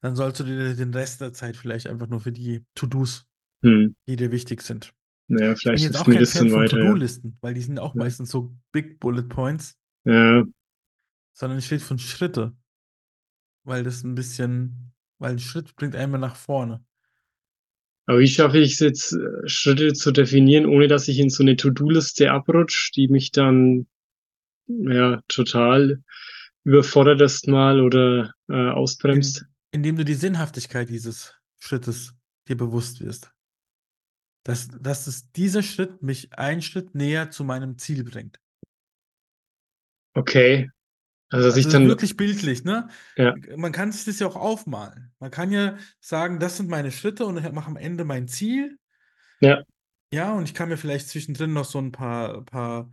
dann 0.00 0.14
sollst 0.14 0.40
du 0.40 0.44
dir 0.44 0.74
den 0.74 0.92
Rest 0.92 1.20
der 1.20 1.32
Zeit 1.32 1.56
vielleicht 1.56 1.86
einfach 1.86 2.06
nur 2.06 2.20
für 2.20 2.32
die 2.32 2.64
To-Dos, 2.74 3.26
hm. 3.62 3.96
die 4.06 4.16
dir 4.16 4.30
wichtig 4.30 4.62
sind. 4.62 4.92
Naja, 5.32 5.54
vielleicht 5.54 5.84
ich 5.84 5.90
bin 6.04 6.14
jetzt 6.14 6.28
auch 6.28 6.38
kein 6.38 6.50
Fan 6.50 6.50
von 6.50 6.66
To-Do-Listen, 6.66 7.38
weil 7.40 7.54
die 7.54 7.62
sind 7.62 7.78
auch 7.78 7.94
ja. 7.94 8.00
meistens 8.00 8.30
so 8.30 8.54
Big 8.70 9.00
Bullet 9.00 9.22
Points. 9.22 9.78
Ja. 10.04 10.44
Sondern 11.32 11.58
es 11.58 11.64
steht 11.64 11.80
von 11.80 11.98
Schritte. 11.98 12.52
Weil 13.64 13.82
das 13.82 14.02
ein 14.02 14.14
bisschen, 14.14 14.92
weil 15.18 15.32
ein 15.32 15.38
Schritt 15.38 15.74
bringt 15.76 15.96
einmal 15.96 16.20
nach 16.20 16.36
vorne. 16.36 16.84
Aber 18.06 18.18
wie 18.18 18.28
schaffe 18.28 18.58
ich 18.58 18.72
es 18.72 18.80
jetzt, 18.80 19.12
äh, 19.12 19.48
Schritte 19.48 19.94
zu 19.94 20.12
definieren, 20.12 20.66
ohne 20.66 20.86
dass 20.86 21.08
ich 21.08 21.18
in 21.18 21.30
so 21.30 21.42
eine 21.42 21.56
To-Do-Liste 21.56 22.30
abrutsche, 22.30 22.90
die 22.94 23.08
mich 23.08 23.30
dann 23.30 23.86
ja 24.66 25.22
total 25.28 26.02
überfordert 26.64 27.22
erstmal 27.22 27.80
oder 27.80 28.34
äh, 28.48 28.70
ausbremst? 28.70 29.46
In, 29.70 29.78
indem 29.78 29.96
du 29.96 30.04
die 30.04 30.14
Sinnhaftigkeit 30.14 30.90
dieses 30.90 31.34
Schrittes 31.58 32.12
dir 32.48 32.56
bewusst 32.56 33.00
wirst. 33.00 33.32
Dass, 34.44 34.68
dass 34.68 35.06
es 35.06 35.30
dieser 35.32 35.62
Schritt 35.62 36.02
mich 36.02 36.36
einen 36.36 36.62
Schritt 36.62 36.94
näher 36.94 37.30
zu 37.30 37.44
meinem 37.44 37.78
Ziel 37.78 38.02
bringt. 38.02 38.40
Okay. 40.14 40.70
Also, 41.30 41.46
dass 41.46 41.54
also 41.54 41.66
ich 41.66 41.72
dann. 41.72 41.88
wirklich 41.88 42.16
bildlich, 42.16 42.64
ne? 42.64 42.88
Ja. 43.16 43.34
Man 43.56 43.72
kann 43.72 43.90
sich 43.92 44.04
das 44.04 44.18
ja 44.18 44.26
auch 44.26 44.36
aufmalen. 44.36 45.12
Man 45.18 45.30
kann 45.30 45.50
ja 45.50 45.78
sagen, 46.00 46.38
das 46.38 46.58
sind 46.58 46.68
meine 46.68 46.90
Schritte 46.90 47.24
und 47.24 47.38
ich 47.38 47.50
mache 47.52 47.68
am 47.68 47.76
Ende 47.76 48.04
mein 48.04 48.28
Ziel. 48.28 48.78
Ja. 49.40 49.62
Ja, 50.12 50.34
und 50.34 50.44
ich 50.44 50.52
kann 50.52 50.68
mir 50.68 50.76
vielleicht 50.76 51.08
zwischendrin 51.08 51.54
noch 51.54 51.64
so 51.64 51.78
ein 51.78 51.90
paar, 51.90 52.44
paar 52.44 52.90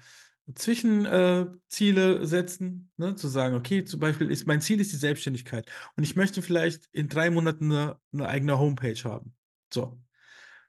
Zwischenziele 0.55 2.19
äh, 2.19 2.25
setzen, 2.25 2.91
ne? 2.95 3.15
zu 3.15 3.27
sagen, 3.27 3.55
okay, 3.55 3.83
zum 3.83 3.99
Beispiel 3.99 4.31
ist 4.31 4.47
mein 4.47 4.61
Ziel 4.61 4.79
ist 4.79 4.93
die 4.93 4.97
Selbstständigkeit 4.97 5.69
und 5.95 6.03
ich 6.03 6.15
möchte 6.15 6.41
vielleicht 6.41 6.87
in 6.93 7.09
drei 7.09 7.29
Monaten 7.29 7.71
eine, 7.71 7.99
eine 8.13 8.27
eigene 8.27 8.57
Homepage 8.57 9.03
haben. 9.03 9.35
So. 9.71 9.99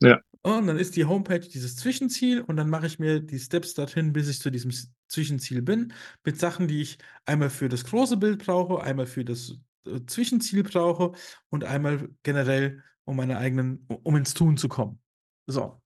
Ja. 0.03 0.21
Und 0.42 0.66
dann 0.66 0.79
ist 0.79 0.96
die 0.96 1.05
Homepage 1.05 1.40
dieses 1.40 1.76
Zwischenziel 1.76 2.40
und 2.40 2.57
dann 2.57 2.70
mache 2.70 2.87
ich 2.87 2.98
mir 2.98 3.20
die 3.20 3.38
Steps 3.38 3.74
dorthin, 3.74 4.12
bis 4.12 4.29
ich 4.29 4.40
zu 4.40 4.50
diesem 4.50 4.72
Zwischenziel 5.07 5.61
bin, 5.61 5.92
mit 6.24 6.38
Sachen, 6.38 6.66
die 6.66 6.81
ich 6.81 6.98
einmal 7.26 7.50
für 7.50 7.68
das 7.68 7.85
große 7.85 8.16
Bild 8.16 8.44
brauche, 8.44 8.83
einmal 8.83 9.07
für 9.07 9.24
das 9.24 9.59
äh, 9.87 10.00
Zwischenziel 10.07 10.62
brauche 10.62 11.12
und 11.50 11.64
einmal 11.64 12.09
generell, 12.22 12.83
um 13.05 13.16
meine 13.16 13.37
eigenen, 13.37 13.87
um 13.88 14.16
ins 14.16 14.33
Tun 14.33 14.57
zu 14.57 14.68
kommen. 14.68 15.03
So. 15.46 15.83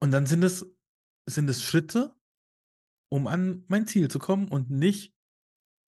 Und 0.00 0.10
dann 0.10 0.24
sind 0.24 0.42
es, 0.42 0.66
sind 1.26 1.50
es 1.50 1.62
Schritte, 1.62 2.14
um 3.10 3.26
an 3.26 3.64
mein 3.68 3.86
Ziel 3.86 4.08
zu 4.08 4.18
kommen 4.18 4.48
und 4.48 4.70
nicht 4.70 5.14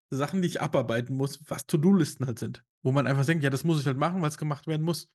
Sachen, 0.09 0.41
die 0.41 0.49
ich 0.49 0.61
abarbeiten 0.61 1.15
muss, 1.15 1.39
was 1.49 1.65
To-Do-Listen 1.65 2.25
halt 2.25 2.39
sind. 2.39 2.65
Wo 2.83 2.91
man 2.91 3.07
einfach 3.07 3.25
denkt, 3.25 3.43
ja, 3.43 3.49
das 3.49 3.63
muss 3.63 3.79
ich 3.79 3.87
halt 3.87 3.97
machen, 3.97 4.21
weil 4.21 4.29
es 4.29 4.37
gemacht 4.37 4.67
werden 4.67 4.83
muss. 4.83 5.09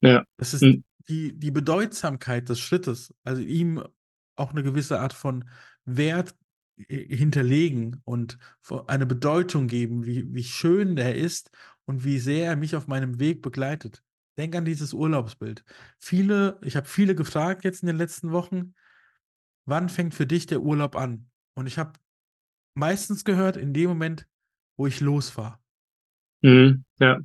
Ja. 0.00 0.24
Das 0.36 0.54
ist 0.54 0.62
mhm. 0.62 0.84
die, 1.08 1.38
die 1.38 1.50
Bedeutsamkeit 1.50 2.48
des 2.48 2.60
Schrittes, 2.60 3.14
also 3.24 3.42
ihm 3.42 3.82
auch 4.36 4.52
eine 4.52 4.62
gewisse 4.62 5.00
Art 5.00 5.12
von 5.12 5.44
Wert 5.84 6.34
hinterlegen 6.88 8.00
und 8.04 8.38
eine 8.86 9.06
Bedeutung 9.06 9.66
geben, 9.66 10.06
wie, 10.06 10.32
wie 10.32 10.44
schön 10.44 10.96
der 10.96 11.14
ist 11.14 11.50
und 11.84 12.04
wie 12.04 12.18
sehr 12.18 12.46
er 12.46 12.56
mich 12.56 12.74
auf 12.74 12.86
meinem 12.86 13.20
Weg 13.20 13.42
begleitet. 13.42 14.02
Denk 14.38 14.54
an 14.56 14.64
dieses 14.64 14.94
Urlaubsbild. 14.94 15.64
Viele, 15.98 16.58
ich 16.62 16.76
habe 16.76 16.86
viele 16.86 17.14
gefragt 17.14 17.64
jetzt 17.64 17.82
in 17.82 17.88
den 17.88 17.96
letzten 17.96 18.32
Wochen, 18.32 18.74
wann 19.66 19.88
fängt 19.88 20.14
für 20.14 20.26
dich 20.26 20.46
der 20.46 20.62
Urlaub 20.62 20.96
an? 20.96 21.28
Und 21.54 21.66
ich 21.66 21.78
habe 21.78 21.92
meistens 22.74 23.24
gehört, 23.24 23.56
in 23.56 23.74
dem 23.74 23.90
Moment, 23.90 24.26
wo 24.78 24.86
ich 24.86 25.00
losfahre. 25.00 25.58
Mhm, 26.42 26.84
ja. 26.98 27.18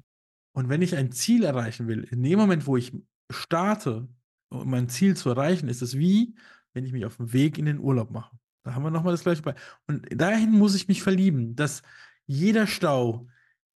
Und 0.55 0.69
wenn 0.69 0.81
ich 0.81 0.95
ein 0.95 1.11
Ziel 1.11 1.43
erreichen 1.43 1.87
will, 1.87 2.07
in 2.09 2.23
dem 2.23 2.39
Moment, 2.39 2.65
wo 2.65 2.77
ich 2.77 2.93
starte, 3.29 4.07
um 4.49 4.69
mein 4.69 4.87
Ziel 4.87 5.17
zu 5.17 5.29
erreichen, 5.29 5.67
ist 5.67 5.81
es 5.81 5.97
wie, 5.97 6.33
wenn 6.73 6.85
ich 6.85 6.93
mich 6.93 7.05
auf 7.05 7.17
den 7.17 7.33
Weg 7.33 7.57
in 7.57 7.65
den 7.65 7.77
Urlaub 7.77 8.09
mache. 8.09 8.37
Da 8.63 8.73
haben 8.73 8.83
wir 8.83 8.89
nochmal 8.89 9.11
das 9.11 9.23
gleiche 9.23 9.41
bei. 9.41 9.53
Und 9.85 10.07
dahin 10.09 10.51
muss 10.51 10.73
ich 10.73 10.87
mich 10.87 11.03
verlieben, 11.03 11.57
dass 11.57 11.81
jeder 12.25 12.67
Stau, 12.67 13.27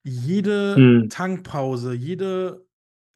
jede 0.05 0.77
hm. 0.77 1.09
Tankpause, 1.09 1.95
jede 1.95 2.65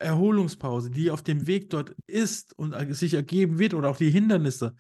Erholungspause, 0.00 0.90
die 0.90 1.12
auf 1.12 1.22
dem 1.22 1.46
Weg 1.46 1.70
dort 1.70 1.94
ist 2.08 2.58
und 2.58 2.74
sich 2.96 3.14
ergeben 3.14 3.60
wird 3.60 3.74
oder 3.74 3.90
auch 3.90 3.96
die 3.96 4.10
Hindernisse 4.10 4.74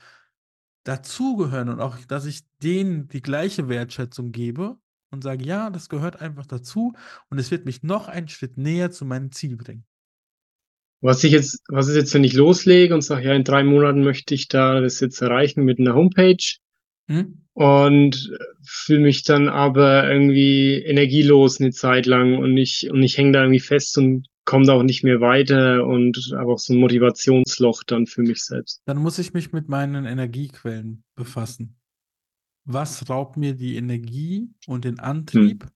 dazugehören 0.82 1.68
und 1.68 1.80
auch, 1.80 1.96
dass 2.06 2.26
ich 2.26 2.42
denen 2.60 3.06
die 3.06 3.22
gleiche 3.22 3.68
Wertschätzung 3.68 4.32
gebe 4.32 4.76
und 5.12 5.22
sage, 5.22 5.44
ja, 5.44 5.70
das 5.70 5.88
gehört 5.88 6.20
einfach 6.20 6.46
dazu 6.46 6.94
und 7.30 7.38
es 7.38 7.50
wird 7.50 7.64
mich 7.64 7.82
noch 7.82 8.08
einen 8.08 8.28
Schritt 8.28 8.56
näher 8.56 8.90
zu 8.90 9.04
meinem 9.04 9.30
Ziel 9.30 9.56
bringen. 9.56 9.84
Was 11.00 11.22
ich 11.24 11.32
jetzt, 11.32 11.62
was 11.68 11.88
ist 11.88 11.96
jetzt, 11.96 12.14
wenn 12.14 12.24
ich 12.24 12.34
loslege 12.34 12.94
und 12.94 13.02
sage, 13.02 13.26
ja, 13.26 13.34
in 13.34 13.44
drei 13.44 13.64
Monaten 13.64 14.02
möchte 14.02 14.34
ich 14.34 14.48
da 14.48 14.80
das 14.80 15.00
jetzt 15.00 15.20
erreichen 15.20 15.64
mit 15.64 15.80
einer 15.80 15.94
Homepage 15.94 16.36
hm? 17.08 17.42
und 17.54 18.32
fühle 18.64 19.00
mich 19.00 19.24
dann 19.24 19.48
aber 19.48 20.08
irgendwie 20.10 20.74
energielos 20.74 21.60
eine 21.60 21.72
Zeit 21.72 22.06
lang 22.06 22.38
und 22.38 22.56
ich, 22.56 22.88
und 22.90 23.02
ich 23.02 23.18
hänge 23.18 23.32
da 23.32 23.40
irgendwie 23.42 23.60
fest 23.60 23.98
und 23.98 24.28
komme 24.44 24.66
da 24.66 24.74
auch 24.74 24.84
nicht 24.84 25.02
mehr 25.02 25.20
weiter 25.20 25.84
und 25.86 26.16
habe 26.36 26.52
auch 26.52 26.58
so 26.58 26.72
ein 26.72 26.80
Motivationsloch 26.80 27.82
dann 27.84 28.06
für 28.06 28.22
mich 28.22 28.44
selbst. 28.44 28.80
Dann 28.86 28.98
muss 28.98 29.18
ich 29.18 29.32
mich 29.34 29.52
mit 29.52 29.68
meinen 29.68 30.04
Energiequellen 30.04 31.02
befassen. 31.16 31.81
Was 32.64 33.08
raubt 33.08 33.36
mir 33.36 33.54
die 33.54 33.76
Energie 33.76 34.50
und 34.66 34.84
den 34.84 35.00
Antrieb, 35.00 35.64
Hm. 35.64 35.70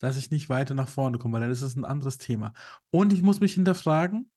dass 0.00 0.16
ich 0.16 0.30
nicht 0.30 0.48
weiter 0.48 0.74
nach 0.74 0.88
vorne 0.88 1.18
komme? 1.18 1.34
Weil 1.34 1.42
dann 1.42 1.50
ist 1.50 1.62
es 1.62 1.76
ein 1.76 1.84
anderes 1.84 2.18
Thema. 2.18 2.52
Und 2.90 3.12
ich 3.12 3.22
muss 3.22 3.40
mich 3.40 3.54
hinterfragen, 3.54 4.30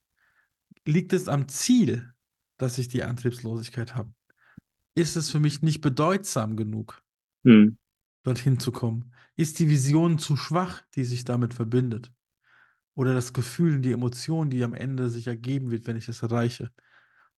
liegt 0.86 1.12
es 1.12 1.28
am 1.28 1.48
Ziel, 1.48 2.12
dass 2.58 2.78
ich 2.78 2.88
die 2.88 3.04
Antriebslosigkeit 3.04 3.94
habe? 3.96 4.12
Ist 4.96 5.16
es 5.16 5.30
für 5.30 5.40
mich 5.40 5.62
nicht 5.62 5.80
bedeutsam 5.82 6.56
genug, 6.56 7.02
Hm. 7.44 7.68
dorthin 8.24 8.58
zu 8.60 8.72
kommen? 8.72 9.12
Ist 9.36 9.58
die 9.58 9.68
Vision 9.68 10.18
zu 10.18 10.36
schwach, 10.36 10.82
die 10.94 11.04
sich 11.04 11.24
damit 11.24 11.54
verbindet? 11.54 12.12
Oder 12.96 13.14
das 13.14 13.32
Gefühl, 13.32 13.80
die 13.80 13.92
Emotion, 13.92 14.50
die 14.50 14.64
am 14.64 14.74
Ende 14.74 15.10
sich 15.10 15.26
ergeben 15.28 15.70
wird, 15.70 15.86
wenn 15.86 15.96
ich 15.96 16.08
es 16.08 16.22
erreiche? 16.22 16.70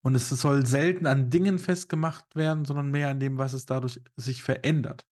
Und 0.03 0.15
es 0.15 0.29
soll 0.31 0.67
selten 0.67 1.07
an 1.07 1.31
Dingen 1.31 1.59
festgemacht 1.59 2.35
werden, 2.37 2.65
sondern 2.65 2.91
mehr 2.91 3.09
an 3.11 3.21
dem, 3.21 3.39
was 3.39 3.53
es 3.53 3.67
dadurch 3.67 4.01
sich 4.17 4.43
verändert. 4.43 5.07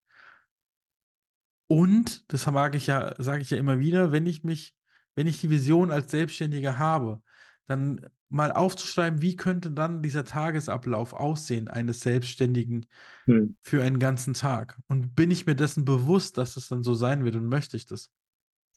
Und, 1.66 2.24
das 2.32 2.46
mag 2.46 2.74
ich 2.74 2.86
ja, 2.86 3.14
sage 3.18 3.42
ich 3.42 3.50
ja 3.50 3.58
immer 3.58 3.78
wieder, 3.78 4.10
wenn 4.12 4.26
ich 4.26 4.42
mich, 4.42 4.74
wenn 5.14 5.26
ich 5.26 5.40
die 5.40 5.50
Vision 5.50 5.90
als 5.90 6.10
Selbstständiger 6.10 6.78
habe, 6.78 7.20
dann 7.66 8.06
mal 8.30 8.52
aufzuschreiben, 8.52 9.20
wie 9.22 9.36
könnte 9.36 9.70
dann 9.70 10.02
dieser 10.02 10.24
Tagesablauf 10.24 11.12
aussehen 11.12 11.68
eines 11.68 12.00
Selbstständigen 12.00 12.86
Hm. 13.26 13.56
für 13.62 13.82
einen 13.82 13.98
ganzen 13.98 14.34
Tag? 14.34 14.78
Und 14.88 15.14
bin 15.14 15.30
ich 15.30 15.46
mir 15.46 15.54
dessen 15.56 15.84
bewusst, 15.84 16.38
dass 16.38 16.56
es 16.56 16.68
dann 16.68 16.82
so 16.82 16.94
sein 16.94 17.24
wird 17.24 17.36
und 17.36 17.46
möchte 17.48 17.76
ich 17.76 17.86
das? 17.86 18.10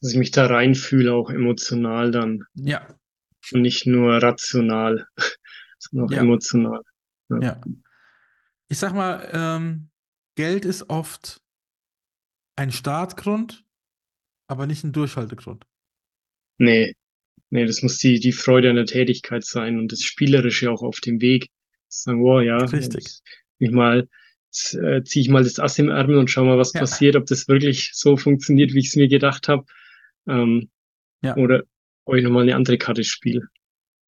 Dass 0.00 0.12
ich 0.12 0.18
mich 0.18 0.32
da 0.32 0.46
reinfühle, 0.46 1.14
auch 1.14 1.30
emotional 1.30 2.10
dann. 2.10 2.44
Ja, 2.54 2.86
Und 3.52 3.62
nicht 3.62 3.86
nur 3.86 4.22
rational, 4.22 5.06
auch 5.96 6.10
Ja. 6.10 6.18
emotional. 6.20 6.80
ja. 7.40 7.60
Ich 8.68 8.78
sag 8.78 8.94
mal, 8.94 9.28
ähm, 9.32 9.90
Geld 10.36 10.64
ist 10.64 10.88
oft 10.88 11.40
ein 12.56 12.72
Startgrund, 12.72 13.64
aber 14.46 14.66
nicht 14.66 14.84
ein 14.84 14.92
Durchhaltegrund. 14.92 15.66
Nee, 16.58 16.94
nee, 17.50 17.66
das 17.66 17.82
muss 17.82 17.98
die, 17.98 18.18
die 18.20 18.32
Freude 18.32 18.70
an 18.70 18.76
der 18.76 18.86
Tätigkeit 18.86 19.44
sein 19.44 19.78
und 19.78 19.92
das 19.92 20.02
Spielerische 20.02 20.70
auch 20.70 20.82
auf 20.82 21.00
dem 21.00 21.20
Weg. 21.20 21.48
Sagen, 21.88 22.22
wow, 22.22 22.40
ja, 22.42 22.56
Richtig. 22.58 23.20
ich 23.58 23.70
mal, 23.70 24.08
äh, 24.72 25.02
ziehe 25.02 25.22
ich 25.22 25.28
mal 25.28 25.44
das 25.44 25.58
Ass 25.58 25.78
im 25.78 25.90
Ärmel 25.90 26.16
und 26.16 26.30
schau 26.30 26.44
mal, 26.44 26.58
was 26.58 26.72
Ja. 26.72 26.80
passiert, 26.80 27.16
ob 27.16 27.26
das 27.26 27.48
wirklich 27.48 27.90
so 27.92 28.16
funktioniert, 28.16 28.72
wie 28.72 28.78
ich 28.80 28.88
es 28.88 28.96
mir 28.96 29.08
gedacht 29.08 29.48
habe. 29.48 29.64
Ähm, 30.26 30.70
Ja. 31.22 31.36
Oder 31.36 31.62
ob 32.04 32.16
ich 32.16 32.24
nochmal 32.24 32.42
eine 32.42 32.56
andere 32.56 32.78
Karte 32.78 33.04
spiele. 33.04 33.48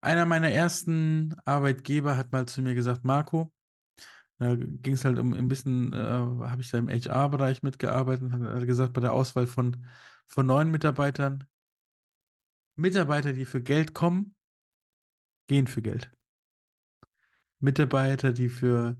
Einer 0.04 0.26
meiner 0.26 0.50
ersten 0.50 1.34
Arbeitgeber 1.46 2.18
hat 2.18 2.30
mal 2.30 2.46
zu 2.46 2.60
mir 2.60 2.74
gesagt, 2.74 3.04
Marco, 3.04 3.50
da 4.36 4.54
ging 4.54 4.92
es 4.92 5.06
halt 5.06 5.18
um 5.18 5.32
ein 5.32 5.48
bisschen, 5.48 5.94
äh, 5.94 5.96
habe 5.96 6.60
ich 6.60 6.70
da 6.70 6.76
im 6.76 6.90
HR-Bereich 6.90 7.62
mitgearbeitet, 7.62 8.30
hat 8.30 8.66
gesagt, 8.66 8.92
bei 8.92 9.00
der 9.00 9.14
Auswahl 9.14 9.46
von, 9.46 9.86
von 10.26 10.44
neuen 10.44 10.70
Mitarbeitern, 10.70 11.44
Mitarbeiter, 12.76 13.32
die 13.32 13.46
für 13.46 13.62
Geld 13.62 13.94
kommen, 13.94 14.34
gehen 15.46 15.66
für 15.66 15.80
Geld. 15.80 16.12
Mitarbeiter, 17.60 18.34
die 18.34 18.50
für 18.50 18.98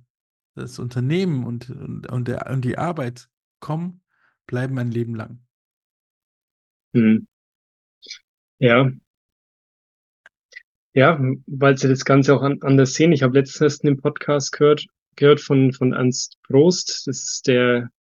das 0.54 0.78
Unternehmen 0.78 1.44
und, 1.44 1.68
und, 1.68 2.06
und, 2.06 2.28
der, 2.28 2.48
und 2.50 2.64
die 2.64 2.78
Arbeit 2.78 3.28
kommen, 3.60 4.02
bleiben 4.46 4.78
ein 4.78 4.90
Leben 4.90 5.14
lang. 5.14 5.44
Hm. 6.94 7.28
Ja. 8.58 8.90
Ja, 10.94 11.20
weil 11.46 11.76
sie 11.76 11.88
das 11.88 12.04
Ganze 12.04 12.34
auch 12.34 12.42
an, 12.42 12.58
anders 12.62 12.94
sehen. 12.94 13.12
Ich 13.12 13.22
habe 13.24 13.36
letztens 13.38 13.80
einen 13.80 14.00
Podcast 14.00 14.52
gehört, 14.52 14.86
gehört 15.16 15.40
von, 15.40 15.72
von 15.72 15.92
Ernst 15.92 16.38
Prost. 16.44 17.02
Das 17.06 17.24
ist 17.24 17.48
der, 17.48 17.90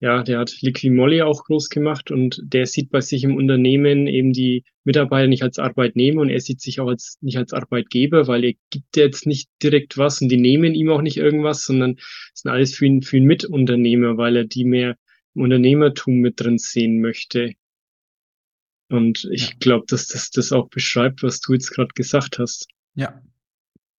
ja, 0.00 0.22
der 0.22 0.40
hat 0.40 0.60
Liquimolli 0.60 1.22
auch 1.22 1.44
groß 1.44 1.70
gemacht 1.70 2.10
und 2.10 2.38
der 2.44 2.66
sieht 2.66 2.90
bei 2.90 3.00
sich 3.00 3.24
im 3.24 3.36
Unternehmen 3.36 4.06
eben 4.06 4.34
die 4.34 4.64
Mitarbeiter 4.84 5.28
nicht 5.28 5.42
als 5.42 5.58
Arbeitnehmer 5.58 6.20
und 6.20 6.28
er 6.28 6.40
sieht 6.40 6.60
sich 6.60 6.78
auch 6.78 6.88
als, 6.88 7.16
nicht 7.22 7.38
als 7.38 7.54
Arbeitgeber, 7.54 8.26
weil 8.26 8.44
er 8.44 8.52
gibt 8.68 8.96
jetzt 8.96 9.26
nicht 9.26 9.48
direkt 9.62 9.96
was 9.96 10.20
und 10.20 10.28
die 10.28 10.36
nehmen 10.36 10.74
ihm 10.74 10.90
auch 10.90 11.00
nicht 11.00 11.16
irgendwas, 11.16 11.64
sondern 11.64 11.96
sind 12.34 12.50
alles 12.50 12.74
für 12.74 12.84
ihn, 12.84 13.00
für 13.00 13.16
ihn 13.16 13.24
Mitunternehmer, 13.24 14.18
weil 14.18 14.36
er 14.36 14.44
die 14.44 14.64
mehr 14.64 14.96
im 15.34 15.42
Unternehmertum 15.42 16.16
mit 16.16 16.38
drin 16.38 16.58
sehen 16.58 17.00
möchte. 17.00 17.54
Und 18.88 19.28
ich 19.32 19.50
Ja. 19.50 19.54
glaube, 19.58 19.84
dass 19.88 20.06
das 20.06 20.30
das 20.30 20.52
auch 20.52 20.68
beschreibt, 20.68 21.22
was 21.22 21.40
du 21.40 21.52
jetzt 21.54 21.70
gerade 21.70 21.90
gesagt 21.94 22.38
hast. 22.38 22.68
Ja, 22.94 23.20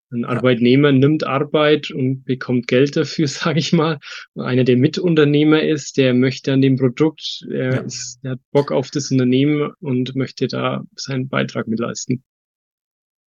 Ein 0.09 0.23
Arbeitnehmer 0.23 0.93
nimmt 0.93 1.25
Arbeit 1.25 1.91
und 1.91 2.23
bekommt 2.23 2.67
Geld 2.69 2.95
dafür, 2.95 3.27
sage 3.55 3.59
ich 3.59 3.73
mal. 3.73 3.99
Und 4.35 4.45
einer, 4.45 4.63
der 4.63 4.77
Mitunternehmer 4.77 5.61
ist, 5.61 5.97
der 5.97 6.13
möchte 6.13 6.53
an 6.53 6.61
dem 6.61 6.77
Produkt, 6.77 7.45
er, 7.51 7.73
Ja. 7.75 7.79
ist, 7.81 8.19
der 8.23 8.31
hat 8.31 8.39
Bock 8.51 8.71
auf 8.71 8.89
das 8.89 9.11
Unternehmen 9.11 9.73
und 9.81 10.15
möchte 10.15 10.47
da 10.47 10.83
seinen 10.95 11.27
Beitrag 11.27 11.67
mit 11.67 11.79
leisten. 11.79 12.23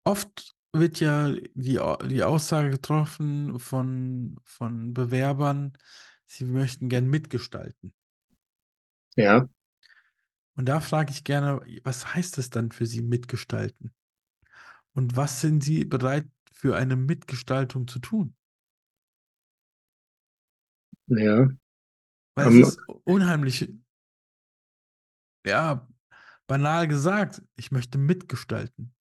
Oft 0.04 0.54
wird 0.72 1.00
ja 1.00 1.32
die, 1.54 1.80
die 2.08 2.22
Aussage 2.22 2.70
getroffen 2.70 3.58
von, 3.58 4.36
von 4.44 4.94
Bewerbern, 4.94 5.72
sie 6.26 6.44
möchten 6.44 6.88
gern 6.88 7.08
mitgestalten. 7.08 7.92
Ja, 9.16 9.48
Und 10.58 10.66
da 10.66 10.80
frage 10.80 11.12
ich 11.12 11.22
gerne, 11.22 11.60
was 11.84 12.14
heißt 12.14 12.36
es 12.38 12.50
dann 12.50 12.72
für 12.72 12.84
Sie 12.84 13.00
mitgestalten? 13.00 13.92
Und 14.92 15.16
was 15.16 15.40
sind 15.40 15.62
Sie 15.62 15.84
bereit 15.84 16.26
für 16.52 16.76
eine 16.76 16.96
Mitgestaltung 16.96 17.86
zu 17.86 18.00
tun? 18.00 18.34
ja, 21.06 21.48
Weil 22.34 22.48
Ähm, 22.48 22.62
es 22.62 22.70
ist 22.70 22.80
unheimlich, 23.04 23.68
ja, 25.46 25.86
banal 26.48 26.88
gesagt, 26.88 27.40
ich 27.56 27.70
möchte 27.70 27.96
mitgestalten. 27.96 28.92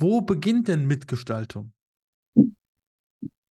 Wo 0.00 0.22
beginnt 0.22 0.66
denn 0.66 0.88
Mitgestaltung? 0.88 1.72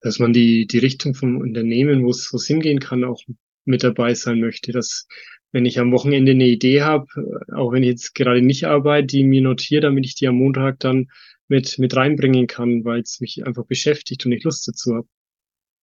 dass 0.01 0.19
man 0.19 0.33
die, 0.33 0.67
die 0.67 0.79
Richtung 0.79 1.15
vom 1.15 1.37
Unternehmen, 1.37 2.05
wo 2.05 2.11
es 2.11 2.33
wo 2.33 2.37
es 2.39 2.47
hingehen 2.47 2.81
kann, 2.81 3.05
auch 3.05 3.23
mit 3.65 3.85
dabei 3.85 4.15
sein 4.15 4.41
möchte. 4.41 4.73
Dass, 4.73 5.07
wenn 5.53 5.67
ich 5.67 5.79
am 5.79 5.93
Wochenende 5.93 6.33
eine 6.33 6.47
Idee 6.47 6.83
habe, 6.83 7.07
äh, 7.17 7.53
auch 7.53 7.73
wenn 7.73 7.83
ich 7.83 7.91
jetzt 7.91 8.15
gerade 8.15 8.43
nicht 8.43 8.67
arbeite, 8.67 9.07
die 9.07 9.25
mir 9.25 9.43
notiere, 9.43 9.83
damit 9.83 10.07
ich 10.07 10.15
die 10.15 10.29
am 10.29 10.37
Montag 10.37 10.81
dann 10.81 11.11
mit, 11.49 11.79
mit 11.79 11.97
reinbringen 11.97 12.47
kann, 12.47 12.85
weil 12.85 13.01
es 13.01 13.21
mich 13.21 13.45
einfach 13.47 13.65
beschäftigt 13.65 14.25
und 14.25 14.33
ich 14.33 14.45
Lust 14.45 14.67
dazu 14.69 14.95
habe. 14.95 15.09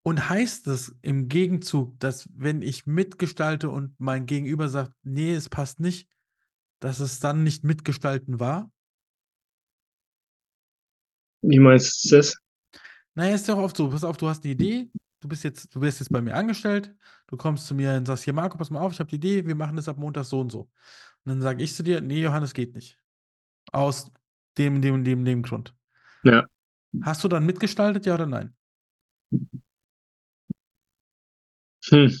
Und 0.02 0.28
heißt 0.28 0.66
es 0.68 0.94
im 1.02 1.28
Gegenzug, 1.28 1.98
dass 2.00 2.28
wenn 2.34 2.62
ich 2.62 2.86
mitgestalte 2.86 3.68
und 3.68 3.94
mein 3.98 4.24
Gegenüber 4.24 4.68
sagt, 4.68 4.92
nee, 5.02 5.34
es 5.34 5.50
passt 5.50 5.80
nicht, 5.80 6.08
dass 6.80 7.00
es 7.00 7.20
dann 7.20 7.42
nicht 7.42 7.64
mitgestalten 7.64 8.40
war? 8.40 8.70
Wie 11.42 11.58
meinst 11.58 12.10
du 12.10 12.16
das? 12.16 12.36
Naja, 13.14 13.34
ist 13.34 13.48
ja 13.48 13.54
auch 13.54 13.64
oft 13.64 13.76
so. 13.76 13.90
Pass 13.90 14.04
auf, 14.04 14.16
du 14.16 14.28
hast 14.28 14.44
eine 14.44 14.54
Idee, 14.54 14.88
du 15.20 15.28
bist 15.28 15.44
jetzt, 15.44 15.74
du 15.74 15.80
bist 15.80 16.00
jetzt 16.00 16.10
bei 16.10 16.20
mir 16.20 16.34
angestellt, 16.34 16.94
du 17.26 17.36
kommst 17.36 17.66
zu 17.66 17.74
mir 17.74 17.94
und 17.94 18.06
sagst, 18.06 18.24
hier 18.24 18.32
Marco, 18.32 18.56
pass 18.58 18.70
mal 18.70 18.80
auf, 18.80 18.92
ich 18.92 19.00
habe 19.00 19.10
die 19.10 19.16
Idee, 19.16 19.46
wir 19.46 19.54
machen 19.54 19.76
das 19.76 19.88
ab 19.88 19.98
Montag 19.98 20.24
so 20.24 20.40
und 20.40 20.50
so. 20.50 20.60
Und 20.60 21.30
dann 21.32 21.40
sage 21.40 21.62
ich 21.62 21.74
zu 21.74 21.82
dir, 21.82 22.00
nee, 22.00 22.20
Johannes, 22.20 22.54
geht 22.54 22.74
nicht. 22.74 22.98
Aus 23.72 24.10
dem, 24.56 24.80
dem, 24.80 25.04
dem, 25.04 25.24
dem 25.24 25.42
Grund. 25.42 25.74
Ja. 26.22 26.46
Hast 27.02 27.22
du 27.22 27.28
dann 27.28 27.44
mitgestaltet, 27.44 28.06
ja 28.06 28.14
oder 28.14 28.26
nein? 28.26 28.54
Hm. 31.88 32.18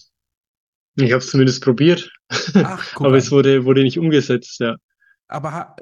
Ich 0.96 1.12
habe 1.12 1.18
es 1.18 1.30
zumindest 1.30 1.62
probiert, 1.62 2.10
Ach, 2.28 2.96
aber 2.96 3.16
es 3.16 3.30
wurde, 3.30 3.64
wurde 3.64 3.82
nicht 3.82 3.98
umgesetzt, 3.98 4.58
ja. 4.60 4.76
Aber 5.28 5.76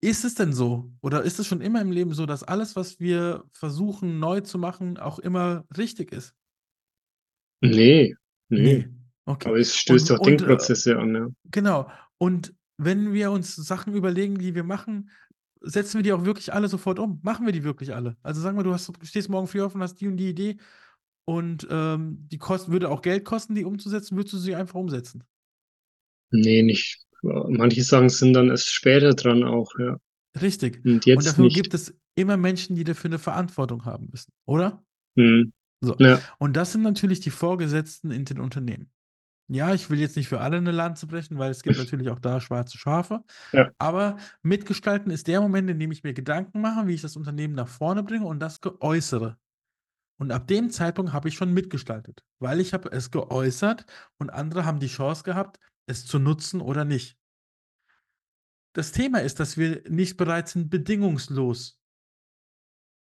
ist 0.00 0.24
es 0.24 0.34
denn 0.34 0.52
so? 0.52 0.92
Oder 1.02 1.22
ist 1.22 1.38
es 1.38 1.46
schon 1.46 1.60
immer 1.60 1.80
im 1.80 1.92
Leben 1.92 2.14
so, 2.14 2.26
dass 2.26 2.42
alles, 2.42 2.76
was 2.76 3.00
wir 3.00 3.44
versuchen 3.52 4.18
neu 4.18 4.40
zu 4.40 4.58
machen, 4.58 4.98
auch 4.98 5.18
immer 5.18 5.64
richtig 5.76 6.12
ist? 6.12 6.35
Nee, 7.60 8.14
nee. 8.48 8.88
Okay. 9.24 9.48
Aber 9.48 9.58
es 9.58 9.76
stößt 9.76 10.10
Und- 10.10 10.16
auch 10.16 10.20
und, 10.26 10.32
äh, 10.32 10.36
Denkprozesse 10.36 10.98
an, 10.98 11.14
ja. 11.14 11.28
Genau. 11.50 11.90
Und 12.18 12.54
wenn 12.78 13.12
wir 13.12 13.30
uns 13.32 13.56
Sachen 13.56 13.94
überlegen, 13.94 14.38
die 14.38 14.54
wir 14.54 14.62
machen, 14.64 15.10
setzen 15.62 15.98
wir 15.98 16.02
die 16.02 16.12
auch 16.12 16.24
wirklich 16.24 16.52
alle 16.52 16.68
sofort 16.68 16.98
um? 16.98 17.18
Machen 17.22 17.44
wir 17.46 17.52
die 17.52 17.64
wirklich 17.64 17.94
alle? 17.94 18.16
Also 18.22 18.40
sagen 18.40 18.56
wir, 18.56 18.62
du 18.62 18.72
hast, 18.72 18.92
stehst 19.02 19.28
morgen 19.28 19.48
früh 19.48 19.62
auf 19.62 19.74
und 19.74 19.82
hast 19.82 19.96
die 20.00 20.06
und 20.06 20.16
die 20.16 20.28
Idee 20.28 20.58
und 21.24 21.66
ähm, 21.70 22.28
die 22.30 22.38
kosten, 22.38 22.70
würde 22.72 22.88
auch 22.90 23.02
Geld 23.02 23.24
kosten, 23.24 23.54
die 23.54 23.64
umzusetzen, 23.64 24.16
würdest 24.16 24.34
du 24.34 24.38
sie 24.38 24.54
einfach 24.54 24.74
umsetzen? 24.78 25.24
Nee, 26.30 26.62
nicht. 26.62 27.04
Manche 27.22 27.82
Sachen 27.82 28.08
sind 28.10 28.34
dann 28.34 28.50
erst 28.50 28.72
später 28.72 29.14
dran 29.14 29.42
auch, 29.42 29.72
ja. 29.78 29.96
Richtig. 30.40 30.84
Und 30.84 30.92
Und 30.92 31.06
jetzt 31.06 31.26
dafür 31.26 31.44
nicht. 31.44 31.56
gibt 31.56 31.72
es 31.74 31.94
immer 32.14 32.36
Menschen, 32.36 32.76
die 32.76 32.84
dafür 32.84 33.08
eine 33.08 33.18
Verantwortung 33.18 33.84
haben 33.86 34.08
müssen, 34.10 34.32
oder? 34.44 34.84
Hm. 35.16 35.52
So. 35.80 35.94
Ja, 35.98 36.20
Und 36.38 36.56
das 36.56 36.72
sind 36.72 36.82
natürlich 36.82 37.20
die 37.20 37.30
Vorgesetzten 37.30 38.10
in 38.10 38.24
den 38.24 38.40
Unternehmen. 38.40 38.90
Ja, 39.48 39.72
ich 39.74 39.88
will 39.90 40.00
jetzt 40.00 40.16
nicht 40.16 40.28
für 40.28 40.40
alle 40.40 40.56
eine 40.56 40.72
Lanze 40.72 41.06
brechen, 41.06 41.38
weil 41.38 41.52
es 41.52 41.62
gibt 41.62 41.78
natürlich 41.78 42.10
auch 42.10 42.18
da 42.18 42.40
schwarze 42.40 42.78
Schafe. 42.78 43.22
Ja. 43.52 43.70
Aber 43.78 44.16
mitgestalten 44.42 45.12
ist 45.12 45.28
der 45.28 45.40
Moment, 45.40 45.70
in 45.70 45.78
dem 45.78 45.92
ich 45.92 46.02
mir 46.02 46.14
Gedanken 46.14 46.60
mache, 46.60 46.88
wie 46.88 46.94
ich 46.94 47.02
das 47.02 47.16
Unternehmen 47.16 47.54
nach 47.54 47.68
vorne 47.68 48.02
bringe 48.02 48.26
und 48.26 48.40
das 48.40 48.60
geäußere. 48.60 49.38
Und 50.18 50.32
ab 50.32 50.48
dem 50.48 50.70
Zeitpunkt 50.70 51.12
habe 51.12 51.28
ich 51.28 51.34
schon 51.34 51.52
mitgestaltet, 51.52 52.24
weil 52.40 52.58
ich 52.58 52.72
habe 52.72 52.90
es 52.90 53.10
geäußert 53.10 53.84
und 54.18 54.30
andere 54.30 54.64
haben 54.64 54.80
die 54.80 54.88
Chance 54.88 55.22
gehabt, 55.22 55.60
es 55.86 56.06
zu 56.06 56.18
nutzen 56.18 56.60
oder 56.60 56.84
nicht. 56.84 57.16
Das 58.72 58.92
Thema 58.92 59.20
ist, 59.20 59.38
dass 59.38 59.56
wir 59.56 59.82
nicht 59.88 60.16
bereit 60.16 60.48
sind, 60.48 60.70
bedingungslos 60.70 61.80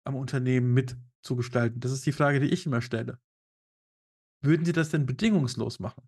am 0.06 0.16
Unternehmen 0.16 0.74
mitzugestalten. 1.22 1.80
Das 1.80 1.92
ist 1.92 2.06
die 2.06 2.12
Frage, 2.12 2.40
die 2.40 2.50
ich 2.50 2.66
immer 2.66 2.82
stelle. 2.82 3.20
Würden 4.42 4.66
Sie 4.66 4.74
das 4.74 4.90
denn 4.90 5.06
bedingungslos 5.06 5.80
machen? 5.80 6.04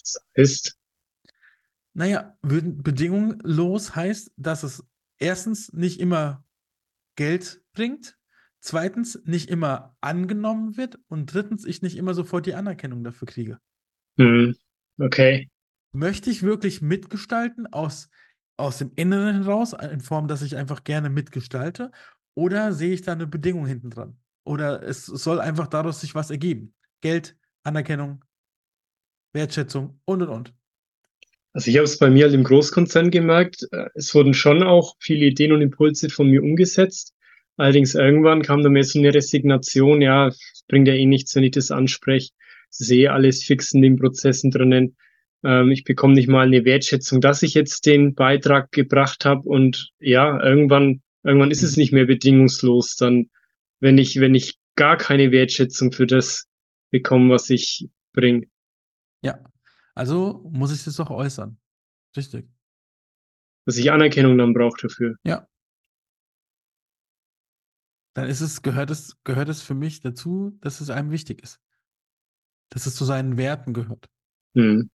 Das 0.00 0.18
heißt, 0.36 0.78
Naja, 1.94 2.36
würden 2.42 2.82
bedingungslos 2.82 3.94
heißt, 3.94 4.32
dass 4.36 4.62
es 4.64 4.84
erstens 5.18 5.72
nicht 5.72 6.00
immer 6.00 6.44
Geld 7.16 7.62
bringt, 7.72 8.18
zweitens 8.60 9.22
nicht 9.24 9.48
immer 9.48 9.96
angenommen 10.00 10.76
wird 10.76 10.98
und 11.08 11.32
drittens 11.32 11.64
ich 11.64 11.82
nicht 11.82 11.96
immer 11.96 12.14
sofort 12.14 12.46
die 12.46 12.54
Anerkennung 12.54 13.04
dafür 13.04 13.26
kriege. 13.26 13.60
hm, 14.16 14.56
okay. 14.98 15.48
Möchte 15.92 16.30
ich 16.30 16.42
wirklich 16.42 16.82
mitgestalten 16.82 17.66
aus, 17.66 18.10
aus 18.56 18.78
dem 18.78 18.92
Inneren 18.96 19.42
heraus, 19.44 19.72
in 19.72 20.00
Form, 20.00 20.28
dass 20.28 20.42
ich 20.42 20.56
einfach 20.56 20.84
gerne 20.84 21.10
mitgestalte, 21.10 21.92
oder 22.34 22.72
sehe 22.72 22.92
ich 22.92 23.02
da 23.02 23.12
eine 23.12 23.26
Bedingung 23.26 23.66
hinten 23.66 23.90
dran? 23.90 24.16
Oder 24.44 24.82
es 24.82 25.06
soll 25.06 25.40
einfach 25.40 25.66
daraus 25.66 26.00
sich 26.00 26.14
was 26.14 26.30
ergeben? 26.30 26.74
Geld, 27.00 27.36
Anerkennung, 27.62 28.24
Wertschätzung 29.32 30.00
und 30.04 30.22
und 30.22 30.28
und. 30.28 30.54
Also 31.52 31.70
ich 31.70 31.76
habe 31.76 31.84
es 31.84 31.98
bei 31.98 32.10
mir 32.10 32.24
halt 32.24 32.34
im 32.34 32.44
Großkonzern 32.44 33.10
gemerkt, 33.10 33.66
äh, 33.72 33.86
es 33.94 34.14
wurden 34.14 34.34
schon 34.34 34.62
auch 34.62 34.96
viele 35.00 35.26
Ideen 35.26 35.52
und 35.52 35.62
Impulse 35.62 36.08
von 36.08 36.28
mir 36.28 36.42
umgesetzt. 36.42 37.14
Allerdings 37.56 37.94
irgendwann 37.94 38.42
kam 38.42 38.62
da 38.62 38.68
mehr 38.68 38.84
so 38.84 38.98
eine 38.98 39.12
Resignation, 39.12 40.00
ja, 40.00 40.30
bringt 40.68 40.86
ja 40.86 40.94
eh 40.94 41.06
nichts, 41.06 41.34
wenn 41.34 41.44
ich 41.44 41.50
das 41.50 41.70
anspreche. 41.70 42.30
Eh 42.80 43.08
alles 43.08 43.42
fix 43.42 43.72
in 43.72 43.82
den 43.82 43.96
Prozessen 43.96 44.50
drinnen. 44.50 44.96
Ähm, 45.44 45.70
ich 45.70 45.84
bekomme 45.84 46.14
nicht 46.14 46.28
mal 46.28 46.46
eine 46.46 46.64
Wertschätzung, 46.64 47.20
dass 47.20 47.42
ich 47.42 47.54
jetzt 47.54 47.86
den 47.86 48.14
Beitrag 48.14 48.70
gebracht 48.72 49.24
habe 49.24 49.48
und 49.48 49.90
ja, 49.98 50.40
irgendwann, 50.42 51.02
irgendwann 51.22 51.50
ist 51.50 51.62
es 51.62 51.76
nicht 51.76 51.92
mehr 51.92 52.06
bedingungslos. 52.06 52.96
Dann, 52.96 53.30
wenn 53.80 53.98
ich, 53.98 54.20
wenn 54.20 54.34
ich 54.34 54.58
gar 54.76 54.96
keine 54.96 55.32
Wertschätzung 55.32 55.92
für 55.92 56.06
das 56.06 56.46
bekomme, 56.90 57.34
was 57.34 57.50
ich 57.50 57.88
bringe. 58.12 58.46
Ja, 59.22 59.42
also 59.94 60.48
muss 60.50 60.72
ich 60.72 60.84
das 60.84 60.96
doch 60.96 61.10
äußern. 61.10 61.58
Richtig. 62.16 62.48
Dass 63.64 63.76
ich 63.76 63.90
Anerkennung 63.90 64.38
dann 64.38 64.54
brauche 64.54 64.80
dafür. 64.80 65.16
Ja. 65.24 65.46
Dann 68.14 68.28
ist 68.28 68.40
es, 68.40 68.62
gehört 68.62 68.90
es, 68.90 69.16
gehört 69.24 69.48
es 69.48 69.62
für 69.62 69.74
mich 69.74 70.00
dazu, 70.00 70.56
dass 70.60 70.80
es 70.80 70.90
einem 70.90 71.10
wichtig 71.10 71.42
ist. 71.42 71.60
Dass 72.70 72.86
es 72.86 72.94
zu 72.94 73.04
seinen 73.04 73.36
Werten 73.36 73.74
gehört. 73.74 74.06
Hm. 74.54 74.90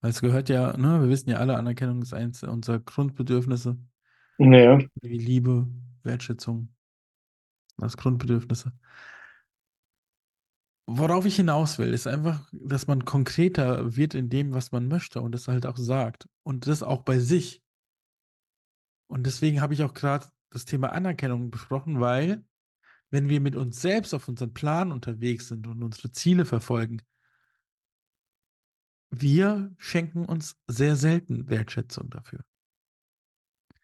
Weil 0.00 0.10
es 0.10 0.20
gehört 0.20 0.48
ja, 0.48 0.76
ne, 0.76 1.00
wir 1.00 1.08
wissen 1.08 1.30
ja 1.30 1.36
alle, 1.36 1.56
Anerkennung 1.56 2.02
ist 2.02 2.12
eins 2.12 2.42
unserer 2.42 2.80
Grundbedürfnisse, 2.80 3.78
Naja, 4.38 4.78
wie 5.00 5.18
Liebe, 5.18 5.68
Wertschätzung, 6.02 6.68
das 7.76 7.96
Grundbedürfnisse. 7.96 8.72
Worauf 10.86 11.24
ich 11.26 11.36
hinaus 11.36 11.78
will, 11.78 11.94
ist 11.94 12.06
einfach, 12.06 12.48
dass 12.52 12.86
man 12.86 13.04
konkreter 13.04 13.96
wird 13.96 14.14
in 14.14 14.28
dem, 14.28 14.52
was 14.52 14.72
man 14.72 14.88
möchte 14.88 15.20
und 15.20 15.32
das 15.32 15.48
halt 15.48 15.64
auch 15.64 15.76
sagt. 15.76 16.28
Und 16.42 16.66
das 16.66 16.82
auch 16.82 17.02
bei 17.02 17.18
sich. 17.18 17.62
Und 19.06 19.24
deswegen 19.26 19.60
habe 19.60 19.74
ich 19.74 19.82
auch 19.84 19.94
gerade 19.94 20.26
das 20.50 20.64
Thema 20.64 20.92
Anerkennung 20.92 21.50
besprochen, 21.50 22.00
weil 22.00 22.44
wenn 23.10 23.28
wir 23.28 23.40
mit 23.40 23.56
uns 23.56 23.80
selbst 23.80 24.12
auf 24.14 24.26
unseren 24.28 24.54
Plan 24.54 24.90
unterwegs 24.90 25.48
sind 25.48 25.66
und 25.66 25.82
unsere 25.82 26.10
Ziele 26.12 26.44
verfolgen, 26.44 27.00
wir 29.10 29.74
schenken 29.78 30.24
uns 30.24 30.56
sehr 30.66 30.96
selten 30.96 31.48
Wertschätzung 31.48 32.10
dafür. 32.10 32.44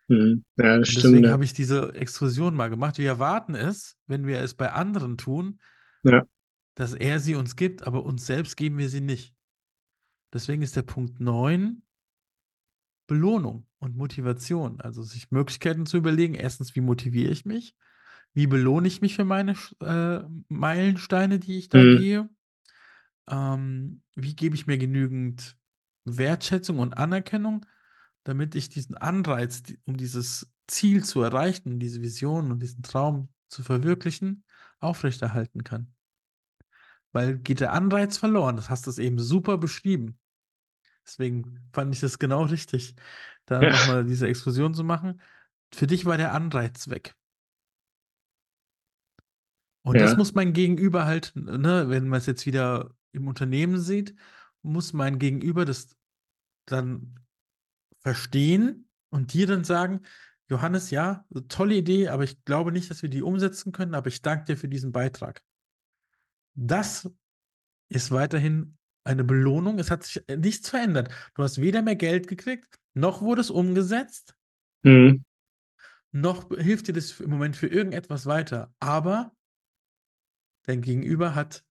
Hm. 0.08 0.44
ja, 0.56 0.78
das 0.78 0.88
deswegen 0.94 1.24
Ja. 1.24 1.30
habe 1.32 1.44
ich 1.44 1.52
diese 1.52 1.94
Exkursion 1.94 2.54
mal 2.54 2.68
gemacht. 2.70 2.98
Wir 2.98 3.08
erwarten 3.08 3.54
es, 3.54 3.96
wenn 4.06 4.26
wir 4.26 4.40
es 4.40 4.54
bei 4.54 4.72
anderen 4.72 5.18
tun, 5.18 5.60
Ja. 6.04 6.24
dass 6.74 6.94
er 6.94 7.20
sie 7.20 7.34
uns 7.34 7.56
gibt, 7.56 7.86
aber 7.86 8.04
uns 8.04 8.26
selbst 8.26 8.56
geben 8.56 8.78
wir 8.78 8.88
sie 8.88 9.00
nicht. 9.00 9.34
Deswegen 10.32 10.62
ist 10.62 10.76
der 10.76 10.82
Punkt 10.82 11.20
9 11.20 11.82
Belohnung 13.08 13.66
und 13.78 13.96
Motivation. 13.96 14.80
Also 14.80 15.02
sich 15.02 15.30
Möglichkeiten 15.30 15.86
zu 15.86 15.96
überlegen. 15.96 16.34
Erstens, 16.34 16.76
wie 16.76 16.82
motiviere 16.82 17.32
ich 17.32 17.44
mich? 17.46 17.74
Wie 18.34 18.46
belohne 18.46 18.86
ich 18.86 19.00
mich 19.00 19.16
für 19.16 19.24
meine 19.24 19.54
äh, 19.80 20.20
Meilensteine, 20.48 21.38
die 21.38 21.58
ich 21.58 21.70
da 21.70 21.78
Hm. 21.78 21.98
gehe? 21.98 22.28
Ähm, 23.30 24.02
wie 24.14 24.36
gebe 24.36 24.54
ich 24.54 24.66
mir 24.66 24.78
genügend 24.78 25.56
Wertschätzung 26.04 26.78
und 26.78 26.96
Anerkennung, 26.98 27.64
damit 28.28 28.54
ich 28.54 28.68
diesen 28.68 28.94
Anreiz, 28.94 29.62
um 29.86 29.96
dieses 29.96 30.52
Ziel 30.66 31.02
zu 31.02 31.22
erreichen, 31.22 31.78
diese 31.80 32.02
Vision 32.02 32.52
und 32.52 32.60
diesen 32.60 32.82
Traum 32.82 33.30
zu 33.48 33.62
verwirklichen, 33.62 34.44
aufrechterhalten 34.80 35.64
kann? 35.64 35.94
Weil 37.12 37.38
geht 37.38 37.60
der 37.60 37.72
Anreiz 37.72 38.18
verloren. 38.18 38.56
Das 38.56 38.68
hast 38.68 38.86
du 38.86 38.90
es 38.90 38.98
eben 38.98 39.18
super 39.18 39.56
beschrieben. 39.56 40.18
Deswegen 41.06 41.68
fand 41.72 41.94
ich 41.94 42.00
das 42.00 42.18
genau 42.18 42.42
richtig, 42.44 42.94
da 43.46 43.64
Ja. 43.64 43.70
nochmal 43.70 44.04
diese 44.04 44.28
Exkursion 44.28 44.74
zu 44.74 44.84
machen. 44.84 45.22
Für 45.72 45.86
dich 45.86 46.04
war 46.04 46.18
der 46.18 46.34
Anreiz 46.34 46.88
weg. 46.88 47.16
Und 49.82 50.00
das 50.02 50.16
Ja. 50.16 50.16
muss 50.16 50.34
mein 50.34 50.52
Gegenüber 50.52 51.06
halt, 51.06 51.32
ne, 51.34 51.88
wenn 51.88 52.08
man 52.08 52.18
es 52.18 52.26
jetzt 52.26 52.44
wieder 52.44 52.94
im 53.12 53.26
Unternehmen 53.26 53.78
sieht, 53.78 54.14
muss 54.62 54.92
mein 54.92 55.18
Gegenüber 55.18 55.64
das 55.64 55.96
dann 56.66 57.20
verstehen 58.08 58.88
und 59.10 59.34
dir 59.34 59.46
dann 59.46 59.64
sagen, 59.64 60.00
Johannes, 60.48 60.90
ja, 60.90 61.26
tolle 61.48 61.74
Idee, 61.74 62.08
aber 62.08 62.24
ich 62.24 62.42
glaube 62.46 62.72
nicht, 62.72 62.88
dass 62.90 63.02
wir 63.02 63.10
die 63.10 63.20
umsetzen 63.20 63.70
können, 63.70 63.94
aber 63.94 64.08
ich 64.08 64.22
danke 64.22 64.46
dir 64.46 64.56
für 64.56 64.68
diesen 64.68 64.92
Beitrag. 64.92 65.42
Das 66.54 67.10
ist 67.90 68.10
weiterhin 68.10 68.78
eine 69.04 69.24
Belohnung. 69.24 69.78
Es 69.78 69.90
hat 69.90 70.04
sich 70.04 70.22
nichts 70.34 70.70
verändert. 70.70 71.12
Du 71.34 71.42
hast 71.42 71.60
weder 71.60 71.82
mehr 71.82 71.96
Geld 71.96 72.28
gekriegt, 72.28 72.78
noch 72.94 73.20
wurde 73.20 73.42
es 73.42 73.50
umgesetzt, 73.50 74.34
Hm. 74.84 75.22
noch 76.10 76.48
hilft 76.56 76.88
dir 76.88 76.94
das 76.94 77.20
im 77.20 77.28
Moment 77.28 77.56
für 77.56 77.66
irgendetwas 77.66 78.24
weiter. 78.24 78.72
Aber 78.80 79.36
dein 80.64 80.80
Gegenüber 80.80 81.34
hat 81.34 81.62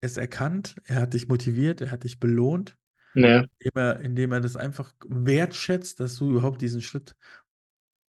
es 0.00 0.16
erkannt, 0.16 0.74
er 0.86 1.02
hat 1.02 1.14
dich 1.14 1.28
motiviert, 1.28 1.82
er 1.82 1.92
hat 1.92 2.02
dich 2.02 2.18
belohnt, 2.18 2.76
Ja. 3.14 3.44
indem 3.58 3.72
er, 3.74 4.00
indem 4.00 4.32
er 4.32 4.40
das 4.40 4.56
einfach 4.56 4.92
wertschätzt, 5.06 6.00
dass 6.00 6.16
du 6.16 6.30
überhaupt 6.30 6.62
diesen 6.62 6.80
Schritt 6.82 7.14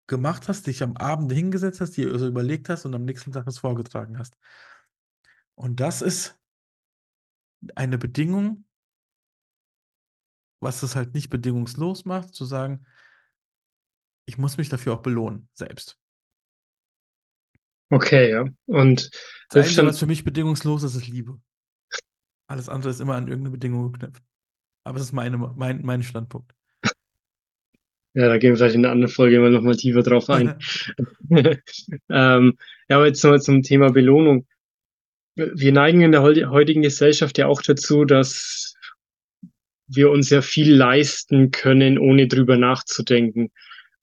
gemacht 0.09 0.49
hast, 0.49 0.67
dich 0.67 0.83
am 0.83 0.97
Abend 0.97 1.31
hingesetzt 1.33 1.81
hast, 1.81 1.97
dir 1.97 2.19
so 2.19 2.27
überlegt 2.27 2.69
hast 2.69 2.85
und 2.85 2.95
am 2.95 3.05
nächsten 3.05 3.33
Tag 3.33 3.45
das 3.45 3.59
vorgetragen 3.59 4.19
hast. 4.19 4.37
Und 5.55 5.81
das 5.81 6.03
ist 6.03 6.39
eine 7.75 7.99
Bedingung, 7.99 8.65
was 10.61 10.83
es 10.83 10.97
halt 10.97 11.15
nicht 11.15 11.31
bedingungslos 11.31 12.05
macht, 12.05 12.35
zu 12.35 12.45
sagen, 12.45 12.87
ich 14.27 14.39
muss 14.39 14.57
mich 14.57 14.69
dafür 14.69 14.95
auch 14.95 15.03
belohnen, 15.03 15.49
selbst. 15.55 15.99
Okay, 17.91 18.31
ja. 18.31 18.45
Und 18.67 19.11
Das 19.51 19.67
das 19.67 19.67
Einzige, 19.67 19.87
was 19.87 19.99
für 19.99 20.07
mich 20.07 20.25
bedingungslos 20.25 20.83
ist, 20.83 20.95
ist 20.95 21.09
Liebe. 21.09 21.41
Alles 22.47 22.69
andere 22.69 22.91
ist 22.91 23.01
immer 23.01 23.15
an 23.15 23.29
irgendeine 23.29 23.53
Bedingung 23.53 23.93
geknüpft. 23.93 24.23
Aber 24.89 24.99
das 24.99 25.09
ist 25.09 25.13
meine, 25.13 25.37
mein, 25.37 25.83
mein 25.83 26.03
Standpunkt. 26.03 26.55
ja, 28.15 28.27
da 28.29 28.39
gehen 28.39 28.53
wir 28.53 28.57
vielleicht 28.57 28.75
in 28.75 28.85
einer 28.85 28.93
anderen 28.93 29.13
Folge 29.13 29.39
mal 29.39 29.51
nochmal 29.51 29.77
tiefer 29.77 30.03
drauf 30.03 30.31
ein. 30.31 30.59
ähm, 32.09 32.59
ja, 32.89 32.97
aber 32.97 33.07
jetzt 33.07 33.23
nochmal 33.23 33.43
zum 33.43 33.63
Thema 33.63 33.91
Belohnung. 33.91 34.47
Wir 35.37 35.73
neigen 35.73 36.01
in 36.01 36.13
der 36.13 36.23
heu- 36.23 36.47
heutigen 36.47 36.81
Gesellschaft 36.81 37.37
ja 37.37 37.49
auch 37.49 37.61
dazu, 37.61 38.07
dass 38.07 38.77
wir 39.89 40.11
uns 40.11 40.31
ja 40.31 40.41
viel 40.41 40.75
leisten 40.75 41.51
können, 41.51 41.99
ohne 41.99 42.27
drüber 42.27 42.57
nachzudenken. 42.57 43.51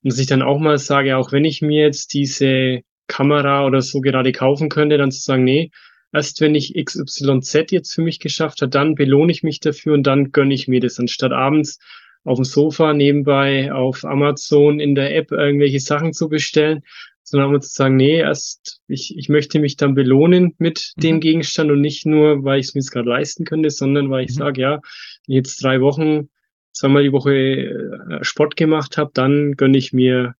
Und 0.02 0.12
dass 0.12 0.20
ich 0.20 0.28
dann 0.28 0.42
auch 0.42 0.60
mal 0.60 0.78
sage, 0.78 1.16
auch 1.16 1.32
wenn 1.32 1.44
ich 1.44 1.62
mir 1.62 1.82
jetzt 1.82 2.14
diese 2.14 2.82
Kamera 3.08 3.66
oder 3.66 3.82
so 3.82 4.00
gerade 4.00 4.30
kaufen 4.30 4.68
könnte, 4.68 4.98
dann 4.98 5.10
zu 5.10 5.20
sagen, 5.20 5.42
nee, 5.42 5.72
erst 6.12 6.40
wenn 6.40 6.54
ich 6.54 6.74
XYZ 6.74 7.70
jetzt 7.70 7.94
für 7.94 8.02
mich 8.02 8.20
geschafft 8.20 8.62
habe, 8.62 8.70
dann 8.70 8.94
belohne 8.94 9.32
ich 9.32 9.42
mich 9.42 9.60
dafür 9.60 9.94
und 9.94 10.06
dann 10.06 10.32
gönne 10.32 10.54
ich 10.54 10.68
mir 10.68 10.80
das, 10.80 10.98
anstatt 10.98 11.32
abends 11.32 11.78
auf 12.24 12.38
dem 12.38 12.44
Sofa 12.44 12.92
nebenbei 12.92 13.72
auf 13.72 14.04
Amazon 14.04 14.80
in 14.80 14.94
der 14.94 15.14
App 15.14 15.30
irgendwelche 15.30 15.80
Sachen 15.80 16.12
zu 16.12 16.28
bestellen, 16.28 16.82
sondern 17.22 17.54
um 17.54 17.60
zu 17.60 17.68
sagen, 17.68 17.96
nee, 17.96 18.18
erst 18.18 18.80
ich, 18.88 19.16
ich 19.16 19.28
möchte 19.28 19.58
mich 19.58 19.76
dann 19.76 19.94
belohnen 19.94 20.54
mit 20.58 20.92
mhm. 20.96 21.00
dem 21.00 21.20
Gegenstand 21.20 21.70
und 21.70 21.80
nicht 21.80 22.06
nur, 22.06 22.44
weil 22.44 22.60
ich 22.60 22.66
es 22.66 22.74
mir 22.74 22.80
jetzt 22.80 22.90
gerade 22.90 23.08
leisten 23.08 23.44
könnte, 23.44 23.70
sondern 23.70 24.10
weil 24.10 24.24
ich 24.24 24.32
mhm. 24.32 24.40
sage, 24.40 24.60
ja, 24.60 24.72
wenn 24.74 24.80
ich 25.26 25.36
jetzt 25.36 25.62
drei 25.62 25.80
Wochen, 25.80 26.28
zweimal 26.72 27.02
die 27.02 27.12
Woche 27.12 27.34
äh, 27.34 28.24
Sport 28.24 28.56
gemacht 28.56 28.98
habe, 28.98 29.10
dann 29.14 29.56
gönne 29.56 29.78
ich 29.78 29.92
mir 29.92 30.34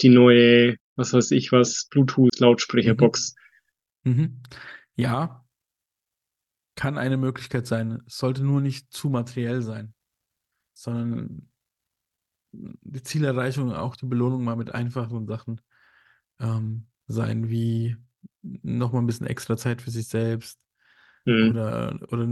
die 0.00 0.10
neue, 0.10 0.76
was 0.96 1.12
weiß 1.12 1.32
ich 1.32 1.50
was, 1.50 1.88
Bluetooth-Lautsprecherbox. 1.90 3.34
Mhm. 3.34 3.47
Mhm. 4.08 4.42
Ja, 4.96 5.44
kann 6.74 6.98
eine 6.98 7.16
Möglichkeit 7.16 7.66
sein. 7.66 8.02
Es 8.06 8.18
sollte 8.18 8.44
nur 8.44 8.60
nicht 8.60 8.92
zu 8.92 9.10
materiell 9.10 9.62
sein, 9.62 9.94
sondern 10.74 11.50
die 12.52 13.02
Zielerreichung, 13.02 13.72
auch 13.72 13.96
die 13.96 14.06
Belohnung 14.06 14.44
mal 14.44 14.56
mit 14.56 14.74
einfachen 14.74 15.26
Sachen 15.26 15.60
ähm, 16.40 16.86
sein, 17.06 17.50
wie 17.50 17.96
nochmal 18.42 19.02
ein 19.02 19.06
bisschen 19.06 19.26
extra 19.26 19.56
Zeit 19.56 19.82
für 19.82 19.90
sich 19.90 20.06
selbst 20.06 20.58
mhm. 21.24 21.50
oder, 21.50 21.98
oder, 22.10 22.28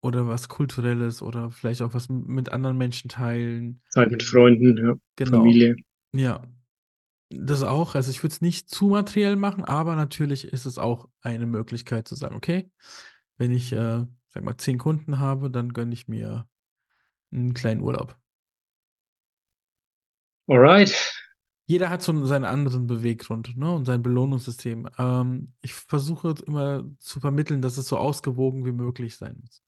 oder 0.00 0.26
was 0.28 0.48
Kulturelles 0.48 1.22
oder 1.22 1.50
vielleicht 1.50 1.82
auch 1.82 1.94
was 1.94 2.08
mit 2.08 2.50
anderen 2.52 2.78
Menschen 2.78 3.08
teilen. 3.08 3.80
Zeit 3.90 4.10
mit 4.10 4.22
Freunden, 4.22 4.76
ja. 4.78 4.94
Genau. 5.16 5.38
Familie. 5.38 5.76
Ja. 6.12 6.42
Das 7.30 7.62
auch, 7.62 7.94
also 7.94 8.10
ich 8.10 8.22
würde 8.22 8.32
es 8.32 8.40
nicht 8.40 8.70
zu 8.70 8.86
materiell 8.86 9.36
machen, 9.36 9.64
aber 9.64 9.96
natürlich 9.96 10.46
ist 10.46 10.64
es 10.64 10.78
auch 10.78 11.08
eine 11.20 11.46
Möglichkeit 11.46 12.08
zu 12.08 12.14
sagen, 12.14 12.34
okay, 12.34 12.70
wenn 13.36 13.52
ich, 13.52 13.72
äh, 13.72 14.06
sag 14.28 14.44
mal, 14.44 14.56
zehn 14.56 14.78
Kunden 14.78 15.18
habe, 15.18 15.50
dann 15.50 15.72
gönne 15.74 15.92
ich 15.92 16.08
mir 16.08 16.48
einen 17.30 17.52
kleinen 17.52 17.82
Urlaub. 17.82 18.16
Alright. 20.46 21.14
Jeder 21.66 21.90
hat 21.90 22.00
so 22.02 22.24
seinen 22.24 22.46
anderen 22.46 22.86
Beweggrund 22.86 23.54
ne, 23.58 23.70
und 23.70 23.84
sein 23.84 24.02
Belohnungssystem. 24.02 24.88
Ähm, 24.96 25.52
ich 25.60 25.74
versuche 25.74 26.34
immer 26.46 26.84
zu 26.98 27.20
vermitteln, 27.20 27.60
dass 27.60 27.76
es 27.76 27.88
so 27.88 27.98
ausgewogen 27.98 28.64
wie 28.64 28.72
möglich 28.72 29.16
sein 29.16 29.36
muss. 29.38 29.62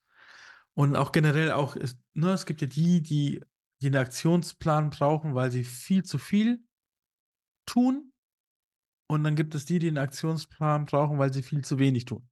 Und 0.72 0.96
auch 0.96 1.12
generell 1.12 1.52
auch, 1.52 1.76
ist, 1.76 1.98
ne, 2.14 2.32
es 2.32 2.46
gibt 2.46 2.62
ja 2.62 2.66
die, 2.66 3.02
die, 3.02 3.42
die 3.82 3.86
einen 3.88 3.96
Aktionsplan 3.96 4.88
brauchen, 4.88 5.34
weil 5.34 5.50
sie 5.50 5.62
viel 5.62 6.02
zu 6.02 6.16
viel 6.16 6.62
tun. 7.71 8.12
Und 9.09 9.25
dann 9.25 9.37
gibt 9.37 9.55
es 9.55 9.64
die, 9.64 9.79
die 9.79 9.89
einen 9.89 9.99
Aktionsplan 9.99 10.87
brauchen, 10.87 11.18
weil 11.18 11.33
sie 11.33 11.43
viel 11.43 11.62
zu 11.62 11.79
wenig 11.79 12.05
tun. 12.05 12.29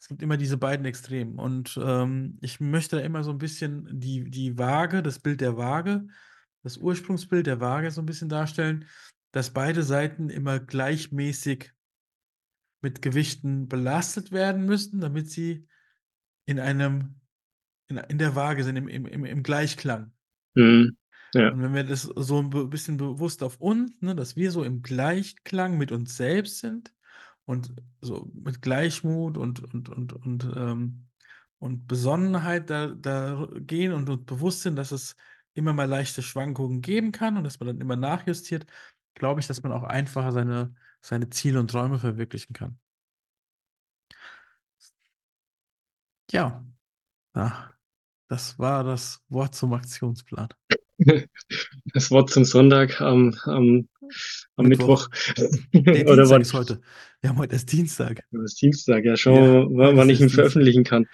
Es 0.00 0.08
gibt 0.08 0.22
immer 0.22 0.36
diese 0.36 0.56
beiden 0.56 0.86
Extremen. 0.86 1.38
Und 1.38 1.78
ähm, 1.82 2.38
ich 2.40 2.60
möchte 2.60 3.00
immer 3.00 3.24
so 3.24 3.30
ein 3.30 3.38
bisschen 3.38 3.88
die, 4.00 4.30
die 4.30 4.56
Waage, 4.58 5.02
das 5.02 5.18
Bild 5.18 5.40
der 5.40 5.56
Waage, 5.56 6.06
das 6.62 6.76
Ursprungsbild 6.76 7.46
der 7.46 7.60
Waage 7.60 7.90
so 7.90 8.00
ein 8.00 8.06
bisschen 8.06 8.28
darstellen, 8.28 8.86
dass 9.32 9.52
beide 9.52 9.82
Seiten 9.82 10.30
immer 10.30 10.60
gleichmäßig 10.60 11.72
mit 12.80 13.02
Gewichten 13.02 13.68
belastet 13.68 14.30
werden 14.30 14.64
müssen, 14.64 15.00
damit 15.00 15.30
sie 15.30 15.66
in 16.46 16.60
einem, 16.60 17.20
in, 17.88 17.96
in 17.96 18.18
der 18.18 18.36
Waage 18.36 18.62
sind, 18.62 18.76
im, 18.76 18.88
im, 18.88 19.24
im 19.24 19.42
Gleichklang. 19.42 20.12
Mhm. 20.54 20.96
Ja. 21.34 21.50
Und 21.50 21.62
wenn 21.62 21.74
wir 21.74 21.84
das 21.84 22.02
so 22.02 22.40
ein 22.40 22.70
bisschen 22.70 22.96
bewusst 22.96 23.42
auf 23.42 23.60
uns, 23.60 23.92
ne, 24.00 24.14
dass 24.14 24.36
wir 24.36 24.50
so 24.50 24.64
im 24.64 24.82
Gleichklang 24.82 25.76
mit 25.76 25.92
uns 25.92 26.16
selbst 26.16 26.58
sind, 26.58 26.92
und 27.48 27.72
so 28.02 28.30
mit 28.34 28.60
Gleichmut 28.60 29.38
und, 29.38 29.60
und, 29.72 29.88
und, 29.88 30.12
und, 30.12 30.44
ähm, 30.54 31.06
und 31.58 31.86
Besonnenheit 31.88 32.68
da, 32.68 32.88
da 32.88 33.48
gehen 33.60 33.94
und, 33.94 34.10
und 34.10 34.26
bewusst 34.26 34.60
sind, 34.60 34.76
dass 34.76 34.92
es 34.92 35.16
immer 35.54 35.72
mal 35.72 35.88
leichte 35.88 36.20
Schwankungen 36.20 36.82
geben 36.82 37.10
kann 37.10 37.38
und 37.38 37.44
dass 37.44 37.58
man 37.58 37.68
dann 37.68 37.80
immer 37.80 37.96
nachjustiert, 37.96 38.66
glaube 39.14 39.40
ich, 39.40 39.46
dass 39.46 39.62
man 39.62 39.72
auch 39.72 39.82
einfacher 39.82 40.32
seine, 40.32 40.74
seine 41.00 41.30
Ziele 41.30 41.58
und 41.58 41.70
Träume 41.70 41.98
verwirklichen 41.98 42.52
kann. 42.52 42.78
Ja, 46.30 46.62
ja, 47.34 47.72
das 48.28 48.58
war 48.58 48.84
das 48.84 49.24
Wort 49.30 49.54
zum 49.54 49.72
Aktionsplan. 49.72 50.48
Das 51.94 52.10
Wort 52.10 52.30
zum 52.30 52.44
Sonntag 52.44 53.00
am, 53.00 53.34
am 53.44 53.88
am 54.56 54.66
Mittwoch. 54.66 55.08
Mittwoch. 55.72 56.12
Oder 56.12 56.28
wann 56.30 56.42
ist 56.42 56.54
heute? 56.54 56.80
Wir 57.20 57.30
haben 57.30 57.38
heute 57.38 57.54
erst 57.54 57.72
Dienstag. 57.72 58.22
Das 58.30 58.52
ist 58.52 58.62
Dienstag, 58.62 59.04
ja, 59.04 59.16
schauen 59.16 59.76
wir 59.76 59.86
ja, 59.88 59.96
wann 59.96 60.10
ich 60.10 60.20
ihn 60.20 60.30
veröffentlichen 60.30 60.84
kann. 60.84 61.06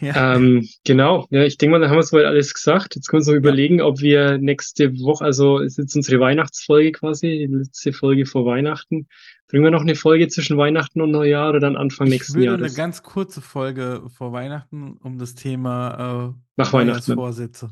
Ja. 0.00 0.36
Ähm, 0.36 0.68
genau, 0.84 1.26
ja, 1.30 1.42
ich 1.42 1.58
denke 1.58 1.72
mal, 1.72 1.80
da 1.80 1.88
haben 1.88 1.96
wir 1.96 2.02
soweit 2.04 2.26
alles 2.26 2.54
gesagt. 2.54 2.94
Jetzt 2.94 3.08
können 3.08 3.18
wir 3.18 3.22
uns 3.22 3.26
noch 3.26 3.34
ja. 3.34 3.38
überlegen, 3.38 3.80
ob 3.80 4.00
wir 4.00 4.38
nächste 4.38 4.92
Woche, 5.00 5.24
also 5.24 5.58
ist 5.58 5.78
jetzt 5.78 5.96
unsere 5.96 6.20
Weihnachtsfolge 6.20 6.92
quasi, 6.92 7.46
die 7.48 7.52
letzte 7.52 7.92
Folge 7.92 8.24
vor 8.24 8.46
Weihnachten. 8.46 9.08
Bringen 9.48 9.64
wir 9.64 9.72
noch 9.72 9.82
eine 9.82 9.96
Folge 9.96 10.28
zwischen 10.28 10.56
Weihnachten 10.56 11.00
und 11.00 11.10
Neujahr 11.10 11.50
oder 11.50 11.58
dann 11.58 11.76
Anfang 11.76 12.06
ich 12.06 12.12
nächsten 12.12 12.40
Jahres? 12.40 12.58
Ich 12.58 12.60
würde 12.60 12.64
eine 12.66 12.76
ganz 12.76 13.02
kurze 13.02 13.40
Folge 13.40 14.02
vor 14.08 14.32
Weihnachten, 14.32 14.98
um 15.02 15.18
das 15.18 15.34
Thema 15.34 16.34
äh, 16.36 16.40
Nach 16.56 16.72
Weihnachten. 16.72 17.14
Vorsätze 17.14 17.70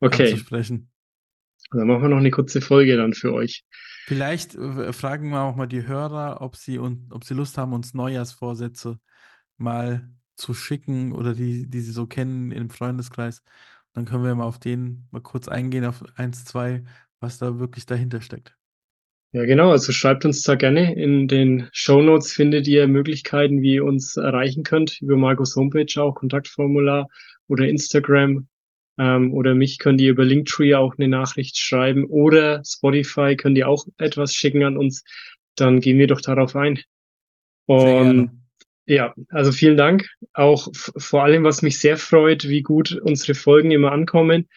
okay. 0.00 0.30
anzusprechen. 0.30 0.90
Dann 1.74 1.88
machen 1.88 2.02
wir 2.02 2.08
noch 2.08 2.18
eine 2.18 2.30
kurze 2.30 2.60
Folge 2.60 2.96
dann 2.96 3.12
für 3.12 3.32
euch. 3.32 3.64
Vielleicht 4.06 4.54
äh, 4.54 4.92
fragen 4.92 5.30
wir 5.30 5.42
auch 5.42 5.56
mal 5.56 5.66
die 5.66 5.86
Hörer, 5.86 6.40
ob 6.40 6.56
sie, 6.56 6.78
und, 6.78 7.12
ob 7.12 7.24
sie 7.24 7.34
Lust 7.34 7.58
haben, 7.58 7.72
uns 7.72 7.94
Neujahrsvorsätze 7.94 8.98
mal 9.56 10.08
zu 10.36 10.54
schicken 10.54 11.12
oder 11.12 11.34
die, 11.34 11.68
die 11.68 11.80
sie 11.80 11.92
so 11.92 12.06
kennen 12.06 12.50
im 12.50 12.70
Freundeskreis. 12.70 13.42
Dann 13.92 14.04
können 14.04 14.24
wir 14.24 14.34
mal 14.34 14.44
auf 14.44 14.58
den 14.58 15.06
mal 15.10 15.22
kurz 15.22 15.48
eingehen, 15.48 15.84
auf 15.84 16.04
eins, 16.16 16.44
zwei, 16.44 16.84
was 17.20 17.38
da 17.38 17.58
wirklich 17.58 17.86
dahinter 17.86 18.20
steckt. 18.20 18.56
Ja, 19.32 19.44
genau. 19.46 19.70
Also 19.70 19.90
schreibt 19.90 20.24
uns 20.24 20.42
da 20.42 20.54
gerne. 20.54 20.94
In 20.94 21.26
den 21.26 21.68
Show 21.72 22.02
Notes 22.02 22.32
findet 22.32 22.68
ihr 22.68 22.86
Möglichkeiten, 22.86 23.62
wie 23.62 23.74
ihr 23.74 23.84
uns 23.84 24.16
erreichen 24.16 24.62
könnt. 24.62 25.00
Über 25.00 25.16
Markus 25.16 25.56
Homepage 25.56 26.00
auch, 26.00 26.14
Kontaktformular 26.14 27.08
oder 27.48 27.66
Instagram 27.66 28.46
ähm, 28.98 29.32
oder 29.34 29.54
mich 29.54 29.78
könnt 29.78 30.00
ihr 30.00 30.10
über 30.10 30.24
Linktree 30.24 30.74
auch 30.74 30.94
eine 30.96 31.08
Nachricht 31.08 31.58
schreiben 31.58 32.04
oder 32.06 32.62
Spotify 32.64 33.36
könnt 33.36 33.58
ihr 33.58 33.68
auch 33.68 33.86
etwas 33.98 34.34
schicken 34.34 34.62
an 34.64 34.76
uns. 34.76 35.04
Dann 35.56 35.80
gehen 35.80 35.98
wir 35.98 36.06
doch 36.06 36.20
darauf 36.20 36.56
ein. 36.56 36.80
Und 37.66 38.30
ja, 38.86 39.14
also 39.30 39.50
vielen 39.50 39.76
Dank. 39.76 40.08
Auch 40.34 40.68
vor 40.74 41.24
allem, 41.24 41.44
was 41.44 41.62
mich 41.62 41.78
sehr 41.78 41.96
freut, 41.96 42.48
wie 42.48 42.62
gut 42.62 42.92
unsere 43.02 43.34
Folgen 43.34 43.70
immer 43.70 43.92
ankommen. 43.92 44.48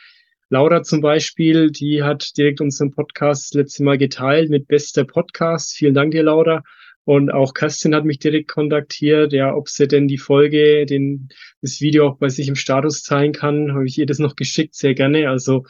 Laura 0.49 0.83
zum 0.83 1.01
Beispiel, 1.01 1.71
die 1.71 2.03
hat 2.03 2.38
direkt 2.38 2.61
unseren 2.61 2.91
Podcast 2.91 3.45
das 3.45 3.53
letzte 3.53 3.83
Mal 3.83 3.97
geteilt 3.97 4.49
mit 4.49 4.67
bester 4.67 5.05
Podcast. 5.05 5.73
Vielen 5.75 5.93
Dank 5.93 6.11
dir, 6.11 6.23
Laura. 6.23 6.63
Und 7.08 7.32
auch 7.32 7.53
Kerstin 7.53 7.95
hat 7.95 8.03
mich 8.03 8.20
direkt 8.20 8.49
kontaktiert, 8.49 9.32
ja, 9.32 9.55
ob 9.55 9.70
sie 9.70 9.88
denn 9.88 10.10
die 10.10 10.18
Folge, 10.18 10.86
den, 10.86 11.30
das 11.62 11.80
Video 11.80 12.05
auch 12.10 12.18
bei 12.18 12.28
sich 12.28 12.49
im 12.49 12.55
Status 12.55 13.01
teilen 13.01 13.32
kann. 13.32 13.74
Habe 13.74 13.86
ich 13.86 13.97
ihr 13.97 14.05
das 14.05 14.20
noch 14.20 14.36
geschickt, 14.36 14.76
sehr 14.76 14.93
gerne. 14.93 15.30
Also 15.30 15.66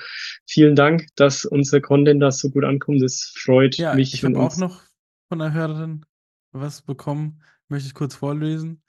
vielen 0.48 0.76
Dank, 0.76 1.06
dass 1.16 1.46
unser 1.46 1.80
Content 1.80 2.24
da 2.24 2.32
so 2.32 2.50
gut 2.50 2.64
ankommt. 2.64 3.04
Das 3.04 3.32
freut 3.38 3.78
ja, 3.78 3.94
mich. 3.94 4.16
Ich 4.16 4.24
habe 4.24 4.40
auch 4.40 4.58
noch 4.58 4.82
von 5.30 5.40
einer 5.40 5.54
Hörerin 5.54 6.08
was 6.54 6.82
bekommen, 6.82 7.44
möchte 7.68 7.86
ich 7.86 7.94
kurz 7.94 8.16
vorlesen. 8.16 8.82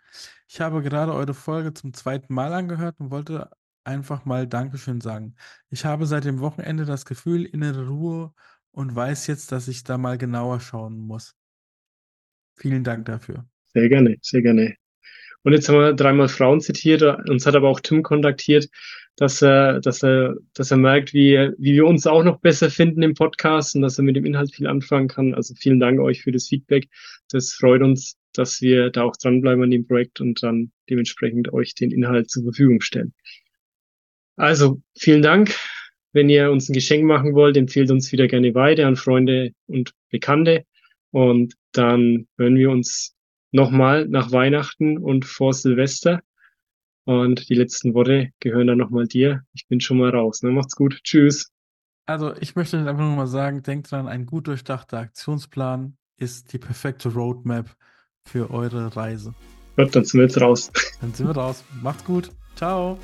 Ich 0.48 0.62
habe 0.62 0.80
gerade 0.80 1.12
eure 1.12 1.34
Folge 1.34 1.74
zum 1.74 1.92
zweiten 1.92 2.32
Mal 2.32 2.54
angehört 2.54 2.98
und 2.98 3.10
wollte 3.10 3.50
einfach 3.84 4.24
mal 4.24 4.46
Dankeschön 4.46 5.02
sagen. 5.02 5.34
Ich 5.68 5.84
habe 5.84 6.06
seit 6.06 6.24
dem 6.24 6.40
Wochenende 6.40 6.86
das 6.86 7.04
Gefühl, 7.04 7.44
innere 7.44 7.88
Ruhe 7.88 8.32
und 8.70 8.96
weiß 8.96 9.26
jetzt, 9.26 9.52
dass 9.52 9.68
ich 9.68 9.84
da 9.84 9.98
mal 9.98 10.16
genauer 10.16 10.60
schauen 10.60 10.96
muss. 10.96 11.37
Vielen 12.58 12.84
Dank 12.84 13.06
dafür. 13.06 13.46
Sehr 13.72 13.88
gerne, 13.88 14.16
sehr 14.20 14.42
gerne. 14.42 14.74
Und 15.42 15.52
jetzt 15.52 15.68
haben 15.68 15.78
wir 15.78 15.92
dreimal 15.92 16.28
Frauen 16.28 16.60
zitiert. 16.60 17.02
Uns 17.02 17.46
hat 17.46 17.54
aber 17.54 17.68
auch 17.68 17.80
Tim 17.80 18.02
kontaktiert, 18.02 18.68
dass 19.16 19.40
er, 19.40 19.80
dass 19.80 20.02
er, 20.02 20.36
dass 20.54 20.70
er 20.70 20.76
merkt, 20.76 21.14
wie, 21.14 21.52
wie 21.58 21.74
wir 21.74 21.86
uns 21.86 22.06
auch 22.06 22.24
noch 22.24 22.40
besser 22.40 22.70
finden 22.70 23.02
im 23.02 23.14
Podcast 23.14 23.76
und 23.76 23.82
dass 23.82 23.98
er 23.98 24.04
mit 24.04 24.16
dem 24.16 24.26
Inhalt 24.26 24.54
viel 24.54 24.66
anfangen 24.66 25.08
kann. 25.08 25.34
Also 25.34 25.54
vielen 25.54 25.80
Dank 25.80 26.00
euch 26.00 26.22
für 26.22 26.32
das 26.32 26.48
Feedback. 26.48 26.88
Das 27.30 27.52
freut 27.52 27.82
uns, 27.82 28.16
dass 28.32 28.60
wir 28.60 28.90
da 28.90 29.04
auch 29.04 29.16
dranbleiben 29.16 29.62
an 29.62 29.70
dem 29.70 29.86
Projekt 29.86 30.20
und 30.20 30.42
dann 30.42 30.72
dementsprechend 30.90 31.52
euch 31.52 31.74
den 31.74 31.92
Inhalt 31.92 32.30
zur 32.30 32.42
Verfügung 32.42 32.80
stellen. 32.80 33.14
Also 34.36 34.82
vielen 34.96 35.22
Dank. 35.22 35.54
Wenn 36.12 36.28
ihr 36.28 36.50
uns 36.50 36.68
ein 36.68 36.74
Geschenk 36.74 37.04
machen 37.04 37.34
wollt, 37.34 37.56
empfehlt 37.56 37.90
uns 37.90 38.12
wieder 38.12 38.28
gerne 38.28 38.54
weiter 38.54 38.86
an 38.86 38.96
Freunde 38.96 39.52
und 39.66 39.92
Bekannte. 40.10 40.64
Und 41.10 41.54
dann 41.72 42.26
hören 42.36 42.56
wir 42.56 42.70
uns 42.70 43.14
nochmal 43.52 44.06
nach 44.08 44.32
Weihnachten 44.32 44.98
und 44.98 45.24
vor 45.24 45.52
Silvester. 45.52 46.22
Und 47.04 47.48
die 47.48 47.54
letzten 47.54 47.94
Worte 47.94 48.30
gehören 48.40 48.66
dann 48.66 48.78
nochmal 48.78 49.06
dir. 49.06 49.42
Ich 49.54 49.66
bin 49.66 49.80
schon 49.80 49.98
mal 49.98 50.10
raus. 50.10 50.42
Ne? 50.42 50.50
Macht's 50.50 50.76
gut. 50.76 51.00
Tschüss. 51.04 51.50
Also 52.04 52.34
ich 52.40 52.56
möchte 52.56 52.78
einfach 52.78 53.04
nur 53.04 53.16
mal 53.16 53.26
sagen, 53.26 53.62
denkt 53.62 53.90
dran, 53.90 54.08
ein 54.08 54.26
gut 54.26 54.46
durchdachter 54.46 54.98
Aktionsplan 54.98 55.96
ist 56.16 56.52
die 56.52 56.58
perfekte 56.58 57.10
Roadmap 57.10 57.74
für 58.24 58.50
eure 58.50 58.94
Reise. 58.96 59.34
Gut, 59.76 59.94
dann 59.94 60.04
sind 60.04 60.20
wir 60.20 60.26
jetzt 60.26 60.40
raus. 60.40 60.72
Dann 61.00 61.14
sind 61.14 61.28
wir 61.28 61.36
raus. 61.36 61.64
Macht's 61.82 62.04
gut. 62.04 62.30
Ciao. 62.56 62.98